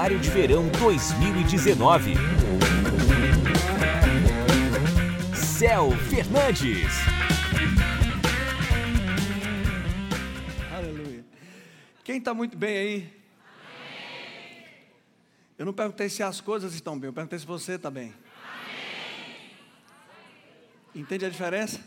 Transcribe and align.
Seminário 0.00 0.18
de 0.18 0.30
Verão 0.30 0.66
2019. 0.78 2.14
Céu 5.34 5.90
Fernandes. 6.08 6.90
Aleluia. 10.72 11.22
Quem 12.02 12.16
está 12.16 12.32
muito 12.32 12.56
bem 12.56 12.78
aí? 12.78 13.22
Eu 15.58 15.66
não 15.66 15.74
perguntei 15.74 16.08
se 16.08 16.22
as 16.22 16.40
coisas 16.40 16.72
estão 16.72 16.98
bem, 16.98 17.08
eu 17.08 17.12
perguntei 17.12 17.38
se 17.38 17.44
você 17.44 17.72
está 17.72 17.90
bem. 17.90 18.14
Entende 20.94 21.26
a 21.26 21.28
diferença? 21.28 21.78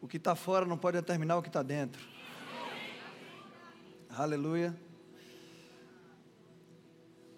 O 0.00 0.08
que 0.08 0.16
está 0.16 0.34
fora 0.34 0.64
não 0.64 0.78
pode 0.78 0.96
determinar 0.96 1.36
o 1.36 1.42
que 1.42 1.50
está 1.50 1.62
dentro. 1.62 2.02
Aleluia. 4.08 4.85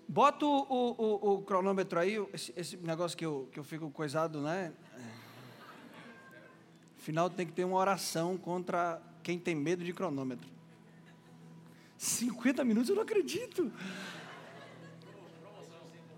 Bota 0.09 0.47
o, 0.47 0.67
o, 0.71 1.35
o, 1.35 1.43
cronômetro 1.43 1.99
aí, 1.99 2.17
esse, 2.33 2.51
esse, 2.57 2.79
negócio 2.79 3.17
que 3.17 3.27
eu, 3.27 3.47
que 3.53 3.61
eu 3.61 3.65
fico 3.65 3.91
coisado, 3.91 4.41
né? 4.41 4.73
Afinal, 6.99 7.29
tem 7.29 7.47
que 7.47 7.53
ter 7.53 7.65
uma 7.65 7.77
oração 7.77 8.39
contra 8.39 9.03
quem 9.23 9.39
tem 9.39 9.55
medo 9.55 9.85
de 9.85 9.93
cronômetro. 9.93 10.49
50 11.99 12.65
minutos, 12.65 12.89
eu 12.89 12.97
não 12.97 13.03
acredito. 13.03 13.71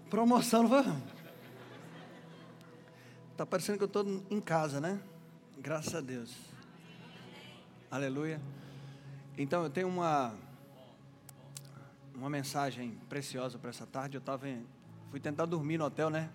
Promoção, 0.08 0.62
não 0.62 0.68
foi? 0.68 0.92
Está 3.32 3.44
parecendo 3.44 3.78
que 3.78 3.84
eu 3.84 3.86
estou 3.86 4.04
em 4.30 4.40
casa, 4.40 4.80
né? 4.80 5.00
Graças 5.58 5.96
a 5.96 6.00
Deus. 6.00 6.36
Aleluia. 7.90 8.40
Então, 9.36 9.64
eu 9.64 9.70
tenho 9.70 9.88
uma 9.88 10.34
uma 12.20 12.28
mensagem 12.28 12.98
preciosa 13.08 13.58
para 13.58 13.70
essa 13.70 13.86
tarde. 13.86 14.16
Eu 14.16 14.20
tava 14.20 14.46
em, 14.46 14.66
fui 15.10 15.18
tentar 15.18 15.46
dormir 15.46 15.78
no 15.78 15.86
hotel, 15.86 16.10
né? 16.10 16.28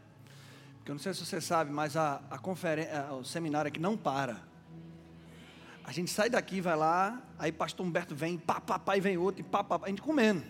Porque 0.78 0.90
eu 0.90 0.96
não 0.96 1.00
sei 1.00 1.14
se 1.14 1.24
você 1.24 1.40
sabe, 1.40 1.72
mas 1.72 1.96
a, 1.96 2.22
a 2.30 2.40
conferência, 2.40 3.14
o 3.14 3.24
seminário 3.24 3.70
aqui 3.70 3.80
não 3.80 3.96
para. 3.96 4.42
A 5.84 5.92
gente 5.92 6.10
sai 6.10 6.28
daqui, 6.28 6.60
vai 6.60 6.76
lá, 6.76 7.22
aí 7.38 7.52
pastor 7.52 7.86
Humberto 7.86 8.16
vem, 8.16 8.36
pá, 8.38 8.60
pá, 8.60 8.80
pá, 8.80 8.98
e 8.98 9.00
vem 9.00 9.16
outro, 9.16 9.42
e 9.42 9.44
pá, 9.44 9.64
pá, 9.64 9.78
pá, 9.78 9.86
a 9.86 9.90
gente 9.90 10.02
comendo. 10.02 10.44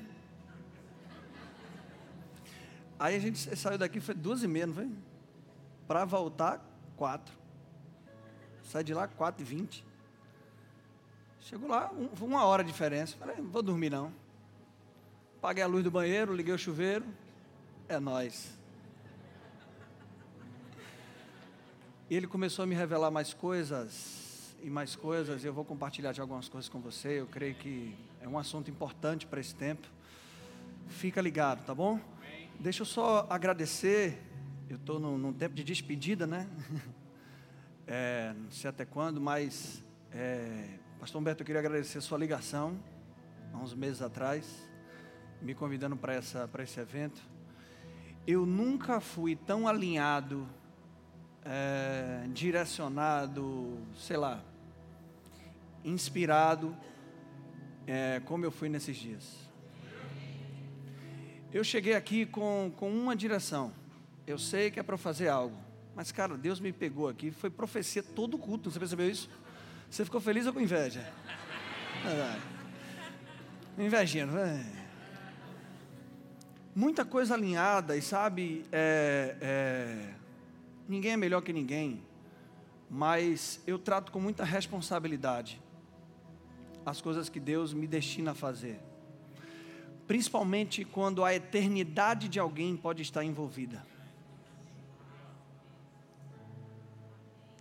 Aí 2.98 3.14
a 3.14 3.20
gente 3.20 3.58
saiu 3.58 3.78
daqui, 3.78 4.00
foi 4.00 4.16
duas 4.16 4.42
e 4.42 4.48
meia, 4.48 4.68
não 4.68 4.74
foi? 4.74 4.90
Para 5.86 6.06
voltar, 6.06 6.66
quatro. 6.96 7.36
Sai 8.64 8.86
de 8.86 8.94
lá, 8.94 9.06
quatro 9.06 9.42
e 9.42 9.46
vinte. 9.46 9.86
Chegou 11.42 11.70
lá, 11.70 11.92
um, 11.92 12.08
uma 12.24 12.46
hora 12.46 12.64
de 12.64 12.72
diferença. 12.72 13.18
Falei, 13.18 13.36
não 13.36 13.50
vou 13.50 13.62
dormir 13.62 13.90
não. 13.90 14.12
Apaguei 15.38 15.64
a 15.64 15.68
luz 15.68 15.84
do 15.84 15.92
banheiro, 15.92 16.34
liguei 16.34 16.54
o 16.54 16.58
chuveiro. 16.58 17.06
É 17.88 18.00
nós. 18.00 18.58
E 22.10 22.16
ele 22.16 22.28
começou 22.28 22.64
a 22.64 22.66
me 22.66 22.76
revelar 22.76 23.12
mais 23.12 23.34
coisas 23.34 24.56
e 24.64 24.70
mais 24.70 24.96
coisas. 24.96 25.44
Eu 25.44 25.54
vou 25.54 25.66
compartilhar 25.66 26.12
de 26.12 26.22
algumas 26.22 26.50
coisas 26.50 26.70
com 26.70 26.80
você. 26.80 27.20
Eu 27.20 27.28
creio 27.28 27.56
que 27.56 27.96
é 28.22 28.28
um 28.28 28.38
assunto 28.38 28.72
importante 28.72 29.28
para 29.28 29.40
esse 29.40 29.54
tempo. 29.54 29.88
Fica 30.88 31.22
ligado, 31.22 31.66
tá 31.66 31.74
bom? 31.76 32.00
Deixa 32.60 32.82
eu 32.82 32.86
só 32.86 33.28
agradecer. 33.30 34.20
Eu 34.70 34.78
estou 34.78 35.00
num, 35.00 35.18
num, 35.18 35.34
tempo 35.34 35.54
de 35.54 35.64
despedida, 35.64 36.26
né? 36.26 36.48
É, 37.88 38.34
não 38.36 38.50
sei 38.50 38.68
até 38.68 38.84
quando, 38.84 39.22
mas, 39.22 39.84
é, 40.12 40.80
Pastor 41.00 41.22
Humberto, 41.22 41.44
eu 41.44 41.46
queria 41.46 41.60
agradecer 41.60 42.00
a 42.00 42.02
sua 42.02 42.18
ligação, 42.18 42.80
há 43.54 43.58
uns 43.58 43.76
meses 43.76 44.02
atrás, 44.02 44.68
me 45.42 45.54
convidando 45.54 45.96
para 45.96 46.64
esse 46.64 46.80
evento. 46.80 47.22
Eu 48.26 48.46
nunca 48.46 49.00
fui 49.00 49.36
tão 49.36 49.68
alinhado, 49.68 50.48
é, 51.44 52.26
direcionado, 52.34 53.78
sei 53.96 54.18
lá, 54.18 54.44
inspirado, 55.84 56.76
é, 57.86 58.22
como 58.26 58.44
eu 58.44 58.52
fui 58.52 58.68
nesses 58.68 58.98
dias. 58.98 59.46
Eu 61.54 61.64
cheguei 61.64 61.94
aqui 61.94 62.26
com, 62.26 62.72
com 62.76 62.90
uma 62.90 63.16
direção. 63.16 63.72
Eu 64.28 64.38
sei 64.38 64.72
que 64.72 64.80
é 64.80 64.84
para 64.84 64.98
fazer 64.98 65.28
algo. 65.30 65.56
Mas, 65.96 66.12
cara, 66.12 66.36
Deus 66.36 66.60
me 66.60 66.74
pegou 66.74 67.08
aqui. 67.08 67.32
Foi 67.32 67.50
profecia 67.50 68.04
todo 68.04 68.34
o 68.34 68.38
culto. 68.38 68.70
Você 68.70 68.80
percebeu 68.80 69.10
isso? 69.10 69.30
Você 69.90 70.04
ficou 70.04 70.20
feliz 70.20 70.46
ou 70.46 70.52
com 70.52 70.60
inveja? 70.60 71.08
Invejinha, 73.78 74.26
não 74.26 74.38
é? 74.38 74.85
Muita 76.76 77.06
coisa 77.06 77.34
alinhada, 77.34 77.96
e 77.96 78.02
sabe, 78.02 78.66
é, 78.72 79.38
é, 79.40 80.14
ninguém 80.90 81.14
é 81.14 81.18
melhor 81.18 81.42
que 81.42 81.54
ninguém, 81.54 82.04
mas 82.90 83.62
eu 83.66 83.80
trato 83.80 84.12
com 84.12 84.20
muita 84.20 84.44
responsabilidade 84.44 85.62
as 86.86 87.02
coisas 87.02 87.30
que 87.30 87.40
Deus 87.40 87.74
me 87.74 87.88
destina 87.88 88.32
a 88.32 88.36
fazer 88.36 88.80
principalmente 90.08 90.86
quando 90.86 91.24
a 91.24 91.34
eternidade 91.34 92.28
de 92.28 92.40
alguém 92.40 92.76
pode 92.76 93.02
estar 93.02 93.24
envolvida. 93.24 93.86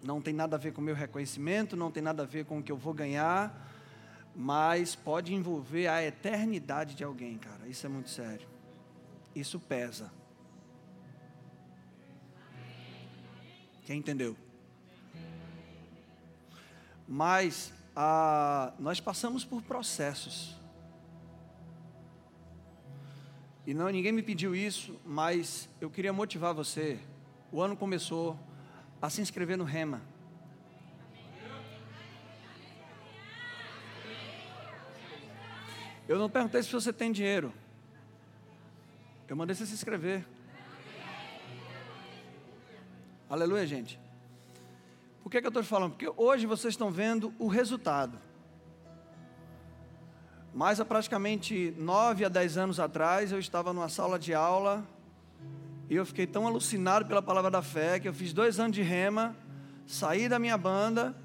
Não 0.02 0.20
tem 0.20 0.34
nada 0.34 0.56
a 0.56 0.58
ver 0.58 0.72
com 0.72 0.82
o 0.82 0.84
meu 0.84 0.94
reconhecimento, 0.94 1.76
não 1.76 1.90
tem 1.90 2.02
nada 2.02 2.24
a 2.24 2.26
ver 2.26 2.44
com 2.44 2.58
o 2.58 2.62
que 2.62 2.70
eu 2.70 2.76
vou 2.76 2.92
ganhar, 2.92 3.72
mas 4.36 4.94
pode 4.94 5.32
envolver 5.32 5.86
a 5.86 6.04
eternidade 6.04 6.94
de 6.94 7.02
alguém, 7.02 7.38
cara. 7.38 7.66
Isso 7.66 7.86
é 7.86 7.88
muito 7.88 8.10
sério. 8.10 8.53
Isso 9.34 9.58
pesa. 9.58 10.12
Quem 13.84 13.98
entendeu? 13.98 14.36
Mas 17.06 17.72
ah, 17.94 18.72
nós 18.78 19.00
passamos 19.00 19.44
por 19.44 19.62
processos. 19.62 20.54
E 23.66 23.72
não, 23.72 23.88
ninguém 23.88 24.12
me 24.12 24.22
pediu 24.22 24.54
isso, 24.54 25.00
mas 25.04 25.68
eu 25.80 25.90
queria 25.90 26.12
motivar 26.12 26.52
você. 26.52 26.98
O 27.50 27.60
ano 27.60 27.76
começou 27.76 28.38
a 29.00 29.08
se 29.08 29.20
inscrever 29.20 29.56
no 29.56 29.64
Rema. 29.64 30.02
Eu 36.06 36.18
não 36.18 36.28
perguntei 36.28 36.62
se 36.62 36.70
você 36.70 36.92
tem 36.92 37.10
dinheiro. 37.10 37.52
Eu 39.26 39.36
mandei 39.36 39.54
você 39.54 39.64
se 39.64 39.72
inscrever. 39.72 40.26
Aleluia, 43.28 43.66
gente. 43.66 43.98
Por 45.22 45.30
que, 45.30 45.40
que 45.40 45.46
eu 45.46 45.48
estou 45.48 45.64
falando? 45.64 45.92
Porque 45.92 46.12
hoje 46.14 46.44
vocês 46.44 46.74
estão 46.74 46.90
vendo 46.90 47.32
o 47.38 47.48
resultado. 47.48 48.18
Mas 50.52 50.78
há 50.78 50.84
praticamente 50.84 51.74
nove 51.78 52.24
a 52.24 52.28
dez 52.28 52.58
anos 52.58 52.78
atrás, 52.78 53.32
eu 53.32 53.38
estava 53.38 53.72
numa 53.72 53.88
sala 53.88 54.18
de 54.18 54.34
aula 54.34 54.86
e 55.88 55.96
eu 55.96 56.04
fiquei 56.04 56.26
tão 56.26 56.46
alucinado 56.46 57.06
pela 57.06 57.22
palavra 57.22 57.50
da 57.50 57.62
fé 57.62 57.98
que 57.98 58.06
eu 58.06 58.14
fiz 58.14 58.32
dois 58.32 58.60
anos 58.60 58.76
de 58.76 58.82
rema, 58.82 59.34
saí 59.86 60.28
da 60.28 60.38
minha 60.38 60.56
banda 60.58 61.16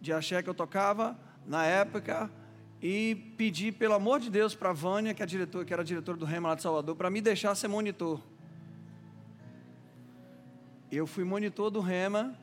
de 0.00 0.12
axé 0.12 0.42
que 0.42 0.50
eu 0.50 0.54
tocava 0.54 1.18
na 1.46 1.64
época 1.64 2.30
e 2.88 3.16
pedi 3.36 3.72
pelo 3.72 3.94
amor 3.94 4.20
de 4.20 4.30
Deus 4.30 4.54
para 4.54 4.70
a 4.70 4.72
Vânia, 4.72 5.12
que, 5.12 5.20
é 5.20 5.26
diretor, 5.26 5.64
que 5.64 5.72
era 5.72 5.82
diretora 5.82 6.16
do 6.16 6.24
rema 6.24 6.50
lá 6.50 6.54
de 6.54 6.62
Salvador, 6.62 6.94
para 6.94 7.10
me 7.10 7.20
deixar 7.20 7.52
ser 7.56 7.66
monitor. 7.66 8.20
Eu 10.92 11.04
fui 11.04 11.24
monitor 11.24 11.68
do 11.68 11.80
rema 11.80 12.38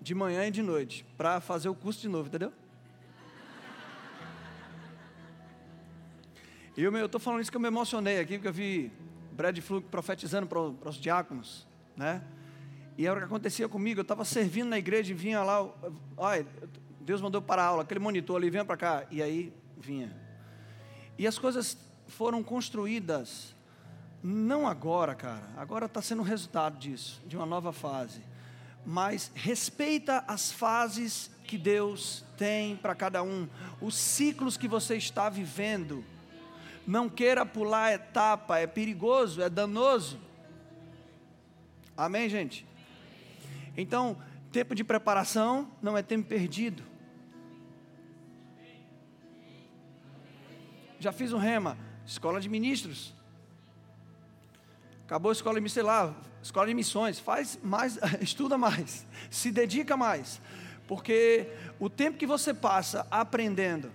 de 0.00 0.14
manhã 0.14 0.46
e 0.46 0.52
de 0.52 0.62
noite 0.62 1.04
para 1.16 1.40
fazer 1.40 1.68
o 1.68 1.74
curso 1.74 2.00
de 2.00 2.06
novo, 2.06 2.28
entendeu? 2.28 2.52
Eu 6.76 7.06
estou 7.06 7.20
falando 7.20 7.40
isso 7.40 7.50
que 7.50 7.56
eu 7.56 7.60
me 7.60 7.66
emocionei 7.66 8.20
aqui, 8.20 8.34
porque 8.34 8.46
eu 8.46 8.52
vi 8.52 8.92
Brad 9.32 9.58
Fluke 9.58 9.88
profetizando 9.88 10.46
para 10.46 10.60
os 10.60 10.94
diáconos, 10.94 11.66
né? 11.96 12.22
E 12.96 13.04
era 13.04 13.16
o 13.16 13.18
que 13.18 13.24
acontecia 13.24 13.68
comigo, 13.68 13.98
eu 13.98 14.02
estava 14.02 14.24
servindo 14.24 14.68
na 14.68 14.78
igreja 14.78 15.10
e 15.10 15.14
vinha 15.14 15.42
lá, 15.42 15.68
ai, 16.18 16.46
Deus 17.00 17.20
mandou 17.20 17.42
para 17.42 17.64
a 17.64 17.66
aula, 17.66 17.82
aquele 17.82 17.98
monitor 17.98 18.36
ali, 18.36 18.48
vinha 18.48 18.64
para 18.64 18.76
cá, 18.76 19.06
e 19.10 19.20
aí 19.20 19.52
vinha. 19.82 20.16
E 21.18 21.26
as 21.26 21.38
coisas 21.38 21.76
foram 22.06 22.42
construídas, 22.42 23.54
não 24.22 24.66
agora, 24.66 25.14
cara, 25.14 25.48
agora 25.56 25.86
está 25.86 26.00
sendo 26.00 26.20
o 26.20 26.24
resultado 26.24 26.78
disso, 26.78 27.20
de 27.26 27.36
uma 27.36 27.46
nova 27.46 27.72
fase. 27.72 28.22
Mas 28.86 29.30
respeita 29.34 30.24
as 30.26 30.50
fases 30.50 31.30
que 31.44 31.58
Deus 31.58 32.24
tem 32.36 32.76
para 32.76 32.94
cada 32.94 33.22
um, 33.22 33.48
os 33.80 33.94
ciclos 33.94 34.56
que 34.56 34.68
você 34.68 34.96
está 34.96 35.28
vivendo 35.28 36.04
não 36.86 37.08
queira 37.08 37.46
pular 37.46 37.92
etapa, 37.92 38.58
é 38.58 38.66
perigoso, 38.66 39.40
é 39.40 39.48
danoso. 39.48 40.18
Amém, 41.96 42.28
gente? 42.28 42.66
Então, 43.76 44.16
tempo 44.50 44.74
de 44.74 44.82
preparação 44.82 45.70
não 45.80 45.96
é 45.96 46.02
tempo 46.02 46.28
perdido. 46.28 46.82
Já 51.02 51.10
fiz 51.10 51.32
um 51.32 51.38
rema, 51.38 51.76
escola 52.06 52.40
de 52.40 52.48
ministros. 52.48 53.12
Acabou 55.04 55.30
a 55.30 55.32
escola 55.32 55.60
de, 55.60 55.68
sei 55.68 55.82
lá, 55.82 56.14
escola 56.40 56.68
de 56.68 56.74
missões, 56.74 57.18
faz 57.18 57.58
mais, 57.60 57.98
estuda 58.22 58.56
mais, 58.56 59.04
se 59.28 59.50
dedica 59.50 59.96
mais. 59.96 60.40
Porque 60.86 61.48
o 61.80 61.90
tempo 61.90 62.16
que 62.16 62.24
você 62.24 62.54
passa 62.54 63.04
aprendendo 63.10 63.90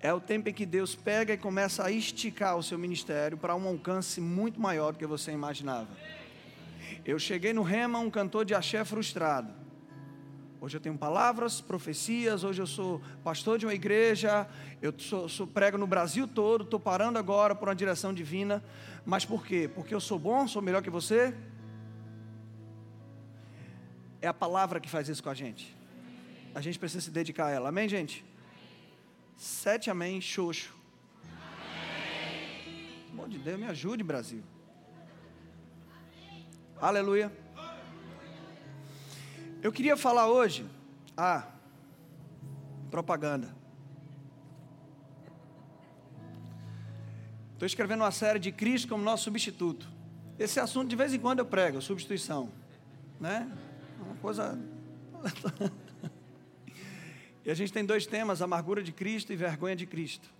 é 0.00 0.12
o 0.12 0.20
tempo 0.20 0.48
em 0.48 0.52
que 0.52 0.66
Deus 0.66 0.96
pega 0.96 1.34
e 1.34 1.38
começa 1.38 1.84
a 1.84 1.92
esticar 1.92 2.56
o 2.56 2.62
seu 2.62 2.76
ministério 2.76 3.38
para 3.38 3.54
um 3.54 3.68
alcance 3.68 4.20
muito 4.20 4.60
maior 4.60 4.90
do 4.94 4.98
que 4.98 5.06
você 5.06 5.30
imaginava. 5.30 5.96
Eu 7.04 7.20
cheguei 7.20 7.52
no 7.52 7.62
Rema, 7.62 8.00
um 8.00 8.10
cantor 8.10 8.44
de 8.44 8.52
axé 8.52 8.84
frustrado. 8.84 9.54
Hoje 10.60 10.76
eu 10.76 10.80
tenho 10.80 10.98
palavras, 10.98 11.60
profecias, 11.60 12.42
hoje 12.42 12.60
eu 12.60 12.66
sou 12.66 13.00
pastor 13.22 13.58
de 13.58 13.66
uma 13.66 13.74
igreja, 13.74 14.48
eu 14.82 14.92
sou, 14.98 15.28
sou 15.28 15.46
prego 15.46 15.78
no 15.78 15.86
Brasil 15.86 16.26
todo, 16.26 16.64
estou 16.64 16.80
parando 16.80 17.16
agora 17.16 17.54
por 17.54 17.68
uma 17.68 17.76
direção 17.76 18.12
divina. 18.12 18.62
Mas 19.06 19.24
por 19.24 19.46
quê? 19.46 19.70
Porque 19.72 19.94
eu 19.94 20.00
sou 20.00 20.18
bom, 20.18 20.48
sou 20.48 20.60
melhor 20.60 20.82
que 20.82 20.90
você? 20.90 21.32
É 24.20 24.26
a 24.26 24.34
palavra 24.34 24.80
que 24.80 24.88
faz 24.88 25.08
isso 25.08 25.22
com 25.22 25.30
a 25.30 25.34
gente. 25.34 25.76
A 26.52 26.60
gente 26.60 26.76
precisa 26.76 27.04
se 27.04 27.10
dedicar 27.12 27.46
a 27.46 27.50
ela. 27.50 27.68
Amém, 27.68 27.88
gente? 27.88 28.24
Sete 29.36 29.90
amém, 29.90 30.20
xoxo. 30.20 30.74
Amém. 31.22 33.04
Amor 33.12 33.28
de 33.28 33.38
Deus, 33.38 33.60
me 33.60 33.66
ajude, 33.66 34.02
Brasil. 34.02 34.42
Aleluia. 36.80 37.30
Eu 39.60 39.72
queria 39.72 39.96
falar 39.96 40.28
hoje. 40.28 40.64
Ah, 41.16 41.46
propaganda. 42.90 43.54
Estou 47.54 47.66
escrevendo 47.66 48.02
uma 48.02 48.12
série 48.12 48.38
de 48.38 48.52
Cristo 48.52 48.88
como 48.88 49.02
nosso 49.02 49.24
substituto. 49.24 49.88
Esse 50.38 50.60
assunto 50.60 50.88
de 50.88 50.94
vez 50.94 51.12
em 51.12 51.18
quando 51.18 51.40
eu 51.40 51.46
prego, 51.46 51.82
substituição. 51.82 52.50
Né? 53.18 53.50
Uma 54.00 54.14
coisa. 54.16 54.56
e 57.44 57.50
a 57.50 57.54
gente 57.54 57.72
tem 57.72 57.84
dois 57.84 58.06
temas: 58.06 58.40
amargura 58.40 58.80
de 58.80 58.92
Cristo 58.92 59.32
e 59.32 59.36
vergonha 59.36 59.74
de 59.74 59.86
Cristo. 59.86 60.30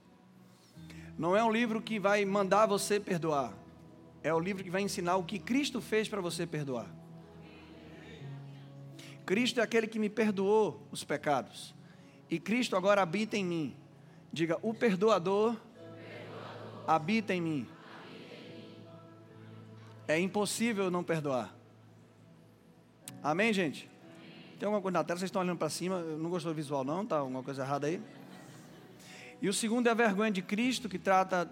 Não 1.19 1.37
é 1.37 1.43
um 1.43 1.51
livro 1.51 1.83
que 1.83 1.99
vai 1.99 2.25
mandar 2.25 2.67
você 2.67 3.01
perdoar. 3.01 3.53
É 4.23 4.33
o 4.33 4.39
livro 4.39 4.63
que 4.63 4.71
vai 4.71 4.83
ensinar 4.83 5.17
o 5.17 5.25
que 5.25 5.41
Cristo 5.41 5.81
fez 5.81 6.09
para 6.09 6.21
você 6.21 6.47
perdoar. 6.47 6.89
Cristo 9.29 9.61
é 9.61 9.63
aquele 9.63 9.87
que 9.87 9.99
me 9.99 10.09
perdoou 10.09 10.89
os 10.91 11.05
pecados. 11.05 11.75
E 12.31 12.41
Cristo 12.41 12.75
agora 12.75 13.03
habita 13.03 13.37
em 13.37 13.45
mim. 13.45 13.77
Diga, 14.33 14.59
o 14.63 14.73
perdoador, 14.73 15.53
o 15.53 15.57
perdoador 15.57 16.87
habita, 16.87 17.35
em 17.35 17.41
mim. 17.43 17.67
habita 17.67 17.69
em 17.69 17.69
mim. 17.69 17.69
É 20.09 20.19
impossível 20.19 20.91
não 20.91 21.05
perdoar. 21.05 21.55
Amém, 23.23 23.53
gente? 23.53 23.91
Tem 24.59 24.65
alguma 24.65 24.81
coisa 24.81 24.97
na 24.97 25.05
tela? 25.05 25.19
Vocês 25.19 25.29
estão 25.29 25.43
olhando 25.43 25.59
para 25.59 25.69
cima? 25.69 26.01
Não 26.01 26.31
gostou 26.31 26.51
do 26.51 26.57
visual, 26.57 26.83
não? 26.83 27.03
Está 27.03 27.19
alguma 27.19 27.43
coisa 27.43 27.63
errada 27.63 27.87
aí? 27.87 28.01
E 29.43 29.49
o 29.51 29.53
segundo 29.53 29.89
é 29.89 29.91
a 29.91 29.95
vergonha 29.95 30.31
de 30.31 30.41
Cristo, 30.41 30.89
que 30.89 30.99
trata 30.99 31.51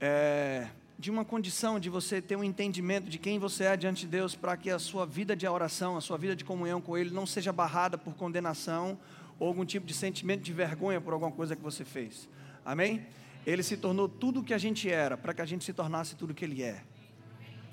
é, 0.00 0.68
de 0.98 1.10
uma 1.10 1.24
condição 1.24 1.78
de 1.78 1.90
você 1.90 2.22
ter 2.22 2.36
um 2.36 2.44
entendimento 2.44 3.08
de 3.08 3.18
quem 3.18 3.38
você 3.38 3.64
é 3.64 3.76
diante 3.76 4.02
de 4.02 4.08
Deus, 4.08 4.34
para 4.34 4.56
que 4.56 4.70
a 4.70 4.78
sua 4.78 5.04
vida 5.04 5.36
de 5.36 5.46
oração, 5.46 5.96
a 5.96 6.00
sua 6.00 6.16
vida 6.16 6.34
de 6.34 6.44
comunhão 6.44 6.80
com 6.80 6.96
Ele 6.96 7.10
não 7.10 7.26
seja 7.26 7.52
barrada 7.52 7.98
por 7.98 8.14
condenação 8.14 8.98
ou 9.38 9.48
algum 9.48 9.64
tipo 9.64 9.86
de 9.86 9.92
sentimento 9.92 10.42
de 10.42 10.52
vergonha 10.52 11.00
por 11.00 11.12
alguma 11.12 11.30
coisa 11.30 11.54
que 11.54 11.62
você 11.62 11.84
fez. 11.84 12.28
Amém? 12.64 13.06
Ele 13.46 13.62
se 13.62 13.76
tornou 13.76 14.08
tudo 14.08 14.40
o 14.40 14.44
que 14.44 14.54
a 14.54 14.58
gente 14.58 14.90
era, 14.90 15.16
para 15.16 15.34
que 15.34 15.42
a 15.42 15.44
gente 15.44 15.64
se 15.64 15.72
tornasse 15.72 16.16
tudo 16.16 16.30
o 16.30 16.34
que 16.34 16.44
Ele 16.44 16.62
é. 16.62 16.82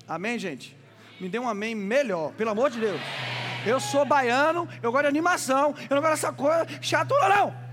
Amém, 0.06 0.38
gente? 0.38 0.76
Me 1.18 1.28
dê 1.28 1.38
um 1.38 1.48
amém 1.48 1.74
melhor, 1.74 2.32
pelo 2.34 2.50
amor 2.50 2.70
de 2.70 2.78
Deus. 2.78 3.00
Eu 3.66 3.80
sou 3.80 4.04
baiano, 4.04 4.68
eu 4.82 4.92
gosto 4.92 5.04
de 5.04 5.08
animação, 5.08 5.74
eu 5.88 5.94
não 5.94 6.02
gosto 6.02 6.14
dessa 6.14 6.32
coisa 6.32 6.66
chatula, 6.82 7.28
não. 7.28 7.64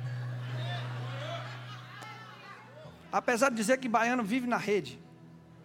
Apesar 3.11 3.49
de 3.49 3.57
dizer 3.57 3.77
que 3.77 3.89
baiano 3.89 4.23
vive 4.23 4.47
na 4.47 4.55
rede. 4.55 4.97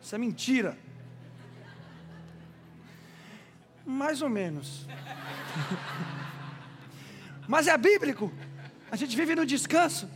Isso 0.06 0.14
é 0.14 0.18
mentira. 0.18 0.78
Mais 3.84 4.22
ou 4.22 4.28
menos. 4.28 4.86
Mas 7.48 7.66
é 7.66 7.76
bíblico. 7.76 8.32
A 8.88 8.94
gente 8.94 9.16
vive 9.16 9.34
no 9.34 9.44
descanso. 9.44 10.08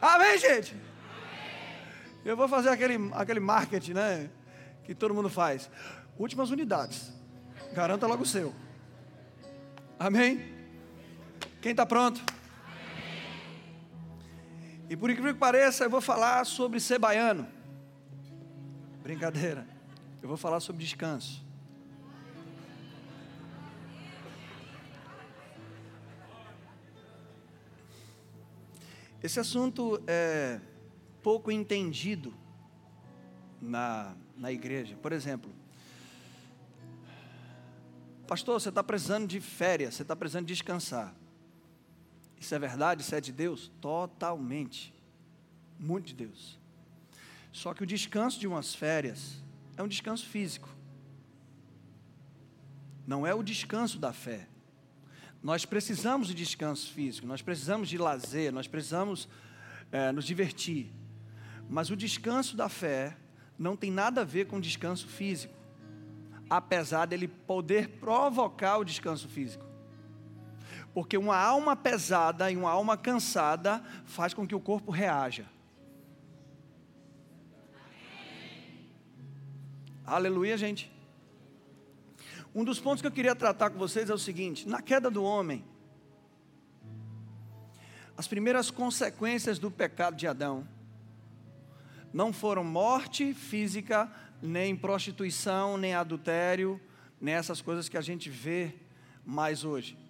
Amém, 0.00 0.38
gente? 0.38 0.74
Eu 2.24 2.34
vou 2.34 2.48
fazer 2.48 2.70
aquele, 2.70 3.10
aquele 3.12 3.40
marketing, 3.40 3.92
né? 3.92 4.30
Que 4.84 4.94
todo 4.94 5.12
mundo 5.12 5.28
faz. 5.28 5.68
Últimas 6.18 6.48
unidades. 6.48 7.12
Garanta 7.74 8.06
logo 8.06 8.22
o 8.22 8.26
seu. 8.26 8.54
Amém? 9.98 10.50
Quem 11.60 11.72
está 11.72 11.84
pronto? 11.84 12.37
E 14.88 14.96
por 14.96 15.10
incrível 15.10 15.34
que 15.34 15.40
pareça, 15.40 15.84
eu 15.84 15.90
vou 15.90 16.00
falar 16.00 16.44
sobre 16.46 16.80
ser 16.80 16.98
baiano. 16.98 17.46
Brincadeira. 19.02 19.66
Eu 20.22 20.28
vou 20.28 20.36
falar 20.36 20.60
sobre 20.60 20.82
descanso. 20.82 21.46
Esse 29.22 29.40
assunto 29.40 30.02
é 30.06 30.60
pouco 31.22 31.50
entendido 31.50 32.32
na, 33.60 34.14
na 34.36 34.52
igreja. 34.52 34.96
Por 35.02 35.12
exemplo, 35.12 35.50
pastor, 38.26 38.60
você 38.60 38.68
está 38.68 38.82
precisando 38.82 39.26
de 39.26 39.40
férias, 39.40 39.96
você 39.96 40.02
está 40.02 40.14
precisando 40.14 40.46
descansar. 40.46 41.14
Isso 42.40 42.54
é 42.54 42.58
verdade? 42.58 43.02
Isso 43.02 43.14
é 43.14 43.20
de 43.20 43.32
Deus? 43.32 43.70
Totalmente. 43.80 44.94
Muito 45.78 46.06
de 46.06 46.14
Deus. 46.14 46.58
Só 47.52 47.74
que 47.74 47.82
o 47.82 47.86
descanso 47.86 48.38
de 48.38 48.46
umas 48.46 48.74
férias 48.74 49.42
é 49.76 49.82
um 49.82 49.88
descanso 49.88 50.26
físico. 50.26 50.68
Não 53.06 53.26
é 53.26 53.34
o 53.34 53.42
descanso 53.42 53.98
da 53.98 54.12
fé. 54.12 54.46
Nós 55.42 55.64
precisamos 55.64 56.28
de 56.28 56.34
descanso 56.34 56.92
físico, 56.92 57.26
nós 57.26 57.42
precisamos 57.42 57.88
de 57.88 57.96
lazer, 57.96 58.52
nós 58.52 58.66
precisamos 58.66 59.28
é, 59.90 60.10
nos 60.10 60.24
divertir. 60.24 60.92
Mas 61.68 61.90
o 61.90 61.96
descanso 61.96 62.56
da 62.56 62.68
fé 62.68 63.16
não 63.58 63.76
tem 63.76 63.90
nada 63.90 64.22
a 64.22 64.24
ver 64.24 64.46
com 64.46 64.56
o 64.56 64.60
descanso 64.60 65.06
físico, 65.06 65.54
apesar 66.50 67.06
dele 67.06 67.28
poder 67.28 67.88
provocar 68.00 68.78
o 68.78 68.84
descanso 68.84 69.28
físico. 69.28 69.67
Porque 70.94 71.16
uma 71.16 71.36
alma 71.36 71.76
pesada 71.76 72.50
e 72.50 72.56
uma 72.56 72.70
alma 72.70 72.96
cansada 72.96 73.82
faz 74.04 74.32
com 74.32 74.46
que 74.46 74.54
o 74.54 74.60
corpo 74.60 74.90
reaja. 74.90 75.46
Aleluia, 80.04 80.56
gente. 80.56 80.90
Um 82.54 82.64
dos 82.64 82.80
pontos 82.80 83.02
que 83.02 83.06
eu 83.06 83.12
queria 83.12 83.34
tratar 83.34 83.70
com 83.70 83.78
vocês 83.78 84.08
é 84.08 84.14
o 84.14 84.18
seguinte: 84.18 84.66
na 84.66 84.80
queda 84.80 85.10
do 85.10 85.22
homem, 85.22 85.62
as 88.16 88.26
primeiras 88.26 88.70
consequências 88.70 89.58
do 89.58 89.70
pecado 89.70 90.16
de 90.16 90.26
Adão 90.26 90.66
não 92.12 92.32
foram 92.32 92.64
morte 92.64 93.34
física, 93.34 94.10
nem 94.40 94.74
prostituição, 94.74 95.76
nem 95.76 95.94
adultério, 95.94 96.80
nem 97.20 97.34
essas 97.34 97.60
coisas 97.60 97.86
que 97.86 97.98
a 97.98 98.00
gente 98.00 98.30
vê 98.30 98.74
mais 99.26 99.62
hoje 99.62 100.07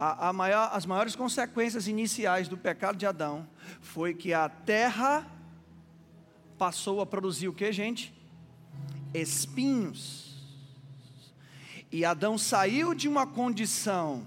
a, 0.00 0.30
a 0.30 0.32
maior, 0.32 0.70
as 0.72 0.86
maiores 0.86 1.14
consequências 1.14 1.86
iniciais 1.86 2.48
do 2.48 2.56
pecado 2.56 2.96
de 2.96 3.04
Adão 3.04 3.46
foi 3.82 4.14
que 4.14 4.32
a 4.32 4.48
terra 4.48 5.30
passou 6.56 7.02
a 7.02 7.06
produzir 7.06 7.48
o 7.48 7.52
que, 7.52 7.70
gente? 7.70 8.14
Espinhos. 9.12 10.30
E 11.92 12.02
Adão 12.02 12.38
saiu 12.38 12.94
de 12.94 13.08
uma 13.08 13.26
condição 13.26 14.26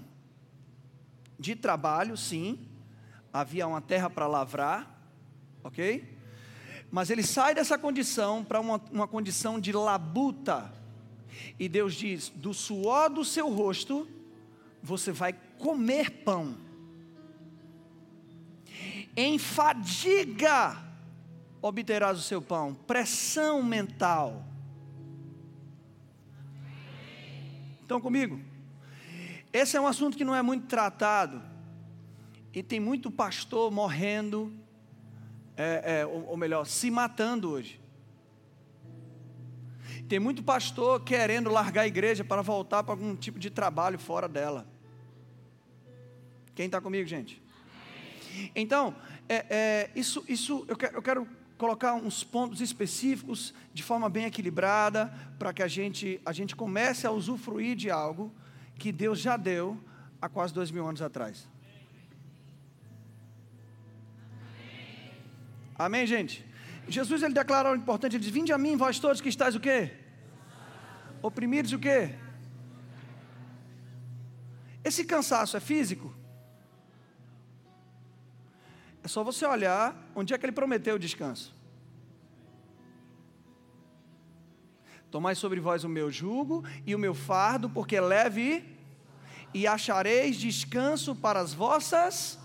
de 1.40 1.56
trabalho, 1.56 2.16
sim, 2.16 2.68
havia 3.32 3.66
uma 3.66 3.80
terra 3.80 4.08
para 4.08 4.28
lavrar, 4.28 4.88
ok? 5.64 6.16
Mas 6.88 7.10
ele 7.10 7.24
sai 7.24 7.52
dessa 7.52 7.76
condição 7.76 8.44
para 8.44 8.60
uma, 8.60 8.80
uma 8.92 9.08
condição 9.08 9.58
de 9.58 9.72
labuta. 9.72 10.72
E 11.58 11.68
Deus 11.68 11.94
diz: 11.94 12.28
do 12.28 12.54
suor 12.54 13.10
do 13.10 13.24
seu 13.24 13.50
rosto 13.50 14.06
você 14.84 15.10
vai 15.10 15.32
comer 15.58 16.10
pão. 16.24 16.56
Em 19.16 19.38
fadiga 19.38 20.84
obterás 21.62 22.18
o 22.18 22.22
seu 22.22 22.42
pão, 22.42 22.74
pressão 22.74 23.62
mental. 23.62 24.44
Estão 27.80 28.00
comigo? 28.00 28.38
Esse 29.52 29.76
é 29.76 29.80
um 29.80 29.86
assunto 29.86 30.16
que 30.16 30.24
não 30.24 30.34
é 30.34 30.42
muito 30.42 30.66
tratado, 30.66 31.40
E 32.52 32.62
tem 32.62 32.78
muito 32.78 33.10
pastor 33.10 33.70
morrendo, 33.70 34.52
é, 35.56 36.00
é, 36.00 36.06
ou, 36.06 36.28
ou 36.28 36.36
melhor, 36.36 36.66
se 36.66 36.90
matando 36.90 37.50
hoje. 37.50 37.80
Tem 40.08 40.18
muito 40.18 40.42
pastor 40.42 41.02
querendo 41.02 41.50
largar 41.50 41.82
a 41.82 41.86
igreja 41.86 42.22
para 42.24 42.42
voltar 42.42 42.82
para 42.84 42.92
algum 42.92 43.16
tipo 43.16 43.38
de 43.38 43.48
trabalho 43.50 43.98
fora 43.98 44.28
dela. 44.28 44.66
Quem 46.54 46.66
está 46.66 46.80
comigo, 46.80 47.06
gente? 47.06 47.42
Então, 48.54 48.94
é, 49.28 49.46
é, 49.48 49.90
isso, 49.94 50.24
isso 50.28 50.64
eu, 50.68 50.76
quero, 50.76 50.96
eu 50.96 51.02
quero 51.02 51.28
colocar 51.56 51.94
uns 51.94 52.22
pontos 52.22 52.60
específicos 52.60 53.54
de 53.72 53.82
forma 53.82 54.08
bem 54.08 54.24
equilibrada 54.24 55.12
para 55.38 55.52
que 55.52 55.62
a 55.62 55.68
gente, 55.68 56.20
a 56.24 56.32
gente 56.32 56.54
comece 56.54 57.06
a 57.06 57.10
usufruir 57.10 57.76
de 57.76 57.90
algo 57.90 58.32
que 58.78 58.92
Deus 58.92 59.18
já 59.18 59.36
deu 59.36 59.78
há 60.20 60.28
quase 60.28 60.52
dois 60.52 60.70
mil 60.70 60.86
anos 60.86 61.02
atrás. 61.02 61.48
Amém, 65.76 66.06
gente? 66.06 66.44
Jesus 66.88 67.22
ele 67.22 67.34
declara 67.34 67.68
algo 67.68 67.80
importante, 67.80 68.14
ele 68.14 68.24
diz: 68.24 68.32
Vinde 68.32 68.52
a 68.52 68.58
mim, 68.58 68.76
vós 68.76 68.98
todos 68.98 69.20
que 69.20 69.28
estáis 69.28 69.54
o 69.54 69.60
quê? 69.60 69.90
Oprimidos 71.22 71.72
o 71.72 71.78
quê? 71.78 72.14
Esse 74.84 75.04
cansaço 75.04 75.56
é 75.56 75.60
físico? 75.60 76.14
É 79.04 79.08
só 79.08 79.22
você 79.22 79.44
olhar 79.44 79.94
onde 80.14 80.32
é 80.32 80.38
que 80.38 80.46
ele 80.46 80.52
prometeu 80.52 80.96
o 80.96 80.98
descanso. 80.98 81.54
Tomai 85.10 85.34
sobre 85.34 85.60
vós 85.60 85.84
o 85.84 85.88
meu 85.90 86.10
jugo 86.10 86.64
e 86.86 86.94
o 86.94 86.98
meu 86.98 87.14
fardo, 87.14 87.68
porque 87.68 87.96
é 87.96 88.00
leve 88.00 88.64
e 89.52 89.66
achareis 89.66 90.36
descanso 90.36 91.14
para 91.14 91.38
as 91.38 91.52
vossas. 91.52 92.38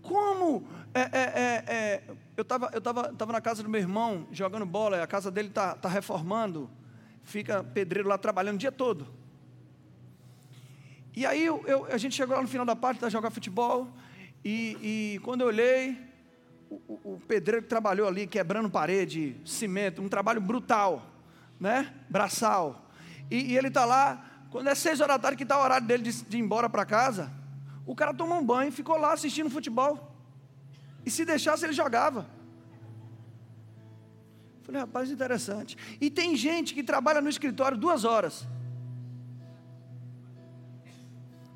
Como 0.00 0.68
é, 0.94 1.00
é, 1.00 1.08
é, 1.12 1.64
é 1.66 2.02
eu 2.36 2.42
estava 2.42 2.70
eu 2.72 2.80
tava, 2.80 3.12
tava 3.12 3.32
na 3.32 3.40
casa 3.40 3.60
do 3.62 3.68
meu 3.68 3.80
irmão 3.80 4.28
jogando 4.30 4.64
bola, 4.64 5.02
a 5.02 5.06
casa 5.06 5.32
dele 5.32 5.48
está 5.48 5.74
tá 5.74 5.88
reformando, 5.88 6.70
fica 7.24 7.64
pedreiro 7.64 8.08
lá 8.08 8.16
trabalhando 8.16 8.54
o 8.54 8.58
dia 8.58 8.72
todo. 8.72 9.08
E 11.14 11.26
aí 11.26 11.44
eu, 11.44 11.62
eu, 11.66 11.84
a 11.86 11.98
gente 11.98 12.14
chegou 12.14 12.36
lá 12.36 12.40
no 12.40 12.48
final 12.48 12.64
da 12.64 12.74
parte 12.76 12.98
para 12.98 13.10
jogar 13.10 13.30
futebol, 13.30 13.92
e, 14.44 15.14
e 15.14 15.18
quando 15.20 15.42
eu 15.42 15.48
olhei, 15.48 15.96
o, 16.68 17.14
o, 17.14 17.20
pedreiro 17.26 17.62
que 17.62 17.68
trabalhou 17.68 18.08
ali, 18.08 18.26
quebrando 18.26 18.68
parede, 18.68 19.36
cimento, 19.44 20.02
um 20.02 20.08
trabalho 20.08 20.40
brutal, 20.40 21.06
né? 21.60 21.94
Braçal. 22.08 22.90
E, 23.30 23.52
e 23.52 23.58
ele 23.58 23.68
está 23.68 23.84
lá, 23.84 24.24
quando 24.50 24.68
é 24.68 24.74
seis 24.74 25.00
horas 25.00 25.16
da 25.16 25.22
tarde, 25.22 25.36
que 25.36 25.42
está 25.42 25.58
o 25.58 25.62
horário 25.62 25.86
dele 25.86 26.02
de, 26.02 26.24
de 26.24 26.36
ir 26.36 26.40
embora 26.40 26.68
para 26.68 26.84
casa, 26.84 27.32
o 27.86 27.94
cara 27.94 28.12
tomou 28.12 28.38
um 28.38 28.44
banho, 28.44 28.72
ficou 28.72 28.96
lá 28.96 29.12
assistindo 29.12 29.50
futebol. 29.50 30.12
E 31.04 31.10
se 31.10 31.24
deixasse, 31.24 31.64
ele 31.64 31.72
jogava. 31.72 32.28
Falei, 34.62 34.80
rapaz, 34.80 35.10
interessante. 35.10 35.76
E 36.00 36.08
tem 36.08 36.36
gente 36.36 36.74
que 36.74 36.82
trabalha 36.82 37.20
no 37.20 37.28
escritório 37.28 37.76
duas 37.76 38.04
horas. 38.04 38.46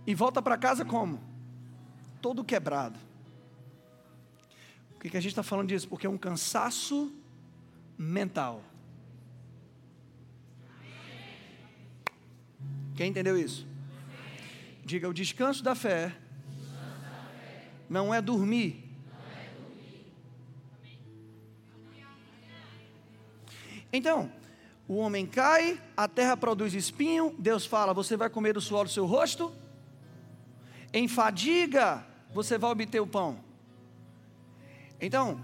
E 0.06 0.14
volta 0.14 0.42
para 0.42 0.56
casa 0.56 0.84
como? 0.84 1.20
Todo 2.26 2.42
quebrado. 2.42 2.98
Por 4.90 5.02
que, 5.02 5.10
que 5.10 5.16
a 5.16 5.20
gente 5.20 5.30
está 5.30 5.44
falando 5.44 5.68
disso? 5.68 5.86
Porque 5.86 6.08
é 6.08 6.10
um 6.10 6.18
cansaço 6.18 7.14
mental. 7.96 8.64
Quem 12.96 13.10
entendeu 13.10 13.38
isso? 13.38 13.64
Diga: 14.84 15.08
o 15.08 15.14
descanso 15.14 15.62
da 15.62 15.76
fé 15.76 16.16
não 17.88 18.12
é 18.12 18.20
dormir. 18.20 18.82
Então, 23.92 24.32
o 24.88 24.96
homem 24.96 25.26
cai, 25.26 25.80
a 25.96 26.08
terra 26.08 26.36
produz 26.36 26.74
espinho, 26.74 27.32
Deus 27.38 27.64
fala: 27.64 27.94
você 27.94 28.16
vai 28.16 28.28
comer 28.28 28.56
o 28.56 28.60
suor 28.60 28.86
do 28.86 28.90
seu 28.90 29.06
rosto. 29.06 29.54
Em 30.92 31.06
fadiga, 31.06 32.04
você 32.36 32.58
vai 32.58 32.70
obter 32.70 33.00
o 33.00 33.06
pão. 33.06 33.38
Então, 35.00 35.40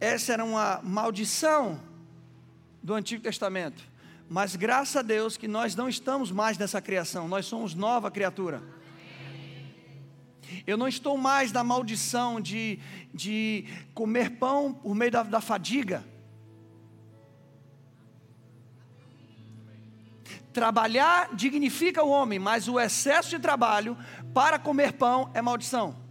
essa 0.00 0.32
era 0.32 0.42
uma 0.42 0.80
maldição 0.82 1.78
do 2.82 2.94
Antigo 2.94 3.22
Testamento. 3.22 3.84
Mas 4.26 4.56
graças 4.56 4.96
a 4.96 5.02
Deus 5.02 5.36
que 5.36 5.46
nós 5.46 5.76
não 5.76 5.86
estamos 5.86 6.30
mais 6.30 6.56
nessa 6.56 6.80
criação, 6.80 7.28
nós 7.28 7.44
somos 7.44 7.74
nova 7.74 8.10
criatura. 8.10 8.62
Eu 10.66 10.78
não 10.78 10.88
estou 10.88 11.18
mais 11.18 11.52
na 11.52 11.62
maldição 11.62 12.40
de, 12.40 12.78
de 13.12 13.66
comer 13.92 14.38
pão 14.38 14.72
por 14.72 14.94
meio 14.94 15.10
da, 15.10 15.22
da 15.22 15.40
fadiga. 15.42 16.02
Trabalhar 20.54 21.34
dignifica 21.34 22.02
o 22.02 22.08
homem, 22.08 22.38
mas 22.38 22.66
o 22.66 22.80
excesso 22.80 23.28
de 23.28 23.38
trabalho 23.38 23.96
para 24.32 24.58
comer 24.58 24.94
pão 24.94 25.30
é 25.34 25.42
maldição. 25.42 26.09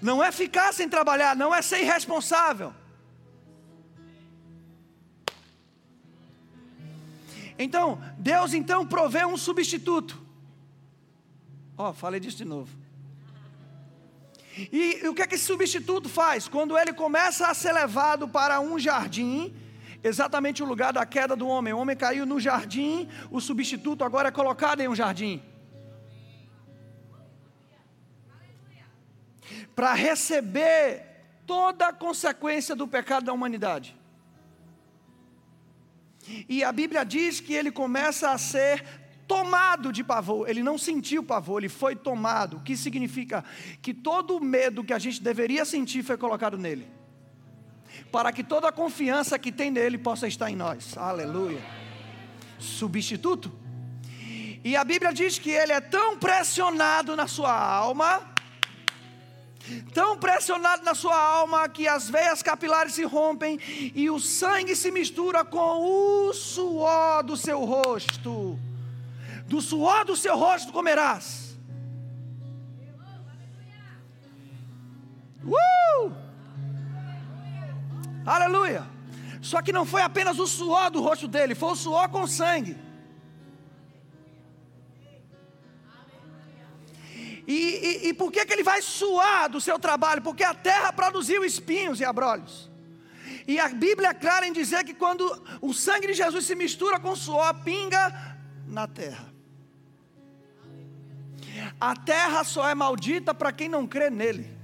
Não 0.00 0.22
é 0.22 0.32
ficar 0.32 0.72
sem 0.72 0.88
trabalhar, 0.88 1.36
não 1.36 1.54
é 1.54 1.60
ser 1.60 1.80
irresponsável. 1.80 2.72
Então, 7.58 8.00
Deus 8.16 8.54
então 8.54 8.86
provê 8.86 9.24
um 9.26 9.36
substituto. 9.36 10.18
Ó, 11.76 11.90
oh, 11.90 11.92
falei 11.92 12.18
disso 12.18 12.38
de 12.38 12.44
novo. 12.44 12.74
E, 14.72 15.00
e 15.02 15.08
o 15.08 15.14
que 15.14 15.22
é 15.22 15.26
que 15.26 15.34
esse 15.34 15.44
substituto 15.44 16.08
faz? 16.08 16.48
Quando 16.48 16.76
ele 16.76 16.92
começa 16.92 17.46
a 17.46 17.54
ser 17.54 17.72
levado 17.72 18.26
para 18.26 18.60
um 18.60 18.78
jardim, 18.78 19.54
exatamente 20.02 20.62
o 20.62 20.66
lugar 20.66 20.92
da 20.92 21.04
queda 21.04 21.36
do 21.36 21.46
homem. 21.46 21.72
O 21.72 21.78
homem 21.78 21.96
caiu 21.96 22.24
no 22.24 22.40
jardim, 22.40 23.08
o 23.30 23.40
substituto 23.40 24.04
agora 24.04 24.28
é 24.28 24.32
colocado 24.32 24.80
em 24.80 24.88
um 24.88 24.94
jardim. 24.94 25.42
Para 29.80 29.94
receber 29.94 31.06
toda 31.46 31.86
a 31.86 31.92
consequência 31.92 32.76
do 32.76 32.86
pecado 32.86 33.24
da 33.24 33.32
humanidade. 33.32 33.96
E 36.46 36.62
a 36.62 36.70
Bíblia 36.70 37.02
diz 37.02 37.40
que 37.40 37.54
ele 37.54 37.70
começa 37.70 38.30
a 38.30 38.36
ser 38.36 38.84
tomado 39.26 39.90
de 39.90 40.04
pavor, 40.04 40.50
ele 40.50 40.62
não 40.62 40.76
sentiu 40.76 41.22
pavor, 41.22 41.62
ele 41.62 41.70
foi 41.70 41.96
tomado, 41.96 42.58
o 42.58 42.60
que 42.60 42.76
significa 42.76 43.42
que 43.80 43.94
todo 43.94 44.36
o 44.36 44.44
medo 44.44 44.84
que 44.84 44.92
a 44.92 44.98
gente 44.98 45.22
deveria 45.22 45.64
sentir 45.64 46.02
foi 46.02 46.18
colocado 46.18 46.58
nele, 46.58 46.86
para 48.12 48.30
que 48.32 48.44
toda 48.44 48.68
a 48.68 48.72
confiança 48.72 49.38
que 49.38 49.50
tem 49.50 49.70
nele 49.70 49.96
possa 49.96 50.28
estar 50.28 50.50
em 50.50 50.56
nós, 50.56 50.94
aleluia. 50.98 51.62
Substituto, 52.58 53.50
e 54.62 54.76
a 54.76 54.84
Bíblia 54.84 55.10
diz 55.10 55.38
que 55.38 55.48
ele 55.48 55.72
é 55.72 55.80
tão 55.80 56.18
pressionado 56.18 57.16
na 57.16 57.26
sua 57.26 57.58
alma, 57.58 58.28
tão 59.92 60.16
pressionado 60.16 60.82
na 60.84 60.94
sua 60.94 61.16
alma 61.16 61.68
que 61.68 61.86
as 61.86 62.08
veias 62.08 62.42
capilares 62.42 62.94
se 62.94 63.04
rompem 63.04 63.58
e 63.94 64.10
o 64.10 64.18
sangue 64.18 64.74
se 64.74 64.90
mistura 64.90 65.44
com 65.44 66.28
o 66.28 66.32
suor 66.32 67.22
do 67.22 67.36
seu 67.36 67.64
rosto. 67.64 68.58
Do 69.46 69.60
suor 69.60 70.04
do 70.04 70.16
seu 70.16 70.36
rosto 70.36 70.72
comerás. 70.72 71.56
Uh! 75.44 76.12
Aleluia! 78.24 78.86
Só 79.40 79.62
que 79.62 79.72
não 79.72 79.86
foi 79.86 80.02
apenas 80.02 80.38
o 80.38 80.46
suor 80.46 80.90
do 80.90 81.00
rosto 81.00 81.26
dele, 81.26 81.54
foi 81.54 81.72
o 81.72 81.76
suor 81.76 82.08
com 82.08 82.26
sangue. 82.26 82.76
E, 87.50 88.04
e, 88.06 88.08
e 88.08 88.14
por 88.14 88.30
que, 88.30 88.46
que 88.46 88.52
ele 88.52 88.62
vai 88.62 88.80
suar 88.80 89.50
do 89.50 89.60
seu 89.60 89.76
trabalho? 89.76 90.22
Porque 90.22 90.44
a 90.44 90.54
terra 90.54 90.92
produziu 90.92 91.44
espinhos 91.44 91.98
e 91.98 92.04
abrolhos. 92.04 92.70
E 93.44 93.58
a 93.58 93.68
Bíblia 93.68 94.10
é 94.10 94.14
clara 94.14 94.46
em 94.46 94.52
dizer 94.52 94.84
que 94.84 94.94
quando 94.94 95.24
o 95.60 95.74
sangue 95.74 96.06
de 96.06 96.12
Jesus 96.14 96.44
se 96.44 96.54
mistura 96.54 97.00
com 97.00 97.16
suor, 97.16 97.52
pinga 97.64 98.36
na 98.68 98.86
terra. 98.86 99.34
A 101.80 101.96
terra 101.96 102.44
só 102.44 102.68
é 102.68 102.74
maldita 102.74 103.34
para 103.34 103.50
quem 103.50 103.68
não 103.68 103.84
crê 103.84 104.10
nele. 104.10 104.56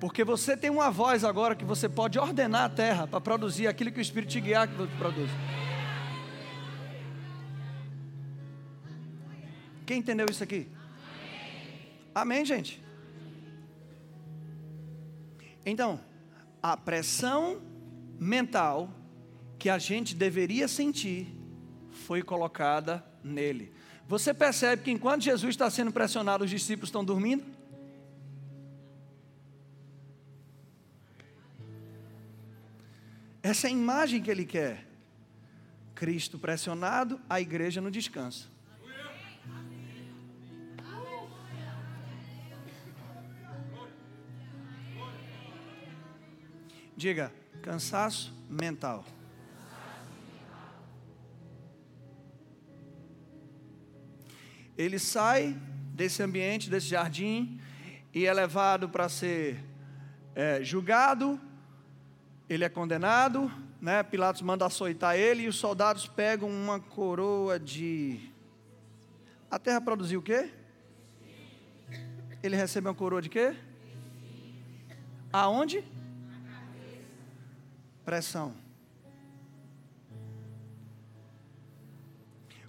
Porque 0.00 0.24
você 0.24 0.56
tem 0.56 0.70
uma 0.70 0.90
voz 0.90 1.24
agora 1.24 1.54
que 1.54 1.64
você 1.64 1.90
pode 1.90 2.18
ordenar 2.18 2.64
a 2.64 2.68
terra 2.70 3.06
para 3.06 3.20
produzir 3.20 3.66
aquilo 3.66 3.92
que 3.92 3.98
o 3.98 4.02
Espírito 4.02 4.30
te 4.30 4.40
guiar 4.40 4.66
que 4.66 4.86
produz. 4.96 5.30
Quem 9.86 9.98
entendeu 9.98 10.26
isso 10.30 10.42
aqui? 10.42 10.66
Amém, 12.14 12.38
Amém 12.38 12.44
gente? 12.44 12.82
Então, 15.66 16.00
a 16.62 16.76
pressão 16.76 17.60
mental 18.18 18.90
que 19.58 19.68
a 19.68 19.78
gente 19.78 20.14
deveria 20.14 20.68
sentir 20.68 21.34
foi 21.90 22.22
colocada 22.22 23.04
nele. 23.22 23.72
Você 24.06 24.32
percebe 24.32 24.82
que 24.82 24.90
enquanto 24.90 25.22
Jesus 25.22 25.50
está 25.50 25.70
sendo 25.70 25.92
pressionado, 25.92 26.44
os 26.44 26.50
discípulos 26.50 26.88
estão 26.88 27.04
dormindo? 27.04 27.44
Essa 33.42 33.66
é 33.66 33.70
a 33.70 33.72
imagem 33.72 34.22
que 34.22 34.30
ele 34.30 34.44
quer. 34.46 34.86
Cristo 35.94 36.38
pressionado, 36.38 37.20
a 37.28 37.40
igreja 37.40 37.80
no 37.80 37.90
descanso. 37.90 38.53
Diga, 47.04 47.30
cansaço 47.60 48.32
mental. 48.48 49.04
Ele 54.74 54.98
sai 54.98 55.54
desse 55.92 56.22
ambiente, 56.22 56.70
desse 56.70 56.86
jardim, 56.86 57.60
e 58.14 58.24
é 58.24 58.32
levado 58.32 58.88
para 58.88 59.06
ser 59.10 59.62
é, 60.34 60.64
julgado, 60.64 61.38
ele 62.48 62.64
é 62.64 62.70
condenado, 62.70 63.52
né? 63.82 64.02
Pilatos 64.02 64.40
manda 64.40 64.64
açoitar 64.64 65.14
ele 65.14 65.42
e 65.42 65.48
os 65.48 65.56
soldados 65.56 66.06
pegam 66.06 66.48
uma 66.48 66.80
coroa 66.80 67.60
de. 67.60 68.32
A 69.50 69.58
terra 69.58 69.78
produziu 69.82 70.20
o 70.20 70.22
quê? 70.22 70.50
Ele 72.42 72.56
recebe 72.56 72.88
uma 72.88 72.94
coroa 72.94 73.20
de 73.20 73.28
quê? 73.28 73.54
Aonde? 75.30 75.84
Pressão. 78.04 78.54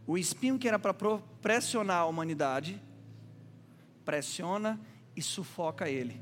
O 0.08 0.18
espinho 0.18 0.58
que 0.60 0.68
era 0.68 0.78
para 0.78 0.94
pressionar 1.42 1.98
a 1.98 2.06
humanidade, 2.06 2.82
pressiona 4.04 4.80
e 5.16 5.22
sufoca 5.22 5.90
ele. 5.90 6.22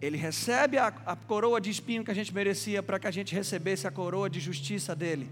Ele 0.00 0.18
recebe 0.18 0.76
a, 0.76 0.88
a 0.88 1.16
coroa 1.16 1.60
de 1.60 1.70
espinho 1.70 2.04
que 2.04 2.10
a 2.10 2.14
gente 2.14 2.32
merecia 2.34 2.82
para 2.82 2.98
que 2.98 3.06
a 3.06 3.10
gente 3.10 3.34
recebesse 3.34 3.86
a 3.86 3.90
coroa 3.90 4.28
de 4.28 4.38
justiça 4.38 4.94
dele. 4.94 5.30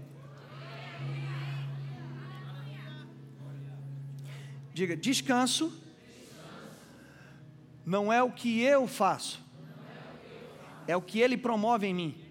Diga, 4.73 4.97
descanso 4.97 5.71
não 7.85 8.11
é 8.11 8.21
o 8.23 8.31
que 8.31 8.61
eu 8.61 8.87
faço, 8.87 9.44
é 10.87 10.95
o 10.95 11.01
que 11.01 11.19
ele 11.19 11.37
promove 11.37 11.87
em 11.87 11.93
mim. 11.93 12.25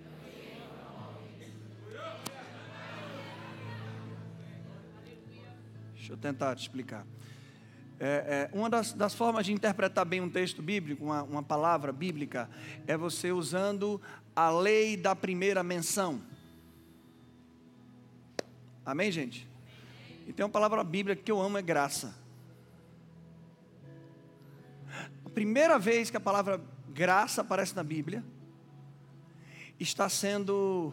Deixa 5.94 6.12
eu 6.12 6.16
tentar 6.16 6.54
te 6.54 6.62
explicar. 6.62 7.06
É, 7.98 8.50
é, 8.52 8.56
uma 8.56 8.68
das, 8.68 8.92
das, 8.92 9.14
formas 9.14 9.46
de 9.46 9.52
interpretar 9.52 10.04
bem 10.04 10.20
um 10.20 10.28
texto 10.28 10.60
bíblico, 10.60 11.04
uma, 11.04 11.22
uma 11.22 11.42
palavra 11.42 11.92
bíblica, 11.92 12.50
é 12.86 12.96
você 12.96 13.32
usando 13.32 14.00
a 14.34 14.50
lei 14.50 14.96
da 14.96 15.14
primeira 15.14 15.62
menção. 15.62 16.20
Amém, 18.84 19.10
gente? 19.10 19.48
E 20.26 20.32
tem 20.32 20.44
uma 20.44 20.50
palavra 20.50 20.82
bíblica 20.84 21.22
que 21.22 21.30
eu 21.30 21.40
amo, 21.40 21.56
é 21.56 21.62
graça. 21.62 22.14
A 25.24 25.30
primeira 25.30 25.78
vez 25.78 26.10
que 26.10 26.16
a 26.16 26.20
palavra 26.20 26.60
graça 26.92 27.40
aparece 27.40 27.74
na 27.74 27.82
Bíblia, 27.82 28.22
está 29.78 30.08
sendo. 30.08 30.92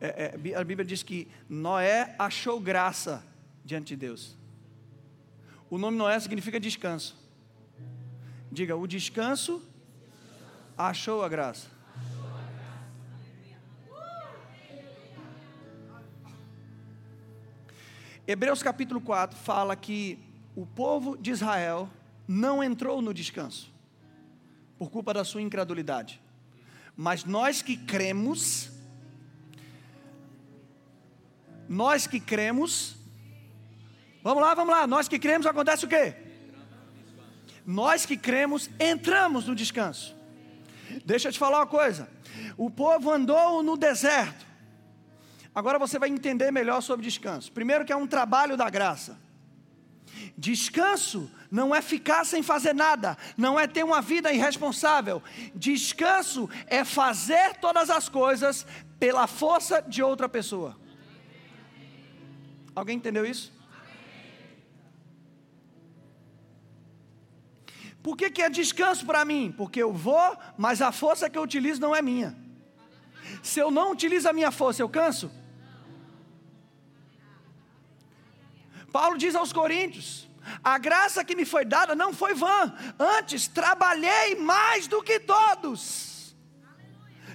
É, 0.00 0.32
é, 0.34 0.54
a 0.56 0.64
Bíblia 0.64 0.84
diz 0.84 1.02
que 1.02 1.28
Noé 1.48 2.14
achou 2.18 2.60
graça 2.60 3.24
diante 3.64 3.88
de 3.88 3.96
Deus. 3.96 4.36
O 5.70 5.78
nome 5.78 5.96
Noé 5.96 6.18
significa 6.20 6.60
descanso. 6.60 7.16
Diga, 8.50 8.76
o 8.76 8.86
descanso 8.86 9.62
achou 10.76 11.22
a 11.22 11.28
graça. 11.28 11.68
Hebreus 18.26 18.62
capítulo 18.62 19.00
4 19.00 19.36
fala 19.36 19.74
que 19.74 20.18
o 20.54 20.64
povo 20.64 21.16
de 21.16 21.30
Israel 21.30 21.88
não 22.28 22.62
entrou 22.62 23.02
no 23.02 23.12
descanso 23.12 23.72
por 24.78 24.90
culpa 24.90 25.12
da 25.12 25.24
sua 25.24 25.42
incredulidade. 25.42 26.20
Mas 26.96 27.24
nós 27.24 27.62
que 27.62 27.76
cremos, 27.76 28.70
nós 31.68 32.06
que 32.06 32.20
cremos, 32.20 32.96
Vamos 34.22 34.40
lá, 34.42 34.54
vamos 34.54 34.72
lá. 34.72 34.86
Nós 34.86 35.08
que 35.08 35.18
cremos, 35.18 35.46
acontece 35.46 35.84
o 35.84 35.88
quê? 35.88 36.14
Nós 37.66 38.06
que 38.06 38.16
cremos, 38.16 38.70
entramos 38.78 39.46
no 39.46 39.54
descanso. 39.54 40.16
Deixa 41.04 41.28
eu 41.28 41.32
te 41.32 41.38
falar 41.38 41.58
uma 41.58 41.66
coisa. 41.66 42.08
O 42.56 42.70
povo 42.70 43.10
andou 43.10 43.62
no 43.62 43.76
deserto. 43.76 44.46
Agora 45.54 45.78
você 45.78 45.98
vai 45.98 46.08
entender 46.08 46.50
melhor 46.50 46.80
sobre 46.80 47.04
descanso. 47.04 47.50
Primeiro, 47.52 47.84
que 47.84 47.92
é 47.92 47.96
um 47.96 48.06
trabalho 48.06 48.56
da 48.56 48.70
graça. 48.70 49.18
Descanso 50.42 51.30
não 51.48 51.72
é 51.72 51.80
ficar 51.80 52.24
sem 52.24 52.42
fazer 52.42 52.74
nada, 52.74 53.16
não 53.36 53.60
é 53.60 53.68
ter 53.68 53.84
uma 53.84 54.02
vida 54.02 54.32
irresponsável. 54.32 55.22
Descanso 55.54 56.50
é 56.66 56.84
fazer 56.84 57.54
todas 57.60 57.88
as 57.90 58.08
coisas 58.08 58.66
pela 58.98 59.28
força 59.28 59.80
de 59.80 60.02
outra 60.02 60.28
pessoa. 60.28 60.76
Alguém 62.74 62.96
entendeu 62.96 63.24
isso? 63.24 63.52
Por 68.02 68.16
que, 68.16 68.28
que 68.28 68.42
é 68.42 68.50
descanso 68.50 69.06
para 69.06 69.24
mim? 69.24 69.54
Porque 69.56 69.80
eu 69.80 69.92
vou, 69.92 70.36
mas 70.58 70.82
a 70.82 70.90
força 70.90 71.30
que 71.30 71.38
eu 71.38 71.42
utilizo 71.42 71.80
não 71.80 71.94
é 71.94 72.02
minha. 72.02 72.36
Se 73.44 73.60
eu 73.60 73.70
não 73.70 73.92
utilizo 73.92 74.28
a 74.28 74.32
minha 74.32 74.50
força, 74.50 74.82
eu 74.82 74.88
canso? 74.88 75.30
Paulo 78.90 79.16
diz 79.16 79.36
aos 79.36 79.52
Coríntios: 79.52 80.31
a 80.62 80.78
graça 80.78 81.24
que 81.24 81.34
me 81.34 81.44
foi 81.44 81.64
dada 81.64 81.94
não 81.94 82.12
foi 82.12 82.34
vã, 82.34 82.72
antes 82.98 83.48
trabalhei 83.48 84.34
mais 84.34 84.86
do 84.86 85.02
que 85.02 85.18
todos. 85.20 86.34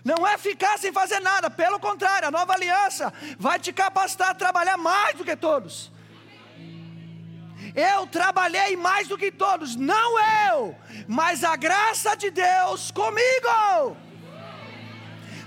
Não 0.04 0.26
é 0.26 0.38
ficar 0.38 0.78
sem 0.78 0.94
fazer 0.94 1.20
nada, 1.20 1.50
pelo 1.50 1.80
contrário, 1.80 2.28
a 2.28 2.32
nova 2.32 2.54
aliança 2.54 3.14
vai 3.38 3.60
te 3.60 3.74
capacitar 3.74 4.30
a 4.30 4.36
trabalhar 4.36 4.78
mais 4.78 5.18
do 5.18 5.26
que 5.26 5.36
todos. 5.36 5.92
Eu 7.76 8.08
trabalhei 8.08 8.78
mais 8.78 9.08
do 9.08 9.18
que 9.18 9.32
todos, 9.32 9.76
não 9.76 10.20
eu, 10.50 10.76
mas 11.08 11.44
a 11.44 11.56
graça 11.56 12.16
de 12.16 12.30
Deus 12.32 12.92
comigo. 12.92 13.98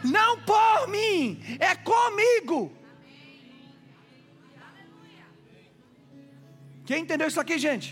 Não 0.04 0.38
por 0.40 0.88
mim, 0.88 1.42
é 1.58 1.74
comigo. 1.74 2.79
Quem 6.90 7.02
entendeu 7.02 7.28
isso 7.28 7.40
aqui, 7.40 7.56
gente? 7.56 7.88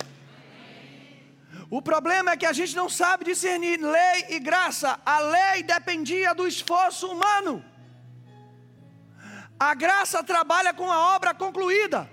O 1.71 1.81
problema 1.81 2.33
é 2.33 2.37
que 2.37 2.45
a 2.45 2.53
gente 2.53 2.75
não 2.75 2.89
sabe 2.89 3.27
discernir 3.27 3.81
lei 3.81 4.25
e 4.29 4.41
graça. 4.41 4.99
A 5.07 5.21
lei 5.21 5.63
dependia 5.63 6.35
do 6.35 6.49
esforço 6.49 7.07
humano. 7.07 7.65
A 9.57 9.73
graça 9.73 10.25
trabalha 10.25 10.75
com 10.75 10.91
a 10.91 11.15
obra 11.15 11.33
concluída. 11.33 12.11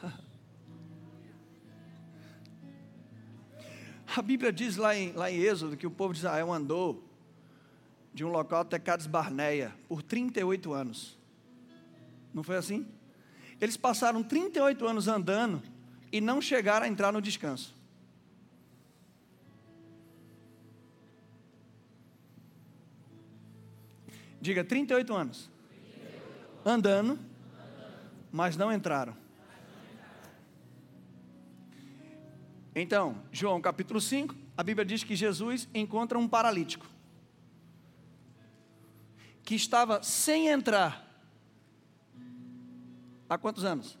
A 4.16 4.22
Bíblia 4.22 4.50
diz 4.50 4.76
lá 4.76 4.96
em, 4.96 5.12
lá 5.12 5.30
em 5.30 5.40
Êxodo 5.40 5.76
que 5.76 5.86
o 5.86 5.90
povo 5.90 6.14
de 6.14 6.20
Israel 6.20 6.50
andou 6.50 7.06
de 8.18 8.24
um 8.24 8.30
local 8.30 8.62
até 8.62 8.80
Cades 8.80 9.06
Barneia 9.06 9.72
por 9.86 10.02
38 10.02 10.72
anos. 10.72 11.16
Não 12.34 12.42
foi 12.42 12.56
assim? 12.56 12.84
Eles 13.60 13.76
passaram 13.76 14.24
38 14.24 14.84
anos 14.84 15.06
andando 15.06 15.62
e 16.10 16.20
não 16.20 16.42
chegaram 16.42 16.84
a 16.84 16.88
entrar 16.88 17.12
no 17.12 17.22
descanso. 17.22 17.72
Diga 24.40 24.64
38 24.64 25.14
anos. 25.14 25.48
Andando, 26.66 27.16
mas 28.32 28.56
não 28.56 28.72
entraram. 28.72 29.16
Então, 32.74 33.22
João 33.30 33.60
capítulo 33.60 34.00
5, 34.00 34.34
a 34.56 34.64
Bíblia 34.64 34.84
diz 34.84 35.04
que 35.04 35.14
Jesus 35.14 35.68
encontra 35.72 36.18
um 36.18 36.26
paralítico 36.26 36.97
que 39.48 39.54
estava 39.54 40.02
sem 40.02 40.48
entrar 40.48 41.02
há 43.26 43.38
quantos 43.38 43.64
anos? 43.64 43.96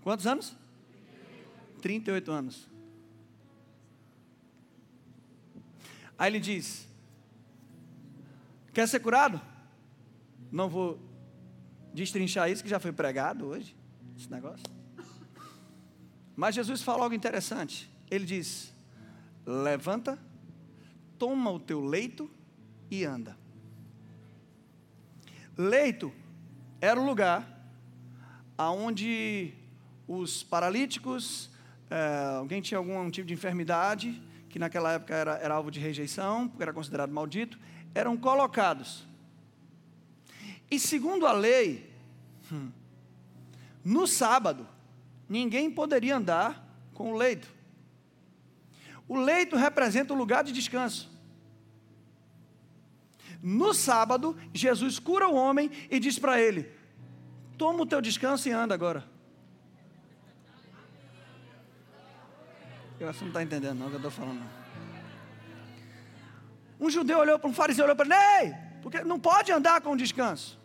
Quantos 0.00 0.28
anos? 0.28 0.56
38 1.82 2.30
anos. 2.30 2.68
Aí 6.16 6.30
ele 6.30 6.38
diz: 6.38 6.86
Quer 8.72 8.86
ser 8.86 9.00
curado? 9.00 9.40
Não 10.52 10.68
vou 10.68 11.00
destrinchar 11.92 12.48
isso 12.48 12.62
que 12.62 12.70
já 12.70 12.78
foi 12.78 12.92
pregado 12.92 13.46
hoje, 13.46 13.76
esse 14.16 14.30
negócio. 14.30 14.64
Mas 16.36 16.54
Jesus 16.54 16.80
fala 16.80 17.02
algo 17.02 17.14
interessante. 17.16 17.90
Ele 18.08 18.24
diz: 18.24 18.72
Levanta, 19.44 20.16
toma 21.18 21.50
o 21.50 21.58
teu 21.58 21.84
leito 21.84 22.35
e 22.90 23.04
anda. 23.04 23.36
Leito 25.56 26.12
era 26.80 27.00
o 27.00 27.04
lugar 27.04 27.56
aonde 28.56 29.52
os 30.06 30.42
paralíticos, 30.42 31.50
é, 31.90 32.36
alguém 32.36 32.62
tinha 32.62 32.78
algum 32.78 33.10
tipo 33.10 33.26
de 33.26 33.34
enfermidade, 33.34 34.22
que 34.48 34.58
naquela 34.58 34.92
época 34.92 35.14
era, 35.14 35.34
era 35.36 35.54
alvo 35.54 35.70
de 35.70 35.80
rejeição, 35.80 36.48
porque 36.48 36.62
era 36.62 36.72
considerado 36.72 37.10
maldito, 37.10 37.58
eram 37.94 38.16
colocados. 38.16 39.06
E 40.70 40.78
segundo 40.78 41.26
a 41.26 41.32
lei, 41.32 41.92
hum, 42.50 42.70
no 43.84 44.06
sábado, 44.06 44.66
ninguém 45.28 45.70
poderia 45.70 46.16
andar 46.16 46.66
com 46.94 47.12
o 47.12 47.16
leito. 47.16 47.48
O 49.08 49.16
leito 49.16 49.56
representa 49.56 50.12
o 50.12 50.16
lugar 50.16 50.42
de 50.42 50.52
descanso. 50.52 51.15
No 53.48 53.72
sábado, 53.72 54.36
Jesus 54.52 54.98
cura 54.98 55.28
o 55.28 55.36
homem 55.36 55.70
e 55.88 56.00
diz 56.00 56.18
para 56.18 56.40
ele: 56.40 56.68
Toma 57.56 57.84
o 57.84 57.86
teu 57.86 58.00
descanso 58.00 58.48
e 58.48 58.50
anda 58.50 58.74
agora. 58.74 59.04
Eu 62.98 63.08
acho 63.08 63.20
que 63.20 63.24
não 63.26 63.30
está 63.30 63.44
entendendo 63.44 63.78
não 63.78 63.86
o 63.86 63.88
que 63.90 63.94
eu 63.94 63.98
estou 63.98 64.10
falando. 64.10 64.42
Um 66.80 66.90
judeu 66.90 67.20
olhou 67.20 67.38
para 67.38 67.48
um 67.48 67.54
fariseu 67.54 67.84
olhou 67.84 67.94
para 67.94 68.06
ele, 68.06 68.48
Ei, 68.48 68.54
porque 68.82 69.04
não 69.04 69.20
pode 69.20 69.52
andar 69.52 69.80
com 69.80 69.96
descanso. 69.96 70.58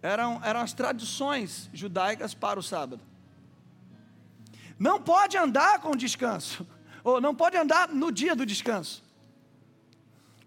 Eram, 0.00 0.40
eram 0.44 0.60
as 0.60 0.72
tradições 0.72 1.68
judaicas 1.74 2.32
para 2.32 2.60
o 2.60 2.62
sábado. 2.62 3.02
Não 4.78 5.02
pode 5.02 5.36
andar 5.36 5.80
com 5.80 5.96
descanso. 5.96 6.64
Ou 7.02 7.20
não 7.20 7.34
pode 7.34 7.56
andar 7.56 7.88
no 7.88 8.12
dia 8.12 8.36
do 8.36 8.46
descanso. 8.46 9.09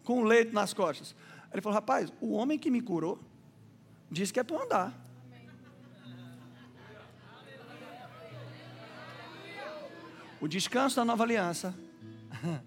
Com 0.04 0.22
o 0.22 0.24
leito 0.24 0.54
nas 0.54 0.74
costas. 0.74 1.16
Ele 1.52 1.62
falou, 1.62 1.76
rapaz, 1.76 2.12
o 2.20 2.34
homem 2.34 2.58
que 2.58 2.72
me 2.72 2.82
curou 2.82 3.20
disse 4.10 4.34
que 4.34 4.40
é 4.40 4.44
para 4.44 4.64
andar. 4.64 5.04
O 10.42 10.48
descanso 10.48 10.98
da 10.98 11.06
nova 11.06 11.24
aliança 11.24 11.74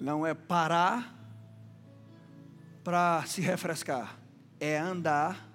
não 0.00 0.26
é 0.26 0.34
parar 0.34 1.14
para 2.82 3.24
se 3.26 3.40
refrescar, 3.40 4.18
é 4.60 4.76
andar 4.76 5.48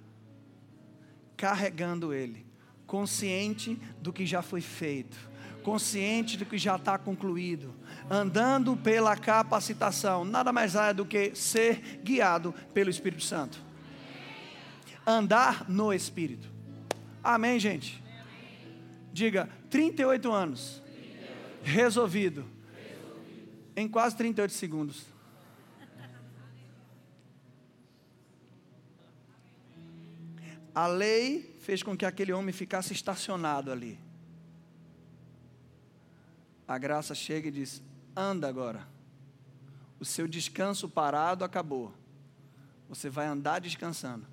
carregando 1.37 2.13
ele, 2.13 2.45
consciente 2.87 3.75
do 4.01 4.11
que 4.11 4.25
já 4.25 4.41
foi 4.41 4.61
feito, 4.61 5.28
consciente 5.63 6.37
do 6.37 6.45
que 6.45 6.57
já 6.57 6.75
está 6.75 6.97
concluído, 6.97 7.73
andando 8.09 8.75
pela 8.75 9.15
capacitação, 9.15 10.25
nada 10.25 10.51
mais 10.51 10.75
é 10.75 10.93
do 10.93 11.05
que 11.05 11.35
ser 11.35 11.99
guiado 12.03 12.53
pelo 12.73 12.89
Espírito 12.89 13.23
Santo. 13.23 13.59
Andar 15.05 15.69
no 15.69 15.93
Espírito. 15.93 16.49
Amém, 17.23 17.59
gente? 17.59 18.03
Diga, 19.11 19.49
38 19.69 20.31
anos. 20.31 20.81
Resolvido. 21.63 22.45
Em 23.75 23.87
quase 23.87 24.15
38 24.15 24.53
segundos. 24.53 25.05
A 30.73 30.87
lei 30.87 31.55
fez 31.59 31.83
com 31.83 31.97
que 31.97 32.05
aquele 32.05 32.31
homem 32.31 32.53
ficasse 32.53 32.93
estacionado 32.93 33.71
ali. 33.71 33.99
A 36.69 36.77
graça 36.77 37.15
chega 37.15 37.47
e 37.47 37.51
diz: 37.51 37.81
anda 38.15 38.47
agora. 38.47 38.87
O 39.99 40.05
seu 40.05 40.27
descanso 40.27 40.87
parado 40.87 41.43
acabou. 41.43 41.91
Você 42.87 43.09
vai 43.09 43.25
andar 43.25 43.59
descansando. 43.59 44.27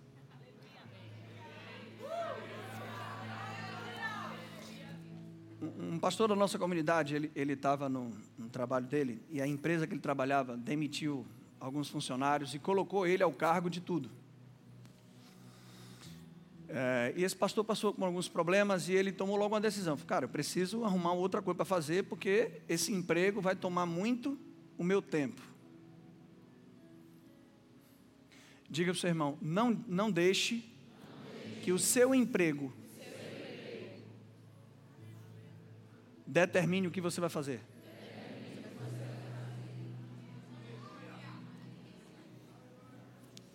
um 5.96 5.98
pastor 5.98 6.28
da 6.28 6.36
nossa 6.36 6.58
comunidade, 6.58 7.30
ele 7.34 7.52
estava 7.54 7.88
no, 7.88 8.12
no 8.36 8.50
trabalho 8.50 8.86
dele, 8.86 9.22
e 9.30 9.40
a 9.40 9.46
empresa 9.46 9.86
que 9.86 9.94
ele 9.94 10.00
trabalhava 10.00 10.54
demitiu 10.54 11.26
alguns 11.58 11.88
funcionários 11.88 12.54
e 12.54 12.58
colocou 12.58 13.06
ele 13.06 13.22
ao 13.22 13.32
cargo 13.32 13.70
de 13.70 13.80
tudo. 13.80 14.10
É, 16.68 17.12
e 17.16 17.22
esse 17.22 17.36
pastor 17.36 17.64
passou 17.64 17.94
por 17.94 18.04
alguns 18.04 18.28
problemas 18.28 18.88
e 18.88 18.92
ele 18.92 19.12
tomou 19.12 19.36
logo 19.36 19.54
uma 19.54 19.60
decisão. 19.60 19.96
Falei, 19.96 20.08
cara, 20.08 20.24
eu 20.24 20.28
preciso 20.28 20.84
arrumar 20.84 21.12
outra 21.12 21.40
coisa 21.40 21.56
para 21.56 21.64
fazer 21.64 22.04
porque 22.04 22.60
esse 22.68 22.92
emprego 22.92 23.40
vai 23.40 23.54
tomar 23.54 23.86
muito 23.86 24.38
o 24.76 24.82
meu 24.82 25.00
tempo. 25.00 25.40
Diga 28.68 28.90
para 28.90 28.96
o 28.96 29.00
seu 29.00 29.08
irmão, 29.08 29.38
não, 29.40 29.84
não 29.86 30.10
deixe 30.10 30.64
que 31.62 31.70
o 31.70 31.78
seu 31.78 32.14
emprego 32.14 32.72
determine 36.26 36.88
o 36.88 36.90
que 36.90 37.00
você 37.00 37.20
vai 37.20 37.30
fazer. 37.30 37.60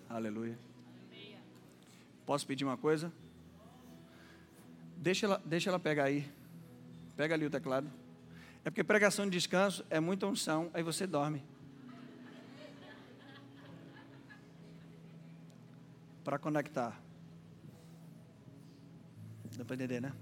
Aleluia. 0.09 0.70
Posso 2.31 2.47
pedir 2.47 2.63
uma 2.63 2.77
coisa? 2.77 3.11
Deixa 4.95 5.25
ela, 5.25 5.41
deixa 5.43 5.69
ela 5.69 5.77
pegar 5.77 6.05
aí. 6.05 6.31
Pega 7.17 7.35
ali 7.35 7.45
o 7.45 7.49
teclado. 7.49 7.91
É 8.63 8.69
porque 8.69 8.85
pregação 8.85 9.25
de 9.25 9.31
descanso 9.31 9.85
é 9.89 9.99
muita 9.99 10.25
unção, 10.27 10.71
aí 10.73 10.81
você 10.81 11.05
dorme. 11.05 11.43
Para 16.23 16.39
conectar. 16.39 16.97
Dá 19.57 19.65
para 19.65 19.75
entender, 19.75 19.99
né? 19.99 20.13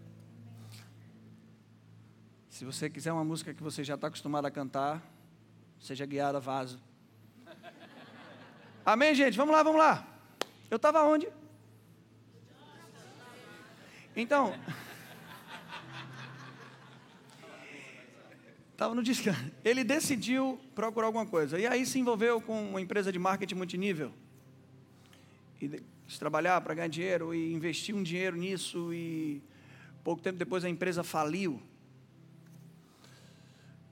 Se 2.49 2.65
você 2.65 2.89
quiser 2.89 3.13
uma 3.13 3.23
música 3.23 3.53
que 3.53 3.61
você 3.61 3.83
já 3.83 3.93
está 3.93 4.07
acostumado 4.07 4.47
a 4.47 4.49
cantar, 4.49 4.99
seja 5.79 6.07
guiada, 6.07 6.39
vaso. 6.39 6.81
Amém, 8.83 9.13
gente? 9.13 9.37
Vamos 9.37 9.53
lá, 9.53 9.61
vamos 9.61 9.79
lá. 9.79 10.07
Eu 10.71 10.77
estava 10.77 11.03
onde? 11.03 11.27
Então. 14.21 14.53
Estava 18.71 18.95
no 18.95 19.03
descanso. 19.03 19.51
Ele 19.63 19.83
decidiu 19.83 20.59
procurar 20.73 21.07
alguma 21.07 21.25
coisa. 21.25 21.59
E 21.59 21.67
aí 21.67 21.85
se 21.85 21.99
envolveu 21.99 22.39
com 22.39 22.69
uma 22.69 22.81
empresa 22.81 23.11
de 23.11 23.19
marketing 23.19 23.55
multinível. 23.55 24.11
E 25.61 25.81
trabalhar 26.17 26.59
para 26.61 26.73
ganhar 26.73 26.87
dinheiro 26.87 27.35
e 27.35 27.53
investir 27.53 27.93
um 27.93 28.01
dinheiro 28.01 28.37
nisso. 28.37 28.93
E 28.93 29.41
pouco 30.03 30.21
tempo 30.21 30.37
depois 30.37 30.63
a 30.63 30.69
empresa 30.69 31.03
faliu. 31.03 31.61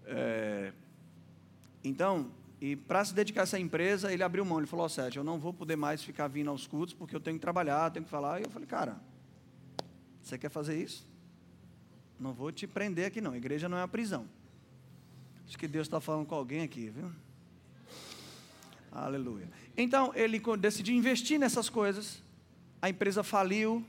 É, 0.05 0.71
então, 1.83 2.31
e 2.61 2.75
para 2.75 3.03
se 3.03 3.13
dedicar 3.13 3.41
a 3.41 3.43
essa 3.43 3.59
empresa, 3.59 4.11
ele 4.11 4.23
abriu 4.23 4.45
mão. 4.45 4.57
Ele 4.57 4.67
falou: 4.67 4.87
Sérgio, 4.87 5.19
eu 5.19 5.23
não 5.23 5.37
vou 5.37 5.53
poder 5.53 5.75
mais 5.75 6.01
ficar 6.01 6.27
vindo 6.27 6.49
aos 6.49 6.65
cultos 6.65 6.93
porque 6.93 7.15
eu 7.15 7.19
tenho 7.19 7.35
que 7.35 7.41
trabalhar, 7.41 7.91
tenho 7.91 8.05
que 8.05 8.11
falar. 8.11 8.39
E 8.39 8.43
eu 8.43 8.49
falei: 8.49 8.67
Cara, 8.67 8.97
você 10.27 10.37
quer 10.37 10.49
fazer 10.49 10.81
isso? 10.81 11.05
Não 12.19 12.33
vou 12.33 12.51
te 12.51 12.65
prender 12.65 13.05
aqui, 13.05 13.21
não. 13.21 13.31
A 13.31 13.37
igreja 13.37 13.69
não 13.69 13.77
é 13.77 13.81
uma 13.81 13.87
prisão. 13.87 14.27
Acho 15.47 15.57
que 15.57 15.67
Deus 15.67 15.87
está 15.87 16.01
falando 16.01 16.25
com 16.25 16.35
alguém 16.35 16.61
aqui, 16.61 16.89
viu? 16.89 17.11
Aleluia. 18.91 19.49
Então, 19.75 20.11
ele 20.15 20.41
decidiu 20.59 20.95
investir 20.95 21.39
nessas 21.39 21.69
coisas. 21.69 22.21
A 22.81 22.89
empresa 22.89 23.23
faliu 23.23 23.85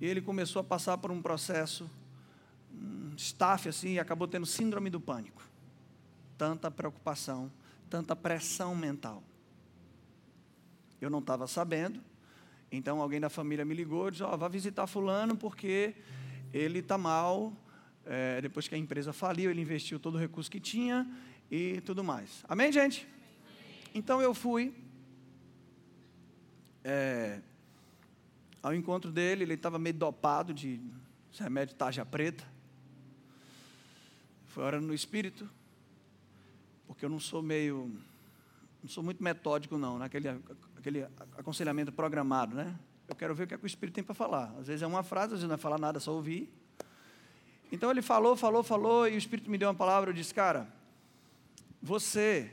e 0.00 0.06
ele 0.06 0.20
começou 0.20 0.60
a 0.60 0.64
passar 0.64 0.98
por 0.98 1.10
um 1.10 1.22
processo, 1.22 1.88
um 2.72 3.14
staff 3.16 3.68
assim, 3.68 3.94
e 3.94 3.98
acabou 3.98 4.26
tendo 4.26 4.46
síndrome 4.46 4.90
do 4.90 5.00
pânico 5.00 5.50
tanta 6.40 6.70
preocupação, 6.70 7.52
tanta 7.90 8.16
pressão 8.16 8.74
mental. 8.74 9.22
Eu 10.98 11.10
não 11.10 11.18
estava 11.18 11.46
sabendo, 11.46 12.00
então 12.70 13.00
alguém 13.00 13.20
da 13.20 13.28
família 13.28 13.64
me 13.64 13.74
ligou 13.74 14.08
e 14.08 14.10
disse: 14.12 14.22
oh, 14.22 14.36
vá 14.36 14.48
visitar 14.48 14.86
Fulano 14.86 15.36
porque 15.36 15.94
ele 16.52 16.78
está 16.78 16.96
mal. 16.96 17.52
É, 18.06 18.40
depois 18.40 18.66
que 18.66 18.74
a 18.74 18.78
empresa 18.78 19.12
faliu, 19.12 19.50
ele 19.50 19.60
investiu 19.60 19.98
todo 20.00 20.14
o 20.14 20.18
recurso 20.18 20.50
que 20.50 20.58
tinha 20.58 21.06
e 21.50 21.80
tudo 21.82 22.02
mais. 22.02 22.44
Amém, 22.48 22.72
gente? 22.72 23.06
Então 23.94 24.20
eu 24.22 24.32
fui 24.32 24.74
é, 26.84 27.40
ao 28.62 28.74
encontro 28.74 29.10
dele, 29.10 29.44
ele 29.44 29.54
estava 29.54 29.78
meio 29.78 29.94
dopado 29.94 30.54
de 30.54 30.80
remédio 31.38 31.74
tarja 31.74 32.04
preta. 32.04 32.44
Foi 34.46 34.64
orando 34.64 34.86
no 34.86 34.94
Espírito, 34.94 35.48
porque 36.86 37.04
eu 37.04 37.08
não 37.08 37.20
sou 37.20 37.42
meio, 37.42 37.94
não 38.82 38.90
sou 38.90 39.02
muito 39.02 39.22
metódico 39.22 39.78
não, 39.78 39.98
naquele 39.98 40.28
aquele 40.80 41.06
aconselhamento 41.36 41.92
programado, 41.92 42.56
né? 42.56 42.74
Eu 43.06 43.14
quero 43.14 43.34
ver 43.34 43.44
o 43.44 43.46
que, 43.46 43.54
é 43.54 43.58
que 43.58 43.64
o 43.64 43.66
Espírito 43.66 43.94
tem 43.94 44.04
para 44.04 44.14
falar. 44.14 44.54
Às 44.58 44.66
vezes 44.66 44.82
é 44.82 44.86
uma 44.86 45.02
frase, 45.02 45.34
às 45.34 45.40
vezes 45.40 45.48
não 45.48 45.54
é 45.54 45.58
falar 45.58 45.78
nada, 45.78 45.98
é 45.98 46.00
só 46.00 46.12
ouvir. 46.12 46.52
Então 47.70 47.90
ele 47.90 48.02
falou, 48.02 48.34
falou, 48.34 48.62
falou, 48.62 49.06
e 49.06 49.14
o 49.14 49.18
Espírito 49.18 49.50
me 49.50 49.58
deu 49.58 49.68
uma 49.68 49.74
palavra, 49.74 50.10
eu 50.10 50.14
disse, 50.14 50.34
cara, 50.34 50.66
você 51.82 52.50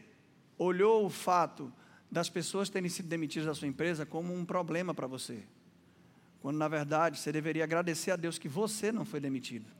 olhou 0.57 1.05
o 1.05 1.09
fato 1.09 1.71
das 2.11 2.29
pessoas 2.29 2.69
terem 2.69 2.89
sido 2.89 3.07
demitidas 3.07 3.47
da 3.47 3.55
sua 3.55 3.67
empresa 3.67 4.05
como 4.05 4.33
um 4.33 4.45
problema 4.45 4.93
para 4.93 5.07
você. 5.07 5.43
Quando 6.41 6.57
na 6.57 6.67
verdade 6.67 7.19
você 7.19 7.31
deveria 7.31 7.63
agradecer 7.63 8.11
a 8.11 8.15
Deus 8.15 8.37
que 8.37 8.47
você 8.47 8.91
não 8.91 9.05
foi 9.05 9.19
demitido. 9.19 9.71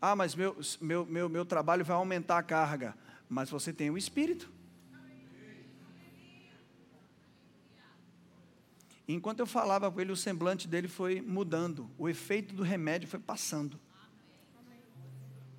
Ah, 0.00 0.16
mas 0.16 0.34
meu, 0.34 0.56
meu, 0.80 1.04
meu, 1.04 1.28
meu 1.28 1.44
trabalho 1.44 1.84
vai 1.84 1.96
aumentar 1.96 2.38
a 2.38 2.42
carga. 2.42 2.94
Mas 3.30 3.48
você 3.48 3.72
tem 3.72 3.88
o 3.90 3.96
Espírito. 3.96 4.50
Enquanto 9.06 9.38
eu 9.38 9.46
falava 9.46 9.90
com 9.90 10.00
ele, 10.00 10.10
o 10.10 10.16
semblante 10.16 10.66
dele 10.66 10.88
foi 10.88 11.20
mudando. 11.20 11.88
O 11.96 12.08
efeito 12.08 12.52
do 12.52 12.64
remédio 12.64 13.08
foi 13.08 13.20
passando. 13.20 13.78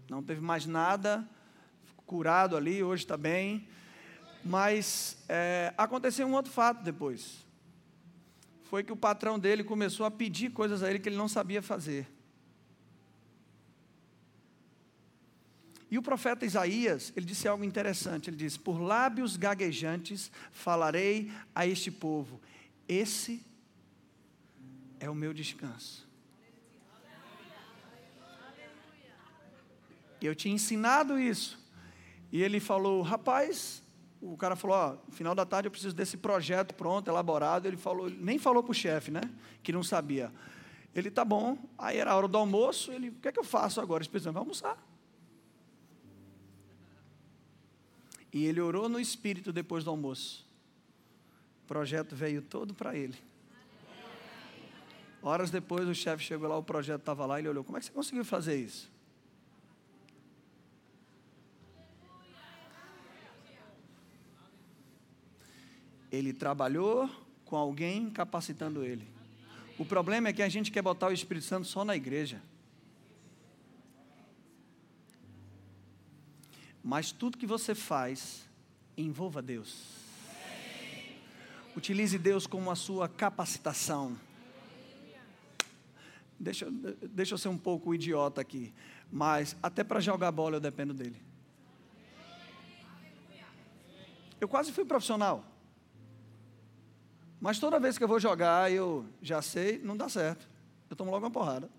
Não 0.10 0.22
teve 0.22 0.42
mais 0.42 0.66
nada, 0.66 1.26
curado 2.06 2.58
ali, 2.58 2.84
hoje 2.84 3.04
está 3.04 3.16
bem. 3.16 3.66
Mas 4.44 5.18
é, 5.30 5.74
aconteceu 5.78 6.28
um 6.28 6.34
outro 6.34 6.52
fato 6.52 6.84
depois. 6.84 7.46
Foi 8.64 8.84
que 8.84 8.92
o 8.92 8.98
patrão 8.98 9.40
dele 9.40 9.64
começou 9.64 10.06
a 10.06 10.12
pedir 10.12 10.52
coisas 10.52 10.84
a 10.84 10.90
ele 10.90 11.00
que 11.00 11.08
ele 11.08 11.18
não 11.18 11.30
sabia 11.30 11.62
fazer. 11.62 12.06
E 15.92 15.98
o 15.98 16.02
profeta 16.02 16.46
Isaías, 16.46 17.12
ele 17.18 17.26
disse 17.26 17.50
algo 17.50 17.66
interessante. 17.66 18.30
Ele 18.30 18.38
disse: 18.38 18.58
Por 18.58 18.80
lábios 18.80 19.36
gaguejantes 19.36 20.32
falarei 20.50 21.30
a 21.54 21.68
este 21.68 21.92
povo. 21.92 22.40
Esse 22.88 23.46
é 25.02 25.10
o 25.10 25.14
meu 25.14 25.34
descanso. 25.34 26.10
Eu 30.22 30.34
tinha 30.34 30.56
ensinado 30.56 31.20
isso. 31.20 31.60
E 32.32 32.42
ele 32.42 32.62
falou: 32.62 33.02
Rapaz, 33.02 33.84
o 34.22 34.38
cara 34.38 34.56
falou: 34.56 34.78
ó, 34.78 34.92
no 35.06 35.12
final 35.12 35.36
da 35.36 35.46
tarde 35.46 35.68
eu 35.68 35.72
preciso 35.72 35.94
desse 35.94 36.16
projeto 36.16 36.74
pronto, 36.74 37.10
elaborado. 37.10 37.68
Ele 37.68 37.76
falou, 37.76 38.10
nem 38.10 38.40
falou 38.40 38.64
para 38.64 38.72
o 38.72 38.76
chefe, 38.76 39.12
né? 39.12 39.22
Que 39.62 39.74
não 39.74 39.84
sabia. 39.84 40.32
Ele, 40.96 41.12
tá 41.12 41.26
bom. 41.26 41.58
Aí 41.78 41.98
era 41.98 42.12
a 42.12 42.16
hora 42.16 42.30
do 42.30 42.38
almoço. 42.38 42.94
Ele, 42.94 43.10
o 43.10 43.14
que 43.14 43.28
é 43.28 43.32
que 43.32 43.40
eu 43.40 43.44
faço 43.44 43.82
agora? 43.82 44.04
Ele 44.04 44.20
vai 44.20 44.36
almoçar. 44.36 44.91
E 48.34 48.46
ele 48.46 48.62
orou 48.62 48.88
no 48.88 49.00
espírito 49.00 49.52
depois 49.52 49.84
do 49.84 49.89
almoço. 49.89 50.46
O 51.63 51.67
projeto 51.67 52.15
veio 52.15 52.41
todo 52.41 52.74
para 52.74 52.96
ele. 52.96 53.17
Horas 55.22 55.52
depois 55.52 55.88
o 55.88 55.94
chefe 55.94 56.24
chegou 56.24 56.50
lá, 56.50 56.58
o 56.58 56.63
projeto 56.63 57.02
estava 57.02 57.26
lá, 57.26 57.38
ele 57.38 57.50
olhou, 57.50 57.63
como 57.63 57.78
é 57.78 57.80
que 57.80 57.86
você 57.86 57.91
conseguiu 57.91 58.26
fazer 58.26 58.56
isso? 58.56 58.89
Ele 66.12 66.34
trabalhou 66.34 67.10
com 67.46 67.56
alguém 67.56 68.10
capacitando 68.10 68.84
ele. 68.84 69.08
O 69.78 69.86
problema 69.86 70.30
é 70.30 70.34
que 70.34 70.41
a 70.41 70.50
gente 70.50 70.72
quer 70.72 70.82
botar 70.82 71.08
o 71.08 71.13
Espírito 71.13 71.46
Santo 71.46 71.67
só 71.67 71.86
na 71.86 71.96
igreja. 71.96 72.41
Mas 76.84 77.12
tudo 77.12 77.38
que 77.38 77.46
você 77.46 77.76
faz, 77.76 78.50
envolva 78.98 79.41
Deus. 79.41 80.02
Utilize 81.76 82.17
Deus 82.17 82.48
como 82.48 82.70
a 82.72 82.76
sua 82.76 83.08
capacitação. 83.08 84.17
Deixa, 86.39 86.67
deixa 87.12 87.36
eu 87.36 87.38
ser 87.38 87.50
um 87.50 87.58
pouco 87.58 87.94
idiota 87.94 88.41
aqui, 88.41 88.74
mas 89.12 89.56
até 89.62 89.84
para 89.84 90.00
jogar 90.00 90.32
bola 90.32 90.56
eu 90.56 90.60
dependo 90.60 90.94
dele. 90.94 91.22
Eu 94.39 94.48
quase 94.48 94.72
fui 94.72 94.84
profissional. 94.84 95.46
Mas 97.39 97.60
toda 97.60 97.80
vez 97.80 97.98
que 97.98 98.04
eu 98.04 98.08
vou 98.08 98.20
jogar, 98.20 98.72
eu 98.72 99.06
já 99.22 99.41
sei, 99.41 99.80
não 99.80 99.96
dá 99.96 100.10
certo. 100.10 100.50
Eu 100.89 100.96
tomo 100.96 101.12
logo 101.12 101.26
uma 101.26 101.32
porrada. 101.32 101.70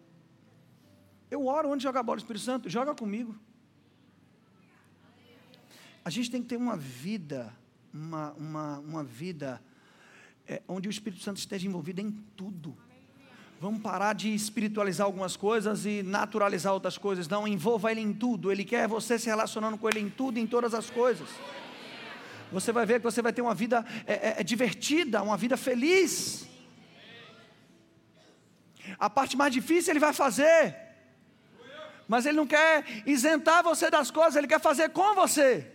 Eu 1.28 1.46
oro 1.46 1.70
onde 1.70 1.82
jogar 1.82 2.02
bola, 2.02 2.18
Espírito 2.18 2.44
Santo, 2.44 2.70
joga 2.70 2.94
comigo. 2.94 3.34
A 6.04 6.10
gente 6.10 6.30
tem 6.30 6.42
que 6.42 6.48
ter 6.48 6.56
uma 6.56 6.76
vida, 6.76 7.52
uma, 7.92 8.32
uma, 8.32 8.78
uma 8.78 9.04
vida 9.04 9.62
é, 10.46 10.62
onde 10.66 10.88
o 10.88 10.90
Espírito 10.90 11.22
Santo 11.22 11.38
esteja 11.38 11.66
envolvido 11.66 12.00
em 12.00 12.10
tudo. 12.36 12.76
Vamos 13.60 13.80
parar 13.80 14.12
de 14.12 14.34
espiritualizar 14.34 15.06
algumas 15.06 15.36
coisas 15.36 15.86
e 15.86 16.02
naturalizar 16.02 16.72
outras 16.72 16.98
coisas. 16.98 17.28
Não, 17.28 17.46
envolva 17.46 17.92
Ele 17.92 18.00
em 18.00 18.12
tudo. 18.12 18.50
Ele 18.50 18.64
quer 18.64 18.88
você 18.88 19.18
se 19.18 19.26
relacionando 19.26 19.78
com 19.78 19.88
Ele 19.88 20.00
em 20.00 20.10
tudo, 20.10 20.38
em 20.38 20.46
todas 20.46 20.74
as 20.74 20.90
coisas 20.90 21.28
você 22.52 22.70
vai 22.70 22.84
ver 22.84 23.00
que 23.00 23.04
você 23.04 23.22
vai 23.22 23.32
ter 23.32 23.40
uma 23.40 23.54
vida 23.54 23.84
é, 24.06 24.12
é, 24.12 24.34
é, 24.38 24.42
divertida, 24.44 25.22
uma 25.22 25.36
vida 25.36 25.56
feliz. 25.56 26.46
A 28.98 29.08
parte 29.08 29.36
mais 29.36 29.52
difícil 29.52 29.92
ele 29.92 30.00
vai 30.00 30.12
fazer, 30.12 30.76
mas 32.06 32.26
ele 32.26 32.36
não 32.36 32.46
quer 32.46 32.84
isentar 33.06 33.62
você 33.62 33.90
das 33.90 34.10
coisas, 34.10 34.36
ele 34.36 34.46
quer 34.46 34.60
fazer 34.60 34.90
com 34.90 35.14
você. 35.14 35.71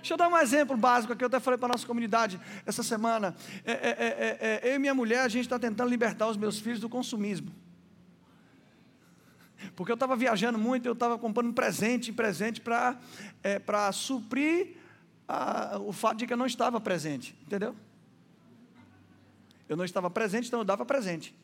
Deixa 0.00 0.14
eu 0.14 0.18
dar 0.18 0.28
um 0.28 0.36
exemplo 0.36 0.76
básico 0.76 1.12
aqui, 1.12 1.22
eu 1.22 1.28
até 1.28 1.38
falei 1.38 1.58
para 1.58 1.68
a 1.68 1.72
nossa 1.72 1.86
comunidade 1.86 2.40
essa 2.64 2.82
semana. 2.82 3.34
É, 3.64 3.72
é, 3.72 4.60
é, 4.64 4.70
eu 4.70 4.76
e 4.76 4.78
minha 4.78 4.94
mulher, 4.94 5.20
a 5.20 5.28
gente 5.28 5.44
está 5.44 5.58
tentando 5.58 5.88
libertar 5.88 6.26
os 6.26 6.36
meus 6.36 6.58
filhos 6.58 6.80
do 6.80 6.88
consumismo. 6.88 7.52
Porque 9.76 9.92
eu 9.92 9.94
estava 9.94 10.16
viajando 10.16 10.58
muito, 10.58 10.86
eu 10.86 10.94
estava 10.94 11.18
comprando 11.18 11.52
presente, 11.52 12.12
presente 12.12 12.60
para 12.60 12.98
é, 13.42 13.60
suprir 13.92 14.76
a, 15.28 15.78
o 15.78 15.92
fato 15.92 16.18
de 16.18 16.26
que 16.26 16.32
eu 16.32 16.36
não 16.36 16.46
estava 16.46 16.80
presente, 16.80 17.36
entendeu? 17.42 17.76
Eu 19.68 19.76
não 19.76 19.84
estava 19.84 20.10
presente, 20.10 20.48
então 20.48 20.60
eu 20.60 20.64
dava 20.64 20.84
presente. 20.84 21.34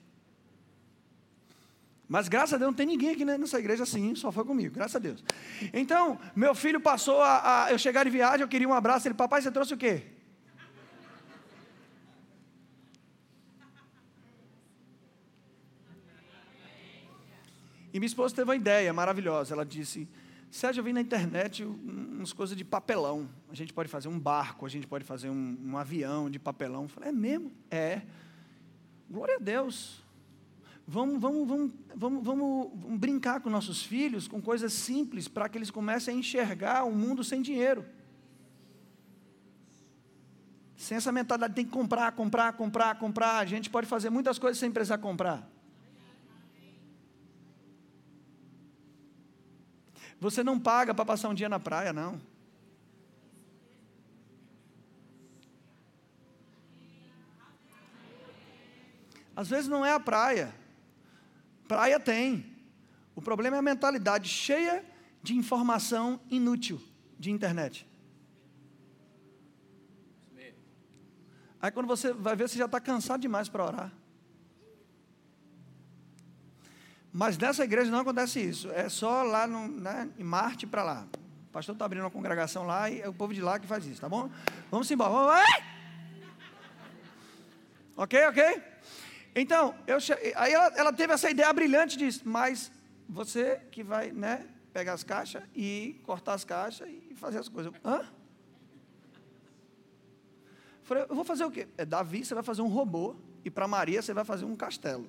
Mas 2.09 2.29
graças 2.29 2.55
a 2.55 2.57
Deus 2.57 2.71
não 2.71 2.77
tem 2.77 2.87
ninguém 2.87 3.11
aqui 3.11 3.25
nessa 3.25 3.59
igreja 3.59 3.83
assim, 3.83 4.14
só 4.14 4.31
foi 4.31 4.45
comigo, 4.45 4.75
graças 4.75 4.95
a 4.95 4.99
Deus. 5.01 5.25
Então, 5.73 6.19
meu 6.37 6.55
filho 6.55 6.81
passou 6.81 7.21
a, 7.21 7.64
a 7.64 7.73
eu 7.73 7.79
chegar 7.79 8.05
de 8.05 8.11
viagem, 8.11 8.42
eu 8.42 8.49
queria 8.49 8.69
um 8.69 8.75
abraço, 8.75 9.09
ele, 9.09 9.14
papai, 9.14 9.42
você 9.42 9.51
trouxe 9.51 9.75
o 9.75 9.77
quê? 9.77 10.03
E 17.97 17.99
minha 17.99 18.07
esposa 18.07 18.35
teve 18.35 18.47
uma 18.47 18.55
ideia 18.55 18.92
maravilhosa. 18.92 19.55
Ela 19.55 19.64
disse: 19.64 20.07
Sérgio, 20.51 20.81
eu 20.81 20.85
vi 20.85 20.92
na 20.92 21.01
internet 21.01 21.64
umas 21.64 22.31
coisas 22.31 22.55
de 22.55 22.62
papelão. 22.62 23.27
A 23.49 23.55
gente 23.55 23.73
pode 23.73 23.88
fazer 23.88 24.09
um 24.09 24.19
barco, 24.19 24.66
a 24.66 24.69
gente 24.69 24.87
pode 24.87 25.03
fazer 25.03 25.31
um, 25.31 25.59
um 25.64 25.79
avião 25.79 26.29
de 26.29 26.38
papelão. 26.38 26.83
Eu 26.83 26.88
falei: 26.88 27.09
É 27.09 27.12
mesmo? 27.12 27.51
É. 27.71 28.03
Glória 29.09 29.37
a 29.37 29.38
Deus. 29.38 30.05
Vamos, 30.88 31.20
vamos, 31.20 31.49
vamos, 31.49 31.72
vamos, 31.96 32.25
vamos, 32.25 32.99
brincar 32.99 33.40
com 33.40 33.51
nossos 33.51 33.83
filhos 33.83 34.29
com 34.29 34.40
coisas 34.40 34.72
simples 34.72 35.27
para 35.27 35.49
que 35.49 35.59
eles 35.59 35.70
comecem 35.70 36.14
a 36.14 36.18
enxergar 36.18 36.85
o 36.85 36.90
um 36.90 36.94
mundo 36.94 37.25
sem 37.25 37.42
dinheiro. 37.42 37.85
Sem 40.77 40.96
essa 40.96 41.11
mentalidade, 41.11 41.55
tem 41.55 41.64
que 41.64 41.72
comprar, 41.72 42.12
comprar, 42.12 42.53
comprar, 42.53 42.99
comprar. 42.99 43.38
A 43.38 43.44
gente 43.44 43.68
pode 43.68 43.88
fazer 43.88 44.11
muitas 44.11 44.38
coisas 44.38 44.59
sem 44.59 44.70
precisar 44.70 44.99
comprar. 44.99 45.51
Você 50.20 50.44
não 50.44 50.59
paga 50.61 50.94
para 50.94 51.05
passar 51.05 51.29
um 51.29 51.35
dia 51.35 51.49
na 51.49 51.59
praia, 51.59 51.92
não. 51.92 52.20
Às 59.35 59.49
vezes 59.49 59.68
não 59.68 59.85
é 59.85 59.92
a 59.92 60.01
praia. 60.01 60.55
Praia 61.69 61.99
tem. 61.99 62.45
O 63.15 63.23
problema 63.23 63.57
é 63.57 63.59
a 63.59 63.63
mentalidade 63.63 64.29
cheia 64.29 64.85
de 65.23 65.35
informação 65.35 66.21
inútil 66.31 66.81
de 67.19 67.31
internet. 67.31 67.87
Aí 71.61 71.71
quando 71.71 71.87
você 71.87 72.13
vai 72.13 72.37
ver, 72.37 72.49
você 72.49 72.59
já 72.59 72.67
está 72.67 72.79
cansado 72.79 73.21
demais 73.21 73.49
para 73.49 73.65
orar. 73.65 73.93
Mas 77.13 77.39
nessa 77.39 77.65
igreja 77.65 77.91
não 77.91 78.01
acontece 78.01 78.39
isso. 78.41 78.71
É 78.73 78.89
só 78.89 79.23
lá 79.23 79.47
no, 79.47 79.67
né, 79.67 80.09
em 80.19 80.23
Marte 80.23 80.67
para 80.67 80.83
lá. 80.85 81.07
O 81.49 81.53
pastor 81.53 81.75
está 81.75 81.87
abrindo 81.87 82.03
uma 82.03 82.11
congregação 82.11 82.67
lá 82.67 82.91
e 82.91 83.01
é 83.01 83.09
o 83.09 83.15
povo 83.15 83.33
de 83.33 83.41
lá 83.41 83.59
que 83.59 83.67
faz 83.67 83.87
isso, 83.87 84.01
tá 84.01 84.09
bom? 84.09 84.31
Vamos 84.71 84.91
embora. 84.91 85.11
Vamos! 85.11 85.65
Ok, 87.97 88.27
ok? 88.27 88.63
Então, 89.38 89.75
eu, 89.87 89.99
aí 90.35 90.55
ela, 90.55 90.66
ela, 90.75 90.92
teve 90.94 91.12
essa 91.12 91.31
ideia 91.31 91.53
brilhante 91.53 91.99
de, 91.99 92.27
mas 92.27 92.72
você 93.07 93.61
que 93.70 93.83
vai, 93.83 94.11
né, 94.11 94.46
pegar 94.72 94.94
as 94.94 95.05
caixas 95.05 95.42
e 95.55 96.01
cortar 96.05 96.33
as 96.33 96.42
caixas 96.42 96.88
e 96.88 97.14
fazer 97.14 97.40
as 97.40 97.49
coisas. 97.49 97.70
Hã? 97.85 98.01
Falei, 100.85 101.05
eu 101.07 101.14
vou 101.14 101.22
fazer 101.22 101.44
o 101.44 101.51
quê? 101.51 101.68
É 101.77 101.85
Davi, 101.85 102.25
você 102.25 102.33
vai 102.33 102.42
fazer 102.42 102.62
um 102.62 102.68
robô 102.68 103.14
e 103.44 103.51
para 103.51 103.68
Maria 103.68 104.01
você 104.01 104.14
vai 104.14 104.25
fazer 104.25 104.46
um 104.46 104.57
castelo. 104.57 105.07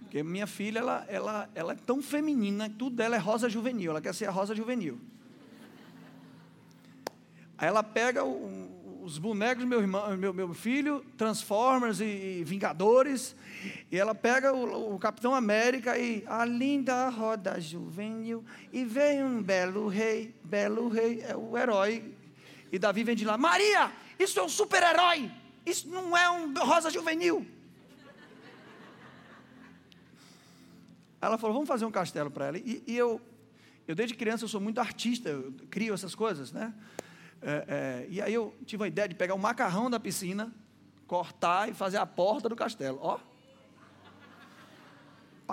Porque 0.00 0.24
minha 0.24 0.48
filha, 0.48 0.80
ela, 0.80 1.04
ela, 1.08 1.50
ela 1.54 1.72
é 1.74 1.76
tão 1.76 2.02
feminina, 2.02 2.68
tudo 2.68 2.96
dela 2.96 3.14
é 3.14 3.18
rosa 3.20 3.48
juvenil, 3.48 3.92
ela 3.92 4.00
quer 4.00 4.14
ser 4.14 4.26
a 4.26 4.32
rosa 4.32 4.52
juvenil. 4.52 4.98
Aí 7.56 7.68
ela 7.68 7.84
pega 7.84 8.24
o, 8.24 8.75
os 9.06 9.18
bonecos 9.18 9.62
do 9.62 9.68
meu, 9.68 9.80
irmão, 9.80 10.16
meu, 10.16 10.34
meu 10.34 10.52
filho, 10.52 11.00
Transformers 11.16 12.00
e, 12.00 12.40
e 12.40 12.44
Vingadores, 12.44 13.36
e 13.88 13.96
ela 13.96 14.16
pega 14.16 14.52
o, 14.52 14.94
o, 14.94 14.98
Capitão 14.98 15.32
América 15.32 15.96
e 15.96 16.24
a 16.26 16.44
linda 16.44 17.08
roda 17.08 17.60
juvenil, 17.60 18.44
e 18.72 18.84
vem 18.84 19.22
um 19.22 19.40
belo 19.40 19.86
rei, 19.86 20.34
belo 20.42 20.88
rei, 20.88 21.22
é 21.22 21.36
o 21.36 21.56
herói. 21.56 22.12
E 22.72 22.80
Davi 22.80 23.04
vem 23.04 23.14
de 23.14 23.24
lá, 23.24 23.38
Maria, 23.38 23.92
isso 24.18 24.40
é 24.40 24.42
um 24.42 24.48
super-herói, 24.48 25.30
isso 25.64 25.88
não 25.88 26.16
é 26.16 26.28
um 26.28 26.52
rosa 26.58 26.90
juvenil. 26.90 27.46
Ela 31.20 31.38
falou, 31.38 31.54
vamos 31.54 31.68
fazer 31.68 31.84
um 31.84 31.92
castelo 31.92 32.30
para 32.30 32.46
ela. 32.46 32.58
E, 32.58 32.82
e, 32.84 32.96
eu, 32.96 33.20
eu 33.86 33.94
desde 33.94 34.16
criança 34.16 34.42
eu 34.42 34.48
sou 34.48 34.60
muito 34.60 34.80
artista, 34.80 35.28
eu 35.28 35.54
crio 35.70 35.94
essas 35.94 36.14
coisas, 36.16 36.50
né? 36.50 36.74
É, 37.42 37.64
é, 37.68 38.06
e 38.08 38.20
aí 38.20 38.32
eu 38.32 38.54
tive 38.64 38.84
a 38.84 38.88
ideia 38.88 39.08
de 39.08 39.14
pegar 39.14 39.34
o 39.34 39.38
macarrão 39.38 39.90
da 39.90 40.00
piscina, 40.00 40.52
cortar 41.06 41.68
e 41.68 41.74
fazer 41.74 41.98
a 41.98 42.06
porta 42.06 42.48
do 42.48 42.56
castelo. 42.56 42.98
Ó. 43.00 43.18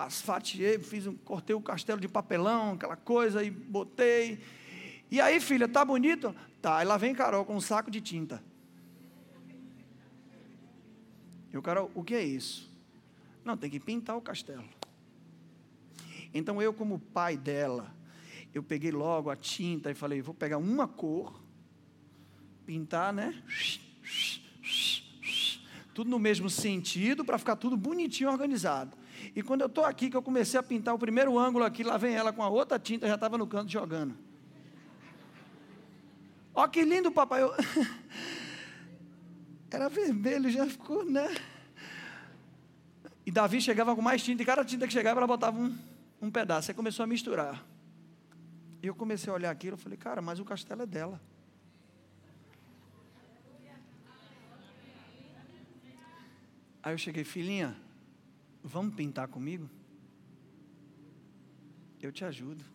Fatiei, 0.10 0.80
fiz 0.80 1.06
um, 1.06 1.16
cortei 1.16 1.56
o 1.56 1.62
castelo 1.62 2.00
de 2.00 2.08
papelão, 2.08 2.74
aquela 2.74 2.96
coisa, 2.96 3.44
e 3.44 3.52
botei. 3.52 4.44
E 5.12 5.22
aí, 5.22 5.40
filha, 5.40 5.68
tá 5.68 5.86
bonito? 5.86 6.36
Tá. 6.62 6.78
Aí 6.78 6.86
lá 6.86 6.98
vem 6.98 7.14
Carol 7.14 7.46
com 7.46 7.56
um 7.56 7.62
saco 7.62 7.92
de 7.92 8.02
tinta. 8.02 8.44
E 11.52 11.58
o 11.58 11.62
Carol, 11.62 11.92
o 11.94 12.04
que 12.04 12.16
é 12.16 12.24
isso? 12.24 12.72
Não, 13.46 13.56
tem 13.56 13.70
que 13.70 13.80
pintar 13.80 14.18
o 14.18 14.22
castelo. 14.22 14.64
Então 16.34 16.60
eu, 16.60 16.74
como 16.74 16.98
pai 16.98 17.38
dela, 17.38 17.94
eu 18.54 18.64
peguei 18.64 18.92
logo 18.92 19.30
a 19.30 19.36
tinta 19.36 19.92
e 19.92 19.94
falei: 19.94 20.22
vou 20.22 20.34
pegar 20.34 20.58
uma 20.58 20.88
cor, 20.88 21.43
pintar, 22.66 23.14
né? 23.14 23.34
Tudo 25.94 26.10
no 26.10 26.18
mesmo 26.18 26.50
sentido, 26.50 27.24
para 27.24 27.38
ficar 27.38 27.56
tudo 27.56 27.78
bonitinho 27.78 28.30
organizado. 28.30 28.98
E 29.36 29.42
quando 29.42 29.62
eu 29.62 29.68
estou 29.68 29.86
aqui, 29.86 30.10
que 30.10 30.18
eu 30.18 30.22
comecei 30.22 30.60
a 30.60 30.64
pintar 30.64 30.94
o 30.94 31.00
primeiro 31.00 31.38
ângulo 31.38 31.64
aqui, 31.64 31.84
lá 31.84 31.98
vem 31.98 32.16
ela 32.16 32.34
com 32.34 32.44
a 32.44 32.50
outra 32.50 32.80
tinta, 32.80 33.08
já 33.08 33.16
estava 33.16 33.38
no 33.38 33.48
canto 33.48 33.72
jogando. 33.72 34.16
Ó 36.54 36.68
que 36.68 36.84
lindo, 36.84 37.12
papai. 37.12 37.42
Eu... 37.44 37.54
Era 39.72 39.90
vermelho, 39.90 40.52
já 40.52 40.68
ficou, 40.68 41.04
né? 41.04 41.36
E 43.26 43.32
Davi 43.32 43.60
chegava 43.60 43.96
com 43.96 44.02
mais 44.02 44.22
tinta, 44.22 44.44
e 44.44 44.46
cada 44.46 44.64
tinta 44.64 44.86
que 44.86 44.94
chegava, 44.94 45.20
ela 45.20 45.26
botava 45.26 45.58
um, 45.58 45.76
um 46.22 46.30
pedaço. 46.30 46.70
Aí 46.70 46.76
começou 46.76 47.04
a 47.04 47.08
misturar. 47.08 47.66
E 48.84 48.88
eu 48.88 48.94
comecei 48.94 49.32
a 49.32 49.36
olhar 49.36 49.50
aquilo, 49.50 49.74
eu 49.74 49.80
falei, 49.80 49.98
cara, 49.98 50.22
mas 50.22 50.40
o 50.40 50.46
castelo 50.46 50.84
é 50.84 50.86
dela. 50.86 51.20
Aí 56.84 56.94
eu 56.94 56.98
cheguei, 56.98 57.24
filhinha, 57.24 57.74
vamos 58.62 58.94
pintar 58.94 59.30
comigo? 59.30 59.70
Eu 62.02 62.12
te 62.12 62.26
ajudo. 62.26 62.66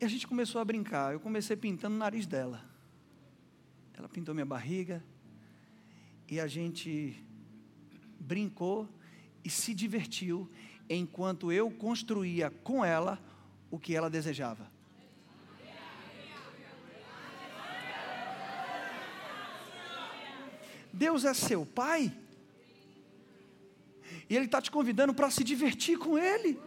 E 0.00 0.04
a 0.04 0.08
gente 0.08 0.26
começou 0.26 0.60
a 0.60 0.64
brincar. 0.64 1.12
Eu 1.12 1.20
comecei 1.20 1.56
pintando 1.56 1.96
o 1.96 1.98
nariz 1.98 2.26
dela. 2.26 2.64
Ela 3.92 4.08
pintou 4.08 4.32
minha 4.34 4.46
barriga. 4.46 5.02
E 6.28 6.38
a 6.38 6.46
gente 6.46 7.20
brincou 8.20 8.88
e 9.44 9.50
se 9.50 9.74
divertiu 9.74 10.48
enquanto 10.88 11.52
eu 11.52 11.70
construía 11.70 12.50
com 12.50 12.84
ela 12.84 13.20
o 13.68 13.78
que 13.78 13.94
ela 13.96 14.08
desejava. 14.08 14.71
Deus 20.92 21.24
é 21.24 21.34
seu 21.34 21.64
pai, 21.64 22.12
e 24.28 24.36
Ele 24.36 24.46
está 24.46 24.60
te 24.60 24.70
convidando 24.70 25.14
para 25.14 25.30
se 25.30 25.42
divertir 25.42 25.98
com 25.98 26.18
Ele. 26.18 26.60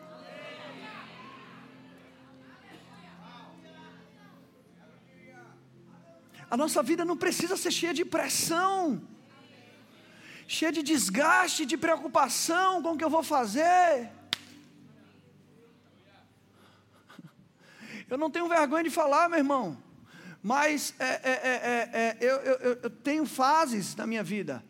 A 6.49 6.55
nossa 6.55 6.81
vida 6.81 7.03
não 7.03 7.17
precisa 7.17 7.57
ser 7.57 7.71
cheia 7.71 7.93
de 7.93 8.05
pressão 8.05 9.01
cheia 10.47 10.71
de 10.71 10.83
desgaste, 10.83 11.65
de 11.65 11.77
preocupação 11.77 12.81
com 12.81 12.93
o 12.93 12.97
que 12.97 13.03
eu 13.03 13.09
vou 13.09 13.23
fazer. 13.23 14.11
Eu 18.07 18.17
não 18.17 18.29
tenho 18.29 18.47
vergonha 18.47 18.83
de 18.83 18.89
falar, 18.89 19.27
meu 19.27 19.39
irmão, 19.39 19.77
mas 20.45 20.93
é, 20.99 21.05
é, 21.05 21.89
é, 21.91 22.17
eu, 22.21 22.35
eu, 22.35 22.79
eu 22.83 22.89
tenho 22.91 23.25
fases 23.25 23.95
na 23.95 24.05
minha 24.05 24.21
vida. 24.21 24.63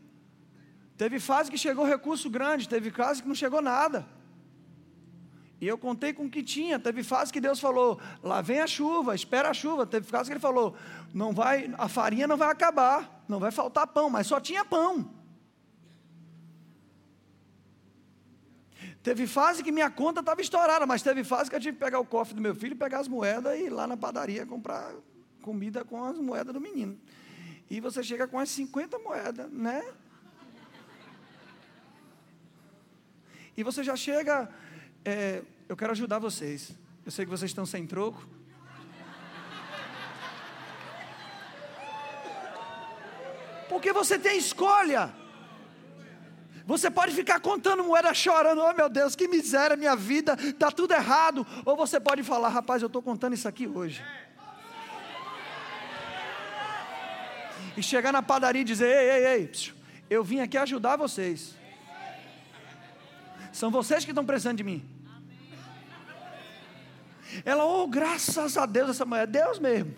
Teve 0.95 1.19
fase 1.19 1.51
que 1.51 1.57
chegou 1.57 1.83
recurso 1.85 2.29
grande, 2.29 2.69
teve 2.69 2.89
fase 2.89 3.21
que 3.21 3.27
não 3.27 3.35
chegou 3.35 3.61
nada. 3.61 4.07
E 5.59 5.67
eu 5.67 5.77
contei 5.77 6.13
com 6.13 6.27
o 6.27 6.29
que 6.29 6.41
tinha. 6.41 6.79
Teve 6.79 7.03
fase 7.03 7.33
que 7.33 7.41
Deus 7.41 7.59
falou: 7.59 7.99
lá 8.23 8.41
vem 8.41 8.61
a 8.61 8.67
chuva, 8.67 9.15
espera 9.15 9.49
a 9.49 9.53
chuva. 9.53 9.85
Teve 9.85 10.07
fase 10.07 10.29
que 10.29 10.35
Ele 10.35 10.39
falou: 10.39 10.77
não 11.13 11.33
vai, 11.33 11.69
a 11.77 11.89
farinha 11.89 12.25
não 12.25 12.37
vai 12.37 12.49
acabar, 12.49 13.25
não 13.27 13.37
vai 13.37 13.51
faltar 13.51 13.85
pão, 13.85 14.09
mas 14.09 14.27
só 14.27 14.39
tinha 14.39 14.63
pão. 14.63 15.13
Teve 19.03 19.27
fase 19.27 19.61
que 19.61 19.73
minha 19.73 19.89
conta 19.89 20.21
estava 20.21 20.39
estourada, 20.39 20.85
mas 20.85 21.01
teve 21.01 21.25
fase 21.25 21.49
que 21.49 21.55
eu 21.57 21.59
tive 21.59 21.77
que 21.77 21.83
pegar 21.83 21.99
o 21.99 22.05
cofre 22.05 22.33
do 22.33 22.41
meu 22.41 22.55
filho, 22.55 22.77
pegar 22.77 22.99
as 22.99 23.09
moedas 23.09 23.59
e 23.59 23.63
ir 23.63 23.69
lá 23.69 23.85
na 23.85 23.97
padaria 23.97 24.45
comprar 24.45 24.93
comida 25.45 25.85
com 25.85 26.03
as 26.03 26.17
moedas 26.17 26.51
do 26.51 26.59
menino. 26.59 26.99
E 27.69 27.79
você 27.79 28.01
chega 28.01 28.27
com 28.27 28.39
as 28.39 28.49
50 28.49 28.97
moedas, 28.97 29.47
né? 29.51 29.79
E 33.55 33.61
você 33.61 33.83
já 33.83 33.95
chega, 33.95 34.49
é, 35.05 35.43
eu 35.69 35.77
quero 35.77 35.91
ajudar 35.91 36.17
vocês. 36.17 36.71
Eu 37.05 37.11
sei 37.11 37.25
que 37.25 37.31
vocês 37.31 37.51
estão 37.51 37.65
sem 37.65 37.85
troco. 37.85 38.27
Porque 43.69 43.93
você 43.93 44.17
tem 44.17 44.39
escolha. 44.39 45.13
Você 46.65 46.89
pode 46.89 47.13
ficar 47.13 47.39
contando 47.39 47.83
moeda 47.83 48.11
chorando, 48.15 48.61
oh 48.63 48.73
meu 48.73 48.89
Deus, 48.89 49.15
que 49.15 49.27
miséria, 49.27 49.77
minha 49.77 49.95
vida, 49.95 50.35
está 50.41 50.71
tudo 50.71 50.95
errado. 50.95 51.45
Ou 51.63 51.77
você 51.77 51.99
pode 51.99 52.23
falar, 52.23 52.49
rapaz, 52.49 52.81
eu 52.81 52.87
estou 52.87 53.03
contando 53.03 53.33
isso 53.33 53.47
aqui 53.47 53.67
hoje. 53.67 54.03
E 57.77 57.83
chegar 57.83 58.11
na 58.11 58.21
padaria 58.21 58.61
e 58.61 58.65
dizer, 58.65 58.87
ei, 58.87 59.09
ei, 59.09 59.25
ei, 59.33 59.51
eu 60.09 60.23
vim 60.23 60.39
aqui 60.39 60.57
ajudar 60.57 60.95
vocês. 60.95 61.55
São 63.51 63.71
vocês 63.71 64.03
que 64.03 64.11
estão 64.11 64.25
precisando 64.25 64.57
de 64.57 64.63
mim. 64.63 64.83
Ela, 67.43 67.65
oh, 67.65 67.87
graças 67.87 68.57
a 68.57 68.65
Deus, 68.65 68.91
essa 68.91 69.05
mulher, 69.05 69.27
Deus 69.27 69.59
mesmo. 69.59 69.95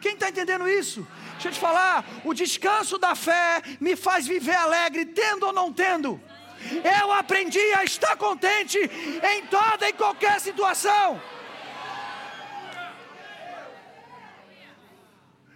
Quem 0.00 0.14
está 0.14 0.28
entendendo 0.28 0.68
isso? 0.68 1.06
Deixa 1.32 1.48
eu 1.48 1.52
te 1.52 1.60
falar, 1.60 2.04
o 2.24 2.34
descanso 2.34 2.98
da 2.98 3.14
fé 3.14 3.62
me 3.80 3.94
faz 3.94 4.26
viver 4.26 4.54
alegre, 4.54 5.06
tendo 5.06 5.46
ou 5.46 5.52
não 5.52 5.72
tendo. 5.72 6.20
Eu 7.00 7.12
aprendi 7.12 7.72
a 7.74 7.84
estar 7.84 8.16
contente 8.16 8.78
em 8.78 9.46
toda 9.46 9.88
e 9.88 9.92
qualquer 9.92 10.40
situação. 10.40 11.20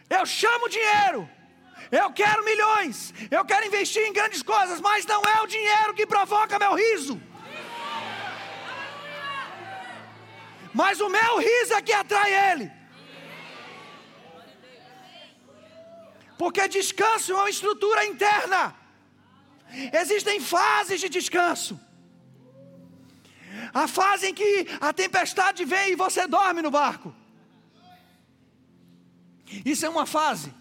Eu 0.09 0.24
chamo 0.24 0.68
dinheiro. 0.68 1.28
Eu 1.90 2.12
quero 2.12 2.44
milhões. 2.44 3.14
Eu 3.30 3.44
quero 3.44 3.66
investir 3.66 4.02
em 4.07 4.12
grandes 4.12 4.42
coisas, 4.42 4.80
mas 4.80 5.07
não 5.07 5.22
é 5.22 5.42
o 5.42 5.46
dinheiro 5.46 5.94
que 5.94 6.07
provoca 6.07 6.59
meu 6.59 6.74
riso. 6.74 7.20
Mas 10.72 11.00
o 11.00 11.09
meu 11.09 11.38
riso 11.38 11.74
é 11.74 11.82
que 11.82 11.92
atrai 11.92 12.52
ele. 12.52 12.70
Porque 16.38 16.68
descanso 16.68 17.32
é 17.32 17.36
uma 17.36 17.50
estrutura 17.50 18.04
interna. 18.04 18.74
Existem 20.00 20.38
fases 20.38 21.00
de 21.00 21.09
descanso. 21.09 21.80
A 23.72 23.88
fase 23.88 24.28
em 24.28 24.34
que 24.34 24.66
a 24.80 24.92
tempestade 24.92 25.64
vem 25.64 25.92
e 25.92 25.96
você 25.96 26.26
dorme 26.26 26.61
no 26.62 26.70
barco. 26.70 27.14
Isso 29.64 29.84
é 29.86 29.88
uma 29.88 30.07
fase. 30.07 30.53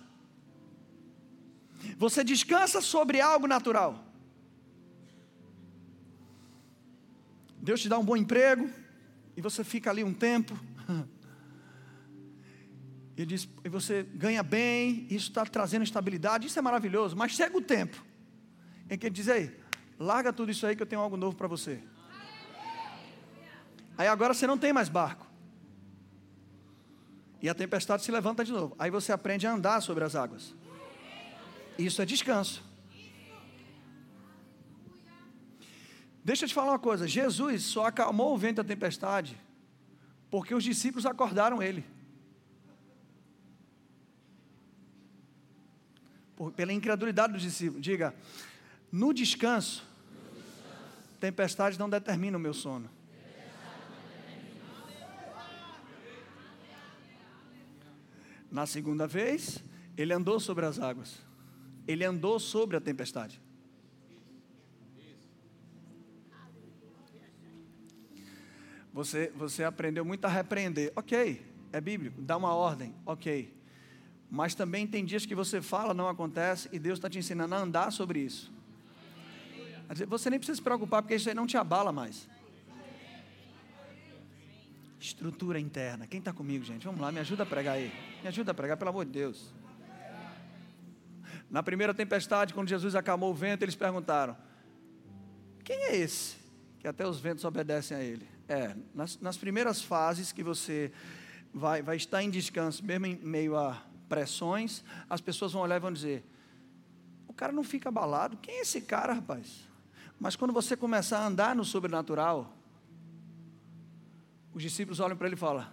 Você 1.97 2.23
descansa 2.23 2.81
sobre 2.81 3.21
algo 3.21 3.47
natural. 3.47 4.03
Deus 7.57 7.81
te 7.81 7.89
dá 7.89 7.97
um 7.97 8.05
bom 8.05 8.15
emprego 8.15 8.69
e 9.35 9.41
você 9.41 9.63
fica 9.63 9.89
ali 9.89 10.03
um 10.03 10.13
tempo. 10.13 10.57
E, 13.17 13.69
você 13.69 14.03
ganha 14.03 14.43
bem, 14.43 15.07
isso 15.09 15.29
está 15.29 15.45
trazendo 15.45 15.83
estabilidade, 15.83 16.47
isso 16.47 16.59
é 16.59 16.61
maravilhoso, 16.61 17.15
mas 17.15 17.31
chega 17.31 17.57
o 17.57 17.61
tempo 17.61 18.03
em 18.89 18.97
que 18.97 19.05
ele 19.05 19.15
diz: 19.15 19.29
Ei, 19.29 19.57
larga 19.97 20.33
tudo 20.33 20.51
isso 20.51 20.67
aí 20.67 20.75
que 20.75 20.83
eu 20.83 20.85
tenho 20.85 21.01
algo 21.01 21.15
novo 21.15 21.33
para 21.33 21.47
você. 21.47 21.81
Aí 23.97 24.05
agora 24.05 24.33
você 24.33 24.45
não 24.45 24.57
tem 24.57 24.73
mais 24.73 24.89
barco. 24.89 25.24
E 27.45 27.49
a 27.49 27.53
tempestade 27.53 28.03
se 28.03 28.11
levanta 28.11 28.43
de 28.43 28.51
novo. 28.51 28.75
Aí 28.79 28.89
você 28.89 29.11
aprende 29.11 29.45
a 29.45 29.53
andar 29.53 29.79
sobre 29.79 30.03
as 30.03 30.15
águas. 30.15 30.55
Isso 31.77 32.01
é 32.01 32.05
descanso. 32.05 32.63
Deixa 36.23 36.45
eu 36.45 36.49
te 36.49 36.55
falar 36.55 36.71
uma 36.71 36.79
coisa: 36.79 37.07
Jesus 37.07 37.61
só 37.61 37.85
acalmou 37.85 38.33
o 38.33 38.37
vento 38.37 38.55
da 38.55 38.63
tempestade 38.63 39.39
porque 40.31 40.55
os 40.55 40.63
discípulos 40.63 41.05
acordaram 41.05 41.61
ele. 41.61 41.85
Por, 46.35 46.51
pela 46.51 46.73
incredulidade 46.73 47.33
dos 47.33 47.43
discípulos. 47.43 47.79
Diga, 47.83 48.15
no 48.91 49.13
descanso, 49.13 49.87
tempestades 51.19 51.77
não 51.77 51.91
determinam 51.91 52.39
o 52.39 52.41
meu 52.41 52.55
sono. 52.55 52.89
Na 58.55 58.65
segunda 58.65 59.05
vez, 59.05 59.61
ele 59.97 60.13
andou 60.13 60.39
sobre 60.39 60.65
as 60.65 60.79
águas. 60.79 61.17
Ele 61.85 62.05
andou 62.05 62.39
sobre 62.39 62.77
a 62.77 62.79
tempestade. 62.79 63.41
Você, 68.93 69.29
você 69.35 69.65
aprendeu 69.65 70.05
muito 70.05 70.23
a 70.23 70.29
repreender. 70.29 70.93
Ok, 70.95 71.45
é 71.73 71.81
bíblico, 71.81 72.21
dá 72.21 72.37
uma 72.37 72.53
ordem. 72.53 72.95
Ok. 73.05 73.53
Mas 74.31 74.55
também 74.55 74.87
tem 74.87 75.03
dias 75.03 75.25
que 75.25 75.35
você 75.35 75.61
fala, 75.61 75.93
não 75.93 76.07
acontece, 76.07 76.69
e 76.71 76.79
Deus 76.79 76.97
está 76.97 77.09
te 77.09 77.19
ensinando 77.19 77.55
a 77.55 77.57
andar 77.57 77.91
sobre 77.91 78.21
isso. 78.21 78.53
Você 80.07 80.29
nem 80.29 80.39
precisa 80.39 80.55
se 80.55 80.61
preocupar, 80.61 81.01
porque 81.01 81.15
isso 81.15 81.27
aí 81.27 81.35
não 81.35 81.45
te 81.45 81.57
abala 81.57 81.91
mais. 81.91 82.25
Estrutura 85.05 85.59
interna. 85.59 86.07
Quem 86.07 86.17
está 86.17 86.33
comigo, 86.33 86.65
gente? 86.65 86.83
Vamos 86.83 86.99
lá, 86.99 87.11
me 87.11 87.19
ajuda 87.19 87.43
a 87.43 87.45
pregar 87.45 87.75
aí. 87.75 87.93
Me 88.23 88.27
ajuda 88.27 88.49
a 88.49 88.53
pregar, 88.55 88.75
pelo 88.75 88.89
amor 88.89 89.05
de 89.05 89.11
Deus. 89.11 89.53
Na 91.47 91.61
primeira 91.61 91.93
tempestade, 91.93 92.55
quando 92.55 92.67
Jesus 92.67 92.95
acalmou 92.95 93.29
o 93.29 93.33
vento, 93.33 93.61
eles 93.61 93.75
perguntaram: 93.75 94.35
Quem 95.63 95.77
é 95.77 95.95
esse? 95.95 96.37
Que 96.79 96.87
até 96.87 97.07
os 97.07 97.19
ventos 97.19 97.45
obedecem 97.45 97.95
a 97.95 98.01
ele. 98.01 98.27
É, 98.49 98.75
nas, 98.95 99.19
nas 99.19 99.37
primeiras 99.37 99.79
fases 99.79 100.31
que 100.31 100.41
você 100.41 100.91
vai, 101.53 101.83
vai 101.83 101.97
estar 101.97 102.23
em 102.23 102.31
descanso, 102.31 102.83
mesmo 102.83 103.05
em 103.05 103.15
meio 103.15 103.55
a 103.55 103.79
pressões, 104.09 104.83
as 105.07 105.21
pessoas 105.21 105.53
vão 105.53 105.61
olhar 105.61 105.75
e 105.75 105.79
vão 105.79 105.93
dizer: 105.93 106.25
O 107.27 107.33
cara 107.33 107.53
não 107.53 107.63
fica 107.63 107.89
abalado. 107.89 108.37
Quem 108.37 108.55
é 108.55 108.61
esse 108.61 108.81
cara, 108.81 109.13
rapaz? 109.13 109.67
Mas 110.19 110.35
quando 110.35 110.51
você 110.51 110.75
começar 110.75 111.19
a 111.19 111.27
andar 111.27 111.55
no 111.55 111.63
sobrenatural, 111.63 112.54
os 114.55 114.63
discípulos 114.63 115.01
olham 115.01 115.17
para 115.17 115.27
ele 115.27 115.35
e 115.35 115.37
falam: 115.37 115.67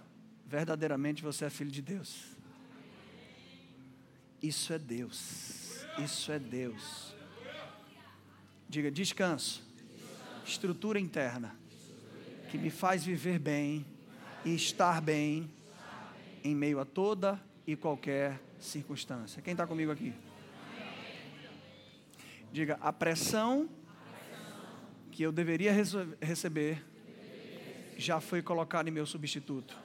Verdadeiramente 0.44 1.22
você 1.22 1.44
é 1.44 1.50
filho 1.50 1.70
de 1.70 1.80
Deus. 1.80 2.36
Isso 4.42 4.72
é 4.72 4.78
Deus. 4.78 5.86
Isso 5.98 6.32
é 6.32 6.38
Deus. 6.38 7.14
Diga 8.68 8.90
descanso. 8.90 9.62
Estrutura 10.44 10.98
interna 10.98 11.54
que 12.50 12.58
me 12.58 12.70
faz 12.70 13.04
viver 13.04 13.38
bem 13.38 13.86
e 14.44 14.52
estar 14.52 15.00
bem 15.00 15.48
em 16.42 16.54
meio 16.54 16.80
a 16.80 16.84
toda 16.84 17.40
e 17.64 17.76
qualquer 17.76 18.40
circunstância. 18.58 19.40
Quem 19.40 19.52
está 19.52 19.64
comigo 19.64 19.92
aqui? 19.92 20.12
Diga, 22.52 22.78
a 22.80 22.92
pressão 22.92 23.70
que 25.12 25.22
eu 25.22 25.30
deveria 25.30 25.72
receber 26.20 26.84
já 27.96 28.20
foi 28.20 28.42
colocada 28.42 28.88
em 28.88 28.92
meu 28.92 29.06
substituto, 29.06 29.76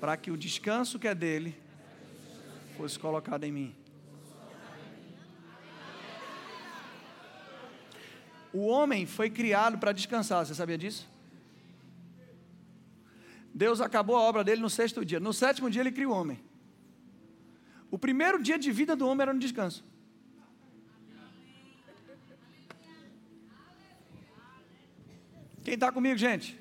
para 0.00 0.16
que 0.16 0.30
o 0.30 0.36
descanso 0.36 0.98
que 0.98 1.08
é 1.08 1.14
dele 1.14 1.56
fosse 2.76 2.98
colocado 2.98 3.44
em 3.44 3.52
mim. 3.52 3.74
O 8.52 8.66
homem 8.66 9.06
foi 9.06 9.30
criado 9.30 9.78
para 9.78 9.92
descansar, 9.92 10.44
você 10.44 10.54
sabia 10.54 10.78
disso? 10.78 11.08
Deus 13.54 13.80
acabou 13.80 14.16
a 14.16 14.20
obra 14.20 14.44
dele 14.44 14.60
no 14.60 14.70
sexto 14.70 15.04
dia. 15.04 15.18
No 15.18 15.32
sétimo 15.32 15.68
dia 15.68 15.82
ele 15.82 15.92
criou 15.92 16.12
o 16.12 16.16
homem. 16.16 16.40
O 17.90 17.98
primeiro 17.98 18.42
dia 18.42 18.58
de 18.58 18.70
vida 18.70 18.94
do 18.94 19.06
homem 19.06 19.22
era 19.22 19.32
no 19.32 19.40
descanso. 19.40 19.84
Quem 25.64 25.74
está 25.74 25.90
comigo, 25.92 26.16
gente? 26.16 26.58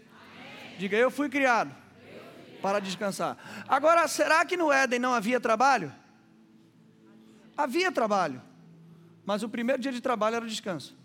Diga, 0.77 0.95
eu 0.95 1.09
fui 1.09 1.29
criado 1.29 1.75
para 2.61 2.79
descansar. 2.79 3.37
Agora, 3.67 4.07
será 4.07 4.45
que 4.45 4.55
no 4.55 4.71
Éden 4.71 4.99
não 4.99 5.13
havia 5.13 5.39
trabalho? 5.39 5.91
Havia 7.55 7.91
trabalho, 7.91 8.41
mas 9.25 9.41
o 9.41 9.49
primeiro 9.49 9.81
dia 9.81 9.91
de 9.91 9.99
trabalho 9.99 10.35
era 10.35 10.45
descanso. 10.45 10.95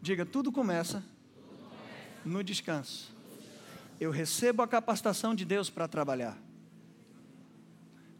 Diga, 0.00 0.24
tudo 0.24 0.52
começa 0.52 1.02
no 2.24 2.42
descanso. 2.44 3.14
Eu 3.98 4.10
recebo 4.10 4.62
a 4.62 4.68
capacitação 4.68 5.34
de 5.34 5.44
Deus 5.44 5.68
para 5.68 5.88
trabalhar. 5.88 6.38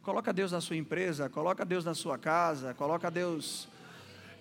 Coloca 0.03 0.33
Deus 0.33 0.51
na 0.53 0.61
sua 0.61 0.77
empresa, 0.77 1.29
coloca 1.29 1.65
Deus 1.65 1.85
na 1.85 1.95
sua 1.95 2.19
casa, 2.19 2.75
coloca 2.75 3.11
Deus 3.11 3.69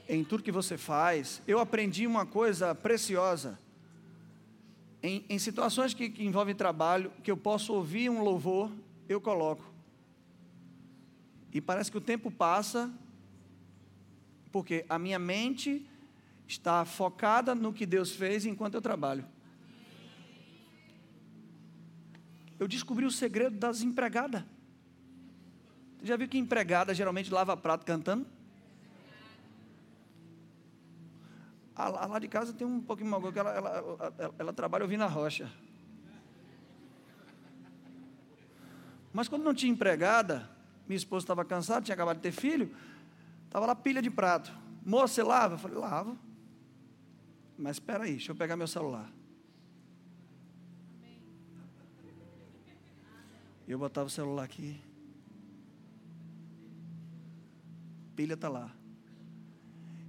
em 0.07 0.23
tudo 0.23 0.43
que 0.43 0.51
você 0.51 0.77
faz. 0.77 1.41
Eu 1.47 1.59
aprendi 1.59 2.07
uma 2.07 2.25
coisa 2.25 2.73
preciosa. 2.73 3.59
Em, 5.01 5.25
em 5.29 5.39
situações 5.39 5.93
que, 5.93 6.09
que 6.09 6.25
envolvem 6.25 6.53
trabalho, 6.53 7.11
que 7.23 7.31
eu 7.31 7.37
posso 7.37 7.73
ouvir 7.73 8.09
um 8.09 8.21
louvor, 8.21 8.71
eu 9.07 9.21
coloco. 9.21 9.63
E 11.53 11.61
parece 11.61 11.89
que 11.89 11.97
o 11.97 12.01
tempo 12.01 12.29
passa, 12.29 12.93
porque 14.51 14.85
a 14.89 14.99
minha 14.99 15.17
mente 15.17 15.85
está 16.47 16.83
focada 16.83 17.55
no 17.55 17.71
que 17.71 17.85
Deus 17.85 18.11
fez 18.11 18.45
enquanto 18.45 18.75
eu 18.75 18.81
trabalho. 18.81 19.25
Eu 22.59 22.67
descobri 22.67 23.05
o 23.05 23.11
segredo 23.11 23.57
das 23.57 23.81
empregadas. 23.81 24.43
Já 26.03 26.17
viu 26.17 26.27
que 26.27 26.37
empregada 26.37 26.93
geralmente 26.93 27.31
lava 27.31 27.55
prato 27.55 27.85
cantando? 27.85 28.25
A, 31.79 32.05
lá 32.07 32.19
de 32.19 32.27
casa 32.27 32.51
tem 32.51 32.67
um 32.67 32.81
pouquinho 32.81 33.09
mais 33.09 33.23
que 33.31 33.39
ela, 33.39 33.51
ela, 33.51 33.69
ela, 33.69 34.35
ela 34.37 34.53
trabalha 34.53 34.83
ouvindo 34.83 35.01
a 35.01 35.07
rocha. 35.07 35.49
Mas 39.13 39.29
quando 39.29 39.45
não 39.45 39.53
tinha 39.53 39.71
empregada, 39.71 40.49
minha 40.85 40.97
esposa 40.97 41.23
estava 41.23 41.45
cansada, 41.45 41.85
tinha 41.85 41.93
acabado 41.93 42.17
de 42.17 42.23
ter 42.23 42.33
filho, 42.33 42.75
estava 43.45 43.65
lá 43.65 43.73
pilha 43.73 44.01
de 44.01 44.09
prato. 44.09 44.51
Moça, 44.85 45.13
você 45.13 45.23
lava? 45.23 45.53
Eu 45.53 45.57
falei, 45.57 45.77
lavo. 45.77 46.17
Mas 47.57 47.77
espera 47.77 48.03
aí, 48.03 48.11
deixa 48.11 48.33
eu 48.33 48.35
pegar 48.35 48.57
meu 48.57 48.67
celular. 48.67 49.09
Eu 53.65 53.79
botava 53.79 54.07
o 54.07 54.09
celular 54.09 54.43
aqui. 54.43 54.81
Pilha 58.17 58.33
está 58.33 58.49
lá. 58.49 58.78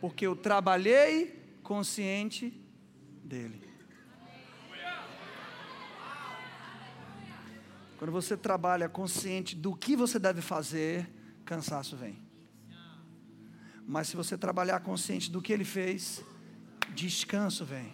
Porque 0.00 0.26
eu 0.26 0.34
trabalhei 0.34 1.58
consciente 1.62 2.50
dele. 3.22 3.68
Quando 7.98 8.12
você 8.12 8.34
trabalha 8.36 8.88
consciente 8.88 9.54
do 9.54 9.76
que 9.76 9.94
você 9.94 10.18
deve 10.18 10.40
fazer, 10.40 11.08
cansaço 11.44 11.96
vem. 11.96 12.18
Mas 13.86 14.08
se 14.08 14.16
você 14.16 14.38
trabalhar 14.38 14.80
consciente 14.80 15.30
do 15.30 15.42
que 15.42 15.52
ele 15.52 15.64
fez, 15.64 16.24
descanso 16.94 17.64
vem. 17.64 17.92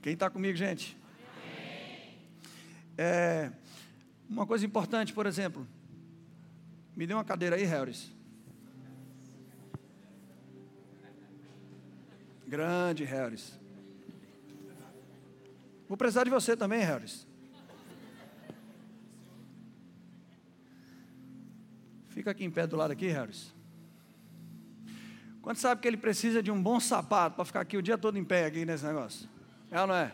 Quem 0.00 0.12
está 0.12 0.30
comigo, 0.30 0.56
gente? 0.56 0.96
É, 2.96 3.50
uma 4.28 4.46
coisa 4.46 4.64
importante, 4.66 5.12
por 5.12 5.26
exemplo, 5.26 5.66
me 6.96 7.06
dê 7.06 7.14
uma 7.14 7.24
cadeira 7.24 7.56
aí, 7.56 7.64
Harris. 7.64 8.10
Grande, 12.46 13.04
Harris. 13.04 13.58
Vou 15.88 15.96
precisar 15.96 16.24
de 16.24 16.30
você 16.30 16.56
também, 16.56 16.80
Harris. 16.80 17.26
Fica 22.08 22.30
aqui 22.30 22.44
em 22.44 22.50
pé 22.50 22.66
do 22.66 22.76
lado 22.76 22.92
aqui, 22.92 23.08
Harris. 23.08 23.54
Quanto 25.42 25.60
sabe 25.60 25.80
que 25.80 25.86
ele 25.86 25.96
precisa 25.96 26.42
de 26.42 26.50
um 26.50 26.60
bom 26.60 26.80
sapato 26.80 27.36
para 27.36 27.44
ficar 27.44 27.60
aqui 27.60 27.76
o 27.76 27.82
dia 27.82 27.98
todo 27.98 28.18
em 28.18 28.24
pé 28.24 28.46
aqui 28.46 28.64
nesse 28.64 28.84
negócio? 28.84 29.28
É 29.70 29.80
ou 29.80 29.86
não 29.86 29.94
é? 29.94 30.12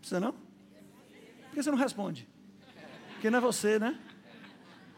Precisa 0.00 0.18
não? 0.18 0.47
Que 1.58 1.64
você 1.64 1.72
não 1.72 1.78
responde? 1.78 2.28
Porque 3.14 3.28
não 3.28 3.38
é 3.38 3.40
você, 3.40 3.80
né? 3.80 3.98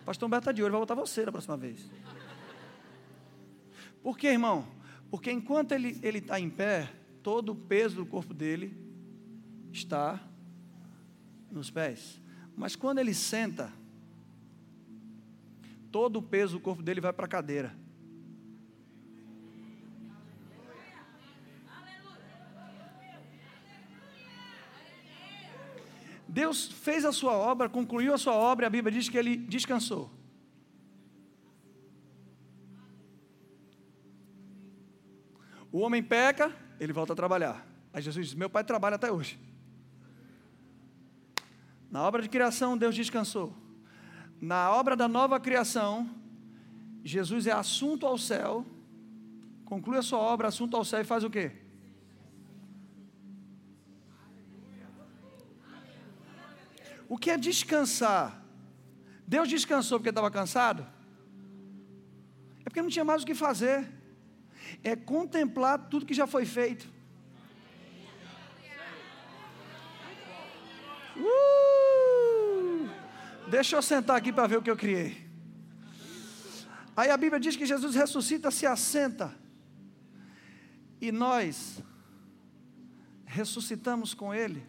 O 0.03 0.05
pastor 0.05 0.27
Humberto 0.27 0.43
está 0.43 0.53
de 0.53 0.63
olho, 0.63 0.73
vai 0.73 0.83
botar 0.83 0.95
você 0.95 1.25
da 1.25 1.33
próxima 1.33 1.57
vez. 1.57 1.91
Por 4.03 4.19
que, 4.19 4.27
irmão? 4.27 4.69
Porque 5.11 5.33
enquanto 5.33 5.73
ele 5.73 5.99
está 6.03 6.39
em 6.39 6.51
pé, 6.51 6.93
todo 7.23 7.53
o 7.53 7.57
peso 7.57 7.97
do 7.97 8.05
corpo 8.05 8.35
dele 8.35 8.77
está 9.73 10.21
nos 11.51 11.71
pés. 11.71 12.21
Mas 12.55 12.77
quando 12.77 12.99
ele 12.99 13.15
senta, 13.15 13.73
todo 15.91 16.19
o 16.19 16.23
peso 16.23 16.59
do 16.59 16.61
corpo 16.61 16.83
dele 16.83 17.01
vai 17.01 17.15
para 17.15 17.25
a 17.25 17.29
cadeira. 17.29 17.75
Deus 26.31 26.71
fez 26.71 27.05
a 27.05 27.11
sua 27.11 27.33
obra, 27.33 27.69
concluiu 27.69 28.15
a 28.15 28.19
sua 28.19 28.35
obra, 28.35 28.65
e 28.65 28.69
a 28.69 28.71
Bíblia 28.71 28.93
diz 28.93 29.09
que 29.09 29.19
ele 29.19 29.37
descansou. 29.37 30.09
O 35.73 35.81
homem 35.81 36.03
peca, 36.03 36.55
ele 36.79 36.93
volta 36.93 37.15
a 37.15 37.17
trabalhar. 37.17 37.67
Aí 37.93 38.01
Jesus 38.01 38.29
diz: 38.29 38.35
Meu 38.37 38.49
pai 38.49 38.63
trabalha 38.63 38.95
até 38.95 39.11
hoje. 39.11 39.41
Na 41.91 42.03
obra 42.03 42.23
de 42.23 42.29
criação, 42.29 42.79
Deus 42.79 42.95
descansou. 42.95 43.53
Na 44.41 44.71
obra 44.71 44.95
da 44.95 45.09
nova 45.09 45.41
criação, 45.41 46.09
Jesus 47.05 47.49
é 47.49 47.53
assunto 47.53 48.07
ao 48.07 48.17
céu, 48.17 48.65
conclui 49.65 49.99
a 49.99 50.03
sua 50.03 50.21
obra, 50.21 50.47
assunto 50.47 50.77
ao 50.77 50.85
céu 50.85 51.01
e 51.01 51.05
faz 51.05 51.25
o 51.25 51.31
quê? 51.31 51.70
O 57.11 57.19
que 57.19 57.29
é 57.29 57.37
descansar? 57.37 58.41
Deus 59.27 59.49
descansou 59.49 59.99
porque 59.99 60.11
estava 60.11 60.31
cansado? 60.31 60.87
É 62.61 62.65
porque 62.69 62.81
não 62.81 62.89
tinha 62.89 63.05
mais 63.05 63.25
o 63.25 63.27
que 63.27 63.35
fazer. 63.35 63.91
É 64.85 64.95
contemplar 64.95 65.89
tudo 65.91 66.07
que 66.07 66.15
já 66.15 66.25
foi 66.29 66.47
feito. 66.47 66.89
Uh! 71.17 72.89
Deixa 73.51 73.75
eu 73.75 73.83
sentar 73.83 74.17
aqui 74.17 74.33
para 74.33 74.47
ver 74.47 74.59
o 74.59 74.63
que 74.63 74.71
eu 74.71 74.77
criei. 74.77 75.29
Aí 76.97 77.11
a 77.11 77.17
Bíblia 77.17 77.41
diz 77.41 77.57
que 77.57 77.67
Jesus 77.67 77.97
ressuscita, 77.97 78.53
se 78.53 78.67
assenta. 78.67 79.35
E 81.01 81.11
nós 81.11 81.83
ressuscitamos 83.27 84.15
com 84.15 84.33
Ele 84.33 84.65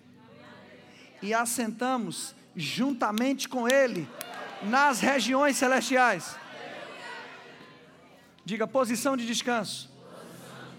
e 1.21 1.33
assentamos 1.33 2.35
juntamente 2.55 3.47
com 3.47 3.67
Ele 3.67 4.07
nas 4.63 4.99
regiões 4.99 5.55
celestiais. 5.55 6.35
Diga 8.43 8.67
posição 8.67 9.15
de 9.15 9.25
descanso. 9.25 9.91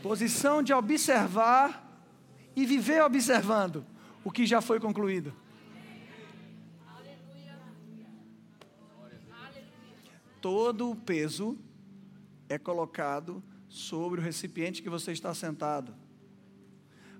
Posição 0.02 0.62
de 0.62 0.72
observar 0.72 1.80
e 2.56 2.66
viver 2.66 3.02
observando 3.02 3.86
o 4.24 4.30
que 4.30 4.44
já 4.44 4.60
foi 4.60 4.80
concluído. 4.80 5.32
Todo 10.40 10.90
o 10.90 10.96
peso 10.96 11.56
é 12.48 12.58
colocado 12.58 13.42
sobre 13.68 14.20
o 14.20 14.22
recipiente 14.22 14.82
que 14.82 14.90
você 14.90 15.12
está 15.12 15.32
sentado. 15.32 15.94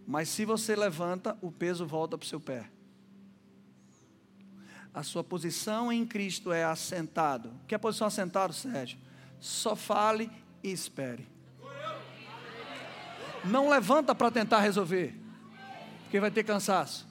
Mas 0.04 0.28
se 0.28 0.44
você 0.44 0.74
levanta, 0.74 1.38
o 1.40 1.52
peso 1.52 1.86
volta 1.86 2.18
para 2.18 2.24
o 2.24 2.28
seu 2.28 2.40
pé 2.40 2.68
a 4.94 5.02
sua 5.02 5.24
posição 5.24 5.92
em 5.92 6.06
Cristo 6.06 6.52
é 6.52 6.64
assentado. 6.64 7.48
O 7.62 7.66
que 7.66 7.74
é 7.74 7.78
posição 7.78 8.06
assentado, 8.06 8.52
Sérgio? 8.52 8.98
Só 9.40 9.74
fale 9.74 10.30
e 10.62 10.70
espere. 10.70 11.26
Não 13.44 13.68
levanta 13.68 14.14
para 14.14 14.30
tentar 14.30 14.60
resolver, 14.60 15.18
porque 16.02 16.20
vai 16.20 16.30
ter 16.30 16.44
cansaço. 16.44 17.08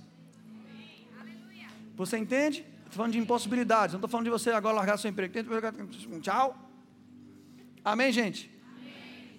Você 1.96 2.18
entende? 2.18 2.66
Estou 2.78 2.94
falando 2.94 3.12
de 3.14 3.20
impossibilidades, 3.20 3.94
não 3.94 3.98
estou 3.98 4.10
falando 4.10 4.26
de 4.26 4.32
você 4.32 4.52
agora 4.52 4.76
largar 4.76 4.98
seu 4.98 5.10
emprego. 5.10 5.34
Tchau. 6.22 6.58
Amém, 7.84 8.12
gente? 8.12 8.50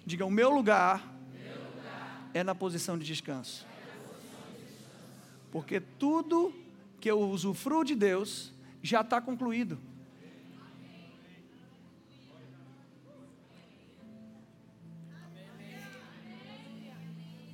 Diga: 0.05 0.25
o 0.25 0.31
meu 0.31 0.51
lugar 0.51 1.03
é 2.33 2.43
na 2.43 2.53
posição 2.53 2.97
de 2.97 3.05
descanso. 3.05 3.65
Porque 5.51 5.79
tudo 5.79 6.53
que 7.03 7.11
eu 7.11 7.19
usufruo 7.19 7.83
de 7.83 7.95
Deus 7.95 8.53
já 8.81 9.01
está 9.01 9.19
concluído. 9.19 9.77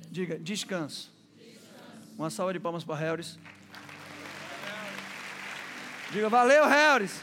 Diga, 0.08 0.38
descanso. 0.38 1.12
Uma 2.16 2.30
salva 2.30 2.52
de 2.52 2.60
palmas 2.60 2.84
para 2.84 2.94
Harris. 2.94 3.40
Diga, 6.12 6.28
valeu, 6.28 6.64
Harris. 6.68 7.20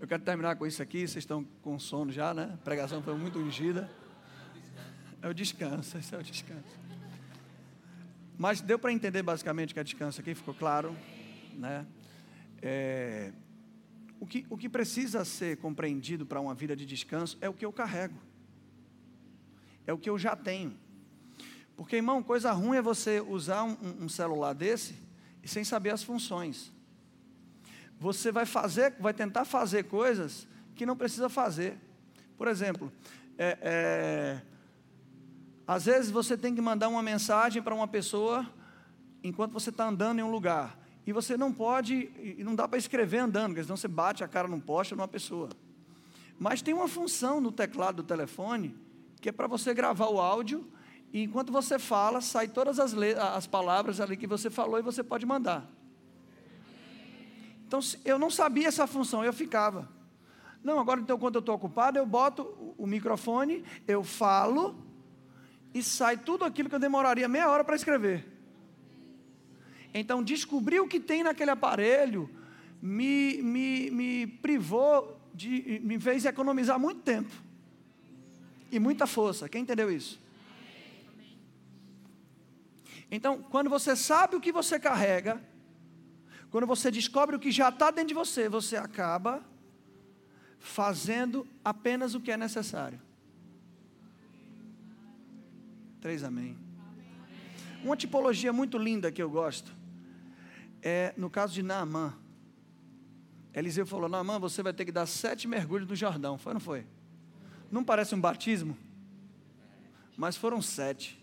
Eu 0.00 0.08
quero 0.08 0.22
terminar 0.22 0.56
com 0.56 0.66
isso 0.66 0.80
aqui. 0.82 1.00
Vocês 1.00 1.16
estão 1.16 1.44
com 1.60 1.78
sono 1.78 2.10
já, 2.10 2.32
né? 2.32 2.52
A 2.54 2.64
pregação 2.64 3.02
foi 3.02 3.14
muito 3.14 3.38
ungida. 3.38 4.05
É 5.22 5.28
o 5.28 5.34
descanso, 5.34 5.98
esse 5.98 6.14
é 6.14 6.18
o 6.18 6.22
descanso. 6.22 6.78
Mas 8.38 8.60
deu 8.60 8.78
para 8.78 8.92
entender 8.92 9.22
basicamente 9.22 9.72
que 9.72 9.80
é 9.80 9.84
descanso 9.84 10.20
aqui, 10.20 10.34
ficou 10.34 10.54
claro, 10.54 10.96
né? 11.54 11.86
É, 12.60 13.32
o, 14.20 14.26
que, 14.26 14.46
o 14.50 14.56
que 14.56 14.68
precisa 14.68 15.24
ser 15.24 15.56
compreendido 15.58 16.26
para 16.26 16.40
uma 16.40 16.54
vida 16.54 16.76
de 16.76 16.84
descanso 16.84 17.36
é 17.40 17.48
o 17.48 17.54
que 17.54 17.64
eu 17.64 17.72
carrego, 17.72 18.18
é 19.86 19.92
o 19.92 19.98
que 19.98 20.08
eu 20.08 20.18
já 20.18 20.36
tenho. 20.36 20.76
Porque, 21.76 21.96
irmão, 21.96 22.22
coisa 22.22 22.52
ruim 22.52 22.78
é 22.78 22.82
você 22.82 23.20
usar 23.20 23.64
um, 23.64 24.04
um 24.04 24.08
celular 24.08 24.54
desse 24.54 24.94
e 25.42 25.48
sem 25.48 25.62
saber 25.62 25.90
as 25.90 26.02
funções. 26.02 26.72
Você 27.98 28.32
vai 28.32 28.46
fazer, 28.46 28.94
vai 28.98 29.14
tentar 29.14 29.44
fazer 29.44 29.84
coisas 29.84 30.46
que 30.74 30.86
não 30.86 30.96
precisa 30.96 31.28
fazer. 31.28 31.78
Por 32.36 32.48
exemplo, 32.48 32.92
é, 33.38 33.58
é, 33.62 34.42
às 35.66 35.86
vezes 35.86 36.10
você 36.10 36.36
tem 36.36 36.54
que 36.54 36.60
mandar 36.60 36.88
uma 36.88 37.02
mensagem 37.02 37.60
para 37.60 37.74
uma 37.74 37.88
pessoa 37.88 38.46
enquanto 39.22 39.52
você 39.52 39.70
está 39.70 39.88
andando 39.88 40.20
em 40.20 40.22
um 40.22 40.30
lugar. 40.30 40.78
E 41.04 41.12
você 41.12 41.36
não 41.36 41.52
pode, 41.52 42.10
e 42.20 42.42
não 42.44 42.54
dá 42.54 42.68
para 42.68 42.78
escrever 42.78 43.18
andando, 43.18 43.48
porque 43.48 43.62
senão 43.62 43.76
você 43.76 43.88
bate 43.88 44.22
a 44.22 44.28
cara 44.28 44.46
num 44.46 44.60
poste 44.60 44.94
ou 44.94 44.98
numa 44.98 45.08
pessoa. 45.08 45.48
Mas 46.38 46.62
tem 46.62 46.74
uma 46.74 46.86
função 46.86 47.40
no 47.40 47.50
teclado 47.50 47.96
do 47.96 48.02
telefone 48.02 48.76
que 49.20 49.28
é 49.28 49.32
para 49.32 49.46
você 49.46 49.72
gravar 49.74 50.08
o 50.08 50.20
áudio 50.20 50.64
e 51.12 51.22
enquanto 51.22 51.52
você 51.52 51.78
fala, 51.78 52.20
sai 52.20 52.46
todas 52.48 52.78
as, 52.78 52.94
as 52.94 53.46
palavras 53.46 54.00
ali 54.00 54.16
que 54.16 54.26
você 54.26 54.50
falou 54.50 54.78
e 54.78 54.82
você 54.82 55.02
pode 55.02 55.24
mandar. 55.26 55.68
Então 57.66 57.80
eu 58.04 58.18
não 58.18 58.30
sabia 58.30 58.68
essa 58.68 58.86
função, 58.86 59.24
eu 59.24 59.32
ficava. 59.32 59.88
Não, 60.62 60.78
agora 60.78 61.00
então 61.00 61.18
quando 61.18 61.36
eu 61.36 61.40
estou 61.40 61.54
ocupado, 61.54 61.98
eu 61.98 62.06
boto 62.06 62.74
o 62.76 62.86
microfone, 62.86 63.64
eu 63.88 64.04
falo 64.04 64.85
e 65.76 65.82
sai 65.82 66.16
tudo 66.16 66.42
aquilo 66.42 66.70
que 66.70 66.74
eu 66.74 66.78
demoraria 66.78 67.28
meia 67.28 67.50
hora 67.50 67.62
para 67.62 67.76
escrever. 67.76 68.24
Então, 69.92 70.22
descobrir 70.22 70.80
o 70.80 70.88
que 70.88 70.98
tem 70.98 71.22
naquele 71.22 71.50
aparelho 71.50 72.30
me, 72.80 73.42
me, 73.42 73.90
me 73.90 74.26
privou 74.26 75.20
de. 75.34 75.78
me 75.84 76.00
fez 76.00 76.24
economizar 76.24 76.80
muito 76.80 77.02
tempo 77.02 77.30
e 78.72 78.78
muita 78.78 79.06
força. 79.06 79.50
Quem 79.50 79.62
entendeu 79.62 79.90
isso? 79.90 80.18
Então, 83.10 83.42
quando 83.42 83.68
você 83.68 83.94
sabe 83.94 84.34
o 84.34 84.40
que 84.40 84.50
você 84.50 84.80
carrega, 84.80 85.42
quando 86.50 86.66
você 86.66 86.90
descobre 86.90 87.36
o 87.36 87.38
que 87.38 87.50
já 87.50 87.68
está 87.68 87.90
dentro 87.90 88.08
de 88.08 88.14
você, 88.14 88.48
você 88.48 88.78
acaba 88.78 89.44
fazendo 90.58 91.46
apenas 91.62 92.14
o 92.14 92.20
que 92.20 92.32
é 92.32 92.36
necessário. 92.38 93.05
Três 96.06 96.22
amém. 96.22 96.56
Uma 97.82 97.96
tipologia 97.96 98.52
muito 98.52 98.78
linda 98.78 99.10
que 99.10 99.20
eu 99.20 99.28
gosto 99.28 99.74
é 100.80 101.12
no 101.16 101.28
caso 101.28 101.52
de 101.52 101.64
Naamã. 101.64 102.16
Eliseu 103.52 103.84
falou: 103.84 104.08
Naamã, 104.08 104.38
você 104.38 104.62
vai 104.62 104.72
ter 104.72 104.84
que 104.84 104.92
dar 104.92 105.06
sete 105.06 105.48
mergulhos 105.48 105.88
no 105.88 105.96
Jordão. 105.96 106.38
Foi 106.38 106.50
ou 106.50 106.54
não 106.54 106.60
foi? 106.60 106.86
Não 107.72 107.82
parece 107.82 108.14
um 108.14 108.20
batismo? 108.20 108.78
Mas 110.16 110.36
foram 110.36 110.62
sete. 110.62 111.20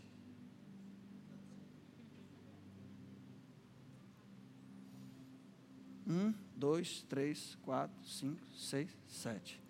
Um, 6.06 6.34
dois, 6.58 7.04
três, 7.08 7.58
quatro, 7.62 7.96
cinco, 8.06 8.42
seis, 8.54 8.90
sete. 9.08 9.62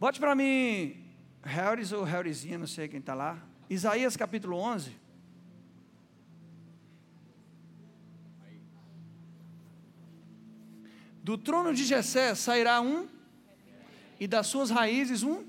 Bote 0.00 0.18
para 0.18 0.34
mim, 0.34 1.00
Harris 1.44 1.92
ou 1.92 2.02
Harrisinha, 2.02 2.58
não 2.58 2.66
sei 2.66 2.88
quem 2.88 2.98
está 2.98 3.14
lá. 3.14 3.51
Isaías 3.72 4.18
capítulo 4.18 4.58
11. 4.58 4.94
Do 11.22 11.38
trono 11.38 11.72
de 11.72 11.82
Jessé 11.84 12.34
sairá 12.34 12.82
um, 12.82 13.08
e 14.20 14.26
das 14.26 14.46
suas 14.48 14.68
raízes 14.68 15.22
um. 15.22 15.42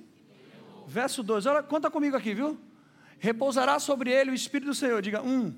Verso 0.88 1.22
2, 1.22 1.46
olha, 1.48 1.64
conta 1.64 1.92
comigo 1.92 2.16
aqui, 2.16 2.34
viu? 2.34 2.58
Repousará 3.20 3.78
sobre 3.78 4.10
ele 4.10 4.32
o 4.32 4.34
Espírito 4.34 4.70
do 4.70 4.76
Senhor, 4.76 5.02
diga 5.02 5.22
um. 5.22 5.54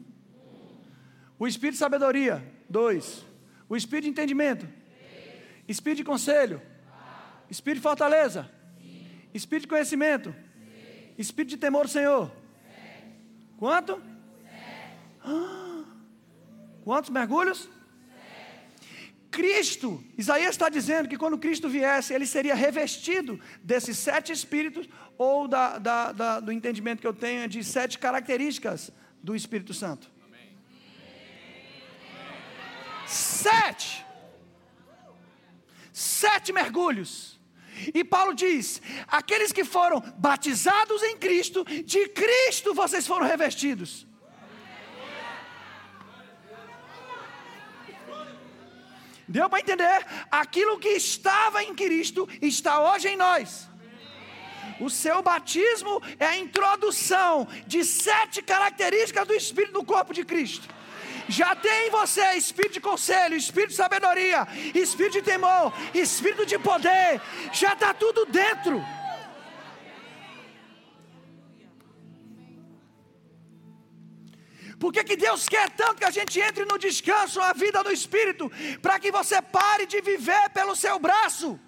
O 1.38 1.46
Espírito 1.46 1.74
de 1.74 1.80
sabedoria, 1.80 2.44
dois. 2.68 3.24
O 3.70 3.76
Espírito 3.76 4.06
de 4.06 4.10
entendimento, 4.10 4.68
Espírito 5.68 5.98
de 5.98 6.04
conselho, 6.04 6.60
Espírito 7.48 7.78
de 7.78 7.84
fortaleza, 7.84 8.50
Espírito 9.36 9.64
de 9.64 9.68
conhecimento, 9.68 10.34
Espírito 11.16 11.52
de 11.52 11.58
temor 11.58 11.86
do 11.86 11.92
Senhor. 11.92 12.45
Quanto? 13.58 14.02
Ah, 15.24 15.84
quantos 16.84 17.10
mergulhos? 17.10 17.70
Cristo, 19.32 20.02
Isaías 20.18 20.52
está 20.52 20.70
dizendo 20.70 21.10
que 21.10 21.18
quando 21.18 21.38
Cristo 21.38 21.68
viesse, 21.68 22.14
ele 22.14 22.26
seria 22.26 22.56
revestido 22.56 23.38
desses 23.62 23.98
sete 23.98 24.32
espíritos, 24.32 24.88
ou 25.18 25.46
da, 25.48 25.78
da, 25.78 26.12
da, 26.14 26.40
do 26.40 26.52
entendimento 26.54 27.02
que 27.02 27.08
eu 27.08 27.14
tenho 27.14 27.48
de 27.48 27.62
sete 27.64 28.00
características 28.00 28.92
do 29.22 29.36
Espírito 29.36 29.74
Santo. 29.74 30.10
Sete. 33.06 34.06
Sete 35.92 36.52
mergulhos. 36.54 37.35
E 37.94 38.04
Paulo 38.04 38.34
diz: 38.34 38.82
aqueles 39.08 39.52
que 39.52 39.64
foram 39.64 40.00
batizados 40.18 41.02
em 41.04 41.18
Cristo, 41.18 41.64
de 41.64 42.08
Cristo 42.10 42.74
vocês 42.74 43.06
foram 43.06 43.26
revestidos. 43.26 44.08
Deu 49.28 49.50
para 49.50 49.60
entender? 49.60 50.06
Aquilo 50.30 50.80
que 50.80 50.90
estava 50.90 51.64
em 51.64 51.74
Cristo 51.74 52.30
está 52.42 52.92
hoje 52.92 53.08
em 53.08 53.18
nós. 53.18 53.68
O 54.80 54.90
seu 54.90 55.22
batismo 55.22 56.02
é 56.20 56.26
a 56.26 56.38
introdução 56.38 57.48
de 57.66 57.84
sete 57.84 58.42
características 58.42 59.28
do 59.28 59.34
Espírito 59.34 59.74
no 59.74 59.86
corpo 59.86 60.14
de 60.14 60.24
Cristo. 60.24 60.68
Já 61.28 61.56
tem 61.56 61.88
em 61.88 61.90
você 61.90 62.34
espírito 62.34 62.74
de 62.74 62.82
conselho, 62.82 63.36
espírito 63.36 63.70
de 63.72 63.76
sabedoria, 63.76 64.48
espírito 64.74 65.14
de 65.14 65.22
temor, 65.24 65.74
espírito 65.94 66.46
de 66.46 66.58
poder. 66.60 67.22
Já 67.52 67.74
está 67.74 67.94
tudo 67.94 68.26
dentro. 68.26 68.84
Por 74.80 74.92
que, 74.92 75.16
Deus 75.16 75.48
quer 75.48 75.70
tanto 75.72 75.96
que 75.96 76.06
a 76.06 76.12
gente 76.12 76.40
entre 76.40 76.66
no 76.66 76.78
descanso, 76.78 77.42
a 77.42 77.54
vida 77.54 77.84
do 77.84 77.92
Espírito? 77.92 78.52
Para 78.82 79.00
que 79.00 79.12
você 79.12 79.42
pare 79.42 79.86
de 79.86 80.02
viver 80.02 80.50
pelo 80.50 80.76
seu 80.76 81.00
braço. 81.00 81.60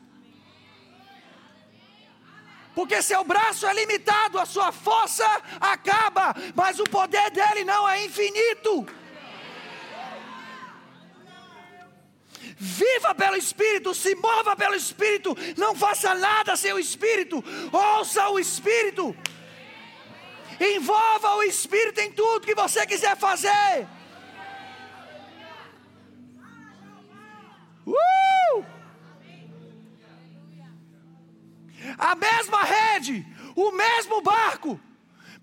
Porque 2.76 3.02
seu 3.02 3.24
braço 3.24 3.66
é 3.66 3.74
limitado, 3.74 4.38
a 4.38 4.46
sua 4.46 4.72
força 4.72 5.26
acaba, 5.60 6.36
mas 6.54 6.80
o 6.80 6.84
poder 6.84 7.32
dele 7.32 7.64
não 7.64 7.90
é 7.90 8.06
infinito. 8.06 8.86
Viva 12.60 13.14
pelo 13.14 13.36
Espírito, 13.36 13.94
se 13.94 14.16
mova 14.16 14.56
pelo 14.56 14.74
Espírito, 14.74 15.38
não 15.56 15.76
faça 15.76 16.16
nada 16.16 16.56
sem 16.56 16.74
o 16.74 16.80
Espírito, 16.80 17.44
ouça 17.72 18.30
o 18.30 18.40
Espírito. 18.40 19.16
Envolva 20.60 21.36
o 21.36 21.44
Espírito 21.44 22.00
em 22.00 22.12
tudo 22.12 22.48
que 22.48 22.56
você 22.56 22.84
quiser 22.88 23.16
fazer. 23.16 23.88
Uh! 27.86 28.66
A 31.96 32.16
mesma 32.16 32.64
rede, 32.64 33.24
o 33.56 33.72
mesmo 33.72 34.20
barco, 34.22 34.80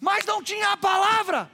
mas 0.01 0.25
não 0.25 0.43
tinha 0.43 0.73
a 0.73 0.77
palavra. 0.77 1.49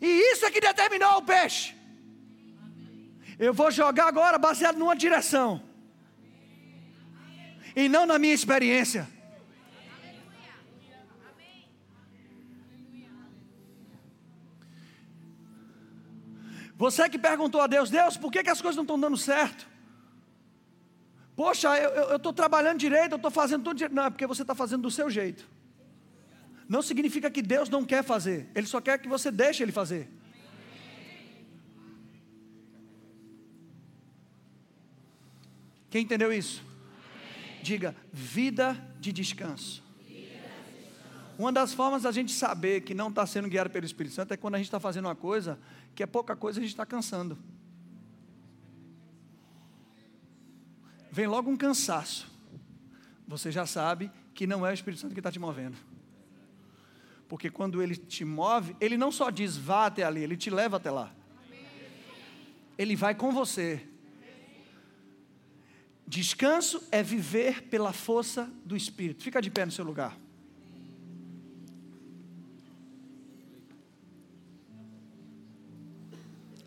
E 0.00 0.32
isso 0.32 0.44
é 0.44 0.50
que 0.50 0.60
determinou 0.60 1.18
o 1.18 1.22
peixe. 1.22 1.77
Eu 3.38 3.54
vou 3.54 3.70
jogar 3.70 4.08
agora 4.08 4.36
baseado 4.38 4.76
numa 4.76 4.96
direção. 4.96 5.62
E 7.76 7.88
não 7.88 8.04
na 8.04 8.18
minha 8.18 8.34
experiência. 8.34 9.08
Você 16.76 17.08
que 17.08 17.18
perguntou 17.18 17.60
a 17.60 17.66
Deus, 17.66 17.90
Deus, 17.90 18.16
por 18.16 18.30
que, 18.30 18.42
que 18.42 18.50
as 18.50 18.60
coisas 18.60 18.76
não 18.76 18.84
estão 18.84 18.98
dando 18.98 19.16
certo? 19.16 19.68
Poxa, 21.34 21.76
eu 21.76 22.16
estou 22.16 22.32
trabalhando 22.32 22.78
direito, 22.78 23.12
eu 23.12 23.16
estou 23.16 23.30
fazendo 23.30 23.62
tudo 23.64 23.76
direito. 23.76 23.94
Não, 23.94 24.06
é 24.06 24.10
porque 24.10 24.26
você 24.26 24.42
está 24.42 24.54
fazendo 24.54 24.82
do 24.82 24.90
seu 24.90 25.08
jeito. 25.08 25.48
Não 26.68 26.82
significa 26.82 27.30
que 27.30 27.42
Deus 27.42 27.68
não 27.68 27.84
quer 27.84 28.02
fazer, 28.04 28.48
Ele 28.54 28.66
só 28.66 28.80
quer 28.80 28.98
que 28.98 29.08
você 29.08 29.30
deixe 29.30 29.62
Ele 29.62 29.72
fazer. 29.72 30.08
Quem 35.90 36.02
entendeu 36.02 36.32
isso? 36.32 36.62
Diga, 37.62 37.94
vida 38.12 38.74
de 39.00 39.12
descanso. 39.12 39.82
Uma 41.38 41.52
das 41.52 41.72
formas 41.72 42.02
da 42.02 42.10
gente 42.10 42.32
saber 42.32 42.80
que 42.80 42.92
não 42.94 43.08
está 43.08 43.24
sendo 43.24 43.48
guiado 43.48 43.70
pelo 43.70 43.86
Espírito 43.86 44.14
Santo 44.14 44.34
é 44.34 44.36
quando 44.36 44.56
a 44.56 44.58
gente 44.58 44.66
está 44.66 44.80
fazendo 44.80 45.04
uma 45.04 45.14
coisa 45.14 45.58
que 45.94 46.02
é 46.02 46.06
pouca 46.06 46.34
coisa, 46.34 46.58
a 46.58 46.62
gente 46.62 46.72
está 46.72 46.84
cansando. 46.84 47.38
Vem 51.12 51.26
logo 51.26 51.48
um 51.48 51.56
cansaço. 51.56 52.30
Você 53.26 53.52
já 53.52 53.66
sabe 53.66 54.10
que 54.34 54.46
não 54.46 54.66
é 54.66 54.70
o 54.70 54.74
Espírito 54.74 55.00
Santo 55.00 55.14
que 55.14 55.20
está 55.20 55.30
te 55.30 55.38
movendo. 55.38 55.76
Porque 57.28 57.50
quando 57.50 57.82
ele 57.82 57.96
te 57.96 58.24
move, 58.24 58.74
ele 58.80 58.96
não 58.96 59.12
só 59.12 59.30
diz 59.30 59.56
vá 59.56 59.86
até 59.86 60.02
ali, 60.02 60.22
ele 60.22 60.36
te 60.36 60.50
leva 60.50 60.78
até 60.78 60.90
lá. 60.90 61.12
Ele 62.76 62.96
vai 62.96 63.14
com 63.14 63.30
você. 63.32 63.86
Descanso 66.08 66.82
é 66.90 67.02
viver 67.02 67.64
pela 67.64 67.92
força 67.92 68.50
do 68.64 68.74
Espírito. 68.74 69.22
Fica 69.22 69.42
de 69.42 69.50
pé 69.50 69.66
no 69.66 69.70
seu 69.70 69.84
lugar. 69.84 70.16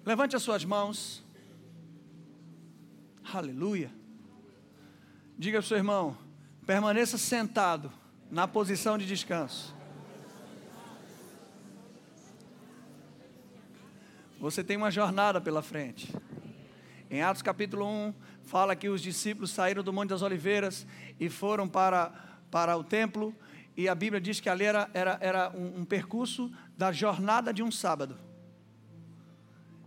Levante 0.06 0.36
as 0.36 0.44
suas 0.44 0.64
mãos. 0.64 1.24
Aleluia. 3.34 3.92
Diga 5.39 5.58
para 5.58 5.66
o 5.66 5.68
seu 5.68 5.78
irmão: 5.78 6.16
permaneça 6.68 7.18
sentado 7.18 7.92
na 8.30 8.48
posição 8.48 8.96
de 8.96 9.08
descanso. 9.08 9.76
Você 14.39 14.64
tem 14.64 14.78
uma 14.78 14.92
jornada 14.92 15.42
pela 15.42 15.64
frente. 15.64 16.14
Em 17.10 17.22
Atos 17.22 17.42
capítulo 17.42 17.86
1, 17.86 18.14
fala 18.44 18.76
que 18.76 18.89
os 18.89 19.02
discípulos 19.02 19.52
saíram 19.52 19.84
do 19.84 19.94
Monte 19.94 20.10
das 20.10 20.22
Oliveiras 20.22 20.86
e 21.20 21.30
foram 21.30 21.68
para, 21.68 22.12
para 22.50 22.76
o 22.76 22.84
templo, 22.84 23.36
e 23.76 23.88
a 23.88 23.96
Bíblia 23.96 24.20
diz 24.20 24.39
que 24.39 24.50
ali 24.50 24.66
era, 24.66 24.89
era, 24.94 25.18
era 25.22 25.50
um, 25.52 25.82
um 25.82 25.86
percurso 25.86 26.52
da 26.78 26.92
jornada 26.92 27.54
de 27.54 27.64
um 27.64 27.72
sábado. 27.72 28.18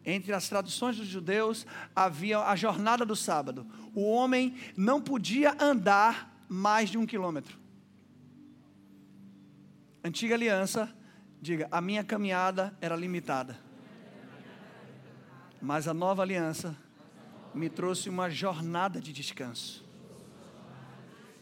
Entre 0.04 0.32
as 0.32 0.48
traduções 0.48 0.96
dos 0.96 1.06
judeus 1.06 1.66
havia 1.94 2.40
a 2.40 2.56
jornada 2.56 3.04
do 3.06 3.16
sábado. 3.16 3.66
O 3.94 4.10
homem 4.10 4.54
não 4.76 5.00
podia 5.00 5.56
andar 5.58 6.44
mais 6.48 6.90
de 6.90 6.98
um 6.98 7.06
quilômetro. 7.06 7.58
Antiga 10.02 10.34
aliança, 10.34 10.94
diga, 11.40 11.66
a 11.70 11.80
minha 11.80 12.04
caminhada 12.04 12.76
era 12.80 12.94
limitada. 12.94 13.58
Mas 15.60 15.88
a 15.88 15.94
nova 15.94 16.20
aliança 16.20 16.76
me 17.54 17.68
trouxe 17.70 18.08
uma 18.08 18.28
jornada 18.28 19.00
de 19.00 19.12
descanso. 19.12 19.84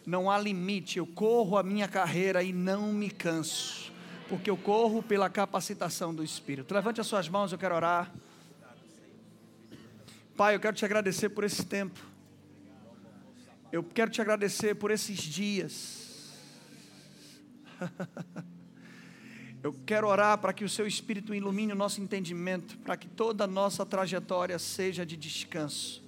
Não 0.05 0.31
há 0.31 0.39
limite, 0.39 0.99
eu 0.99 1.07
corro 1.07 1.57
a 1.57 1.63
minha 1.63 1.89
carreira 1.89 2.43
e 2.43 2.53
não 2.53 2.93
me 2.93 3.11
canso, 3.11 3.93
porque 4.29 4.51
eu 4.51 4.57
corro 4.57 5.03
pela 5.03 5.31
capacitação 5.31 6.15
do 6.15 6.25
Espírito. 6.25 6.75
Levante 6.75 7.01
as 7.01 7.07
suas 7.07 7.29
mãos, 7.29 7.53
eu 7.53 7.59
quero 7.59 7.75
orar. 7.75 8.13
Pai, 10.37 10.55
eu 10.55 10.61
quero 10.61 10.77
te 10.77 10.85
agradecer 10.85 11.29
por 11.29 11.45
esse 11.45 11.65
tempo. 11.65 12.01
Eu 13.71 13.83
quero 13.83 14.11
te 14.11 14.21
agradecer 14.21 14.75
por 14.75 14.91
esses 14.91 15.19
dias. 15.19 16.33
Eu 19.63 19.73
quero 19.87 20.09
orar 20.09 20.39
para 20.39 20.53
que 20.53 20.65
o 20.65 20.69
seu 20.69 20.89
Espírito 20.89 21.33
ilumine 21.33 21.73
o 21.73 21.77
nosso 21.77 22.01
entendimento, 22.01 22.77
para 22.79 22.97
que 22.97 23.07
toda 23.07 23.45
a 23.45 23.47
nossa 23.47 23.87
trajetória 23.87 24.59
seja 24.59 25.07
de 25.07 25.17
descanso, 25.17 26.02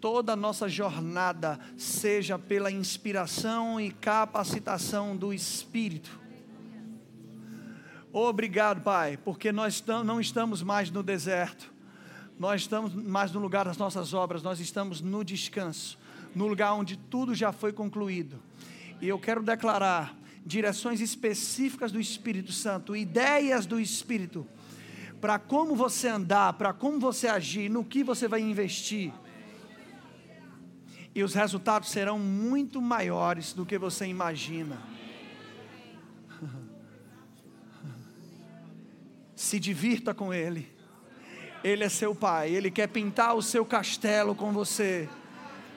toda 0.00 0.32
a 0.32 0.36
nossa 0.36 0.68
jornada 0.68 1.58
seja 1.76 2.38
pela 2.38 2.70
inspiração 2.70 3.80
e 3.80 3.90
capacitação 3.90 5.16
do 5.16 5.32
Espírito. 5.32 6.18
Obrigado, 8.12 8.80
Pai, 8.80 9.18
porque 9.18 9.52
nós 9.52 9.84
não 10.04 10.20
estamos 10.20 10.62
mais 10.62 10.90
no 10.90 11.02
deserto, 11.02 11.72
nós 12.38 12.62
estamos 12.62 12.94
mais 12.94 13.32
no 13.32 13.40
lugar 13.40 13.66
das 13.66 13.76
nossas 13.76 14.14
obras, 14.14 14.42
nós 14.42 14.60
estamos 14.60 15.00
no 15.00 15.22
descanso, 15.22 15.98
no 16.34 16.46
lugar 16.46 16.72
onde 16.72 16.96
tudo 16.96 17.34
já 17.34 17.52
foi 17.52 17.72
concluído. 17.72 18.40
E 19.00 19.08
eu 19.08 19.18
quero 19.18 19.42
declarar 19.42 20.16
direções 20.44 21.00
específicas 21.00 21.92
do 21.92 22.00
Espírito 22.00 22.52
Santo, 22.52 22.96
ideias 22.96 23.66
do 23.66 23.78
Espírito, 23.78 24.46
para 25.20 25.38
como 25.38 25.76
você 25.76 26.08
andar, 26.08 26.54
para 26.54 26.72
como 26.72 26.98
você 26.98 27.28
agir, 27.28 27.68
no 27.68 27.84
que 27.84 28.02
você 28.02 28.26
vai 28.26 28.40
investir. 28.40 29.12
E 31.14 31.22
os 31.22 31.34
resultados 31.34 31.88
serão 31.90 32.18
muito 32.18 32.80
maiores 32.80 33.52
do 33.52 33.66
que 33.66 33.78
você 33.78 34.06
imagina. 34.06 34.78
Se 39.34 39.58
divirta 39.58 40.14
com 40.14 40.32
Ele. 40.32 40.78
Ele 41.62 41.82
é 41.82 41.88
seu 41.88 42.14
pai, 42.14 42.54
ele 42.54 42.70
quer 42.70 42.86
pintar 42.86 43.34
o 43.34 43.42
seu 43.42 43.64
castelo 43.64 44.32
com 44.34 44.52
você. 44.52 45.08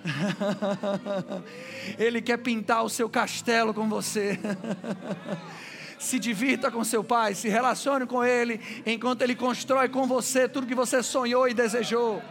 ele 1.98 2.22
quer 2.22 2.38
pintar 2.38 2.84
o 2.84 2.90
seu 2.90 3.10
castelo 3.10 3.74
com 3.74 3.90
você. 3.90 4.40
se 5.98 6.20
divirta 6.20 6.72
com 6.72 6.84
seu 6.84 7.04
pai, 7.04 7.36
se 7.36 7.48
relacione 7.48 8.06
com 8.08 8.24
ele, 8.24 8.60
enquanto 8.86 9.22
ele 9.22 9.36
constrói 9.36 9.88
com 9.88 10.08
você 10.08 10.50
tudo 10.50 10.68
que 10.68 10.76
você 10.76 11.04
sonhou 11.04 11.48
e 11.48 11.54
desejou. 11.54 12.22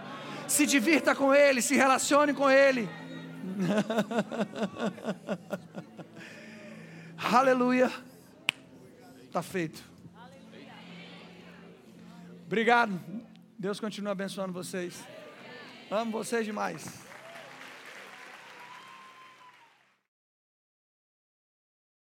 Se 0.51 0.67
divirta 0.67 1.15
com 1.15 1.33
ele, 1.33 1.63
se 1.63 1.77
relacione 1.77 2.35
com 2.35 2.51
ele. 2.51 2.89
Aleluia. 7.17 7.91
Está 9.23 9.43
feito. 9.43 9.81
Obrigado. 12.45 13.01
Deus 13.57 13.79
continua 13.79 14.11
abençoando 14.11 14.53
vocês. 14.53 15.05
Amo 15.89 16.11
vocês 16.11 16.45
demais. 16.45 17.10